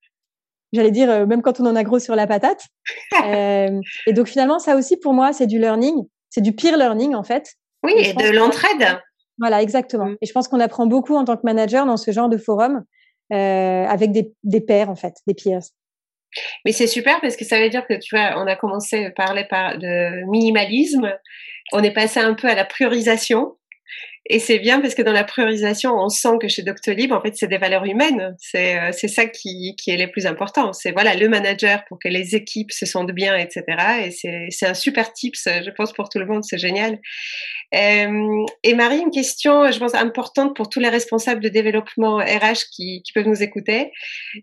j'allais 0.75 0.91
dire, 0.91 1.25
même 1.27 1.41
quand 1.41 1.59
on 1.59 1.65
en 1.65 1.75
a 1.75 1.83
gros 1.83 1.99
sur 1.99 2.15
la 2.15 2.27
patate. 2.27 2.65
et 3.25 4.13
donc, 4.13 4.27
finalement, 4.27 4.59
ça 4.59 4.75
aussi, 4.75 4.97
pour 4.97 5.13
moi, 5.13 5.33
c'est 5.33 5.47
du 5.47 5.59
learning. 5.59 6.05
C'est 6.29 6.41
du 6.41 6.53
peer 6.53 6.77
learning, 6.77 7.15
en 7.15 7.23
fait. 7.23 7.55
Oui, 7.83 7.93
et, 7.97 8.13
de 8.13 8.31
l'entraide. 8.31 8.99
Voilà, 9.37 9.61
exactement. 9.61 10.05
Mm. 10.05 10.17
Et 10.21 10.25
je 10.25 10.31
pense 10.31 10.47
qu'on 10.47 10.59
apprend 10.59 10.85
beaucoup 10.85 11.15
en 11.15 11.25
tant 11.25 11.35
que 11.35 11.41
manager 11.43 11.85
dans 11.85 11.97
ce 11.97 12.11
genre 12.11 12.29
de 12.29 12.37
forum 12.37 12.83
euh, 13.33 13.85
avec 13.85 14.11
des, 14.11 14.31
des 14.43 14.61
pairs 14.61 14.89
en 14.89 14.95
fait, 14.95 15.15
des 15.27 15.33
peers. 15.33 15.63
Mais 16.65 16.71
c'est 16.71 16.87
super 16.87 17.21
parce 17.21 17.35
que 17.35 17.45
ça 17.45 17.59
veut 17.59 17.69
dire 17.69 17.87
que 17.87 17.93
tu 17.93 18.15
vois, 18.15 18.33
on 18.37 18.47
a 18.47 18.55
commencé 18.55 19.05
à 19.05 19.11
parler 19.11 19.45
par 19.49 19.77
de 19.77 20.29
minimalisme, 20.29 21.11
on 21.71 21.81
est 21.81 21.93
passé 21.93 22.19
un 22.19 22.33
peu 22.33 22.47
à 22.47 22.55
la 22.55 22.65
priorisation 22.65 23.55
et 24.27 24.39
c'est 24.39 24.59
bien 24.59 24.81
parce 24.81 24.95
que 24.95 25.01
dans 25.01 25.11
la 25.11 25.23
priorisation, 25.23 25.93
on 25.93 26.09
sent 26.09 26.37
que 26.41 26.47
chez 26.47 26.63
Doctolib, 26.63 27.11
en 27.11 27.21
fait, 27.21 27.35
c'est 27.35 27.47
des 27.47 27.59
valeurs 27.59 27.85
humaines. 27.85 28.35
C'est 28.39 28.79
euh, 28.79 28.91
c'est 28.91 29.07
ça 29.07 29.27
qui, 29.27 29.75
qui 29.77 29.91
est 29.91 29.97
le 29.97 30.09
plus 30.09 30.25
important. 30.25 30.73
C'est 30.73 30.91
voilà 30.91 31.15
le 31.15 31.29
manager 31.29 31.85
pour 31.85 31.99
que 31.99 32.07
les 32.07 32.35
équipes 32.35 32.71
se 32.71 32.85
sentent 32.85 33.11
bien, 33.11 33.37
etc. 33.37 33.63
Et 34.05 34.11
c'est 34.11 34.47
c'est 34.49 34.65
un 34.65 34.73
super 34.73 35.13
tips, 35.13 35.47
je 35.63 35.69
pense 35.69 35.93
pour 35.93 36.09
tout 36.09 36.17
le 36.17 36.25
monde. 36.25 36.43
C'est 36.43 36.57
génial. 36.57 36.99
Euh, 37.73 38.45
et 38.63 38.73
Marie, 38.73 38.99
une 38.99 39.11
question, 39.11 39.71
je 39.71 39.77
pense 39.79 39.95
importante 39.95 40.55
pour 40.55 40.69
tous 40.69 40.79
les 40.79 40.89
responsables 40.89 41.41
de 41.41 41.49
développement 41.49 42.17
RH 42.17 42.69
qui, 42.71 43.01
qui 43.03 43.11
peuvent 43.13 43.27
nous 43.27 43.43
écouter. 43.43 43.91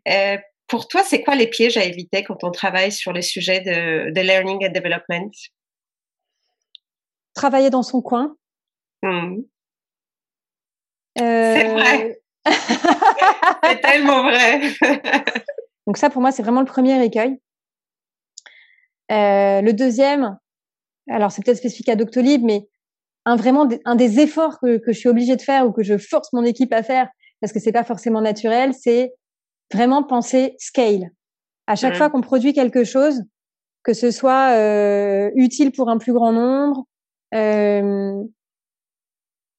Euh, 0.09 0.37
pour 0.67 0.89
toi, 0.89 1.03
c'est 1.05 1.23
quoi 1.23 1.35
les 1.35 1.47
pièges 1.47 1.77
à 1.77 1.85
éviter 1.85 2.25
quand 2.25 2.45
on 2.45 2.51
travaille 2.51 2.93
sur 2.93 3.13
les 3.13 3.23
sujets 3.23 3.61
de, 3.61 4.13
de 4.13 4.21
learning 4.21 4.67
and 4.67 4.73
development? 4.73 5.33
Travailler 7.35 7.71
dans 7.71 7.83
son 7.83 8.03
coin. 8.03 8.37
Mmh. 9.03 9.43
C'est 11.17 11.69
vrai. 11.69 12.21
Euh, 12.49 12.51
c'est 13.65 13.81
tellement 13.81 14.23
vrai. 14.23 14.61
Donc 15.87 15.97
ça, 15.97 16.11
pour 16.11 16.23
moi, 16.23 16.33
c'est 16.33 16.43
vraiment 16.43 16.61
le 16.61 16.67
premier 16.67 17.03
écueil. 17.05 17.41
Euh, 19.11 19.61
le 19.61 19.73
deuxième, 19.73 20.39
alors 21.11 21.33
c'est 21.33 21.45
peut-être 21.45 21.59
spécifique 21.59 21.89
à 21.89 21.97
Doctolib, 21.97 22.43
mais 22.43 22.69
un 23.25 23.37
vraiment 23.37 23.69
un 23.85 23.95
des 23.95 24.21
efforts 24.21 24.59
que, 24.61 24.79
que 24.79 24.93
je 24.93 24.99
suis 24.99 25.09
obligée 25.09 25.37
de 25.37 25.43
faire 25.43 25.67
ou 25.67 25.73
que 25.73 25.83
je 25.83 25.99
force 25.99 26.33
mon 26.33 26.45
équipe 26.45 26.73
à 26.73 26.83
faire 26.83 27.09
parce 27.41 27.53
que 27.53 27.59
c'est 27.59 27.73
pas 27.73 27.85
forcément 27.85 28.21
naturel, 28.21 28.73
c'est 28.73 29.13
vraiment 29.73 30.03
penser 30.05 30.55
scale. 30.59 31.11
À 31.67 31.75
chaque 31.75 31.95
mmh. 31.95 31.97
fois 31.97 32.11
qu'on 32.11 32.21
produit 32.21 32.53
quelque 32.53 32.85
chose, 32.85 33.23
que 33.83 33.95
ce 33.95 34.11
soit 34.11 34.53
euh, 34.57 35.31
utile 35.35 35.73
pour 35.73 35.89
un 35.89 35.99
plus 35.99 36.13
grand 36.13 36.33
nombre, 36.33 36.87
euh, 37.35 38.23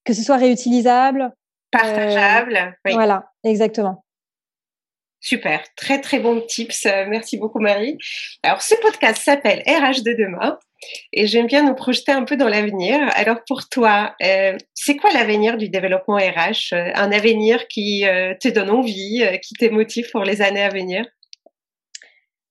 que 0.06 0.13
ce 0.13 0.24
soit 0.24 0.38
réutilisable, 0.38 1.34
Partageable. 1.74 2.78
oui. 2.86 2.94
Voilà, 2.94 3.26
exactement. 3.44 4.04
Super, 5.24 5.64
très 5.78 6.02
très 6.02 6.20
bon 6.20 6.42
tips. 6.42 6.86
Euh, 6.86 7.06
merci 7.08 7.38
beaucoup 7.38 7.60
Marie. 7.60 7.98
Alors 8.44 8.62
ce 8.62 8.76
podcast 8.82 9.24
s'appelle 9.24 9.64
RH 9.66 10.04
de 10.04 10.12
demain 10.12 10.60
et 11.14 11.28
j'aime 11.28 11.48
bien 11.48 11.64
nous 11.64 11.76
projeter 11.76 12.12
un 12.12 12.26
peu 12.26 12.36
dans 12.36 12.50
l'avenir. 12.50 13.00
Alors 13.16 13.38
pour 13.48 13.70
toi, 13.70 14.14
euh, 14.22 14.58
c'est 14.74 14.98
quoi 14.98 15.12
l'avenir 15.14 15.56
du 15.56 15.70
développement 15.70 16.18
RH 16.18 16.74
euh, 16.74 16.92
Un 16.96 17.14
avenir 17.14 17.70
qui 17.70 18.04
te 18.42 18.50
donne 18.50 18.70
envie, 18.70 19.26
qui 19.42 19.54
te 19.54 19.64
motive 19.70 20.10
pour 20.12 20.26
les 20.26 20.42
années 20.42 20.64
à 20.64 20.68
venir? 20.68 21.06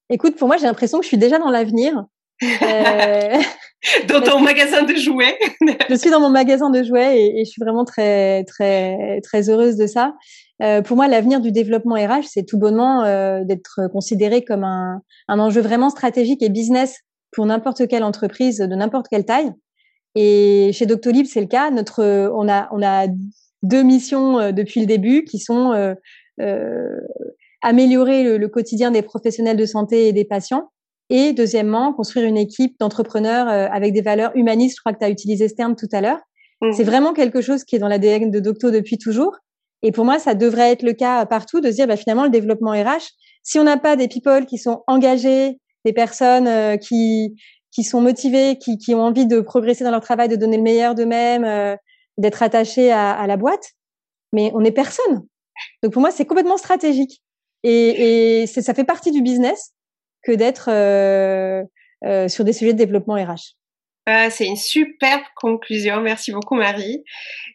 Écoute, 0.09 0.37
pour 0.37 0.49
moi 0.49 0.57
j'ai 0.57 0.65
l'impression 0.65 0.99
que 0.99 1.05
je 1.05 1.09
suis 1.09 1.19
déjà 1.19 1.39
dans 1.39 1.51
l'avenir. 1.51 2.07
dans 4.09 4.21
ton 4.21 4.41
magasin 4.41 4.83
de 4.83 4.95
jouets. 4.95 5.39
je 5.89 5.95
suis 5.95 6.11
dans 6.11 6.21
mon 6.21 6.31
magasin 6.31 6.71
de 6.71 6.83
jouets 6.83 7.19
et, 7.19 7.41
et, 7.41 7.45
je 7.45 7.51
suis 7.51 7.63
vraiment 7.63 7.85
très 7.85 8.45
très 8.45 9.21
très 9.23 9.49
heureuse 9.49 9.77
de 9.77 9.87
ça. 9.87 10.15
Euh, 10.63 10.83
pour 10.83 10.97
moi, 10.97 11.09
l'avenir 11.09 11.41
du 11.41 11.53
développement 11.53 11.95
RH, 11.95 12.27
c'est 12.29 12.45
tout 12.45 12.59
bonnement 12.59 13.05
euh, 13.05 13.43
d'être 13.45 13.89
considéré 13.93 14.45
comme 14.45 14.65
un, 14.65 15.01
un, 15.29 15.39
enjeu 15.39 15.61
vraiment 15.61 15.91
stratégique 15.91 16.43
et 16.43 16.49
business 16.49 17.01
pour 17.33 17.47
n'importe 17.47 17.89
quelle 17.89 18.05
entreprise 18.05 18.59
de 18.59 18.75
n'importe 18.75 19.09
quelle 19.09 19.25
taille. 19.25 19.53
Et 20.15 20.71
chez 20.73 20.87
Doctolib, 20.87 21.27
c'est 21.27 21.41
le 21.41 21.47
cas. 21.47 21.71
Notre, 21.71 22.31
on 22.35 22.49
a 22.49 22.69
on 22.71 22.83
a 22.83 23.07
deux 23.63 23.83
missions 23.83 24.39
euh, 24.39 24.53
depuis 24.53 24.81
le 24.81 24.87
début 24.87 25.25
qui 25.25 25.39
sont 25.39 25.73
euh, 25.73 25.95
euh, 26.41 27.01
améliorer 27.63 28.25
le, 28.25 28.39
le 28.39 28.49
quotidien 28.49 28.91
des 28.91 29.03
professionnels 29.03 29.57
de 29.57 29.67
santé 29.67 30.09
et 30.09 30.13
des 30.13 30.25
patients 30.25 30.71
et 31.13 31.35
deuxièmement, 31.35 31.93
construire 31.93 32.27
une 32.27 32.39
équipe 32.39 32.75
d'entrepreneurs 32.81 33.47
euh, 33.47 33.69
avec 33.71 33.93
des 33.93 34.01
valeurs 34.01 34.35
humanistes. 34.35 34.77
Je 34.79 34.81
crois 34.81 34.95
que 34.95 34.99
tu 34.99 35.05
as 35.05 35.11
utilisé 35.11 35.47
ce 35.47 35.55
terme 35.55 35.77
tout 35.77 35.89
à 35.93 36.01
l'heure. 36.01 36.21
Mmh. 36.63 36.73
C'est 36.73 36.85
vraiment 36.85 37.13
quelque 37.13 37.43
chose 37.43 37.65
qui 37.65 37.77
est 37.77 37.79
dans 37.79 37.87
l'ADN 37.87 38.31
de 38.31 38.41
Docto 38.41 38.71
depuis 38.71 38.97
toujours. 38.97 39.37
Et 39.83 39.93
pour 39.93 40.07
moi, 40.07 40.19
ça 40.19 40.35
devrait 40.35 40.73
être 40.73 40.83
le 40.83 40.95
cas 40.95 41.27
partout 41.27 41.61
de 41.61 41.71
se 41.71 41.75
dire 41.77 41.87
bah, 41.87 41.99
finalement 41.99 42.25
le 42.25 42.31
développement 42.31 42.71
RH, 42.71 43.11
si 43.43 43.59
on 43.59 43.65
n'a 43.65 43.77
pas 43.77 43.95
des 43.95 44.09
people 44.09 44.47
qui 44.47 44.57
sont 44.57 44.85
engagés, 44.87 45.59
des 45.85 45.93
personnes 45.93 46.49
euh, 46.49 46.77
qui 46.79 47.37
qui 47.73 47.85
sont 47.85 48.01
motivées, 48.01 48.57
qui, 48.59 48.77
qui 48.77 48.95
ont 48.95 49.01
envie 49.01 49.27
de 49.27 49.41
progresser 49.41 49.83
dans 49.83 49.91
leur 49.91 50.03
travail, 50.03 50.29
de 50.29 50.37
donner 50.37 50.59
le 50.59 50.63
meilleur 50.63 50.95
d'eux-mêmes, 50.95 51.45
euh, 51.45 51.75
d'être 52.19 52.43
attachés 52.43 52.93
à, 52.93 53.13
à, 53.13 53.27
la 53.27 53.39
boîte, 53.39 53.71
mais 54.35 54.51
on 54.55 54.61
n'est 54.61 54.73
personne. 54.73 55.23
Donc 55.83 55.93
pour 55.93 56.03
moi, 56.03 56.11
c'est 56.11 56.27
complètement 56.27 56.59
stratégique. 56.59 57.23
Et, 57.63 58.43
et 58.43 58.47
ça 58.47 58.75
fait 58.75 58.85
partie 58.85 59.11
du 59.11 59.23
business 59.23 59.73
que 60.23 60.33
d'être 60.33 60.69
euh, 60.71 61.63
euh, 62.05 62.29
sur 62.29 62.45
des 62.45 62.53
sujets 62.53 62.73
de 62.73 62.79
développement 62.79 63.15
RH. 63.15 63.57
Ah, 64.07 64.31
c'est 64.31 64.47
une 64.47 64.57
superbe 64.57 65.23
conclusion. 65.37 66.01
Merci 66.01 66.33
beaucoup, 66.33 66.57
Marie. 66.57 67.05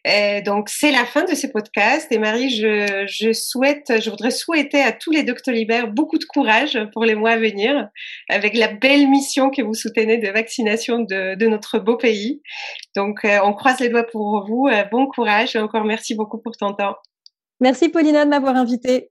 Et 0.06 0.40
donc, 0.40 0.70
c'est 0.70 0.90
la 0.90 1.04
fin 1.04 1.24
de 1.24 1.34
ce 1.34 1.46
podcast. 1.46 2.10
Et 2.10 2.18
Marie, 2.18 2.48
je, 2.48 3.04
je 3.06 3.34
souhaite, 3.34 4.00
je 4.00 4.08
voudrais 4.08 4.30
souhaiter 4.30 4.80
à 4.80 4.92
tous 4.92 5.10
les 5.10 5.24
Doctolibers 5.24 5.88
beaucoup 5.88 6.16
de 6.16 6.24
courage 6.24 6.78
pour 6.94 7.04
les 7.04 7.14
mois 7.14 7.32
à 7.32 7.36
venir, 7.36 7.88
avec 8.30 8.56
la 8.56 8.68
belle 8.68 9.08
mission 9.10 9.50
que 9.50 9.60
vous 9.60 9.74
soutenez 9.74 10.16
de 10.16 10.28
vaccination 10.28 11.00
de, 11.00 11.34
de 11.34 11.46
notre 11.48 11.78
beau 11.78 11.98
pays. 11.98 12.40
Donc, 12.96 13.26
euh, 13.26 13.40
on 13.44 13.52
croise 13.52 13.80
les 13.80 13.90
doigts 13.90 14.06
pour 14.10 14.46
vous. 14.48 14.68
Euh, 14.68 14.84
bon 14.90 15.06
courage 15.06 15.54
et 15.54 15.58
encore 15.58 15.84
merci 15.84 16.14
beaucoup 16.14 16.38
pour 16.38 16.56
ton 16.56 16.72
temps. 16.72 16.96
Merci, 17.60 17.90
Paulina, 17.90 18.24
de 18.24 18.30
m'avoir 18.30 18.56
invitée. 18.56 19.10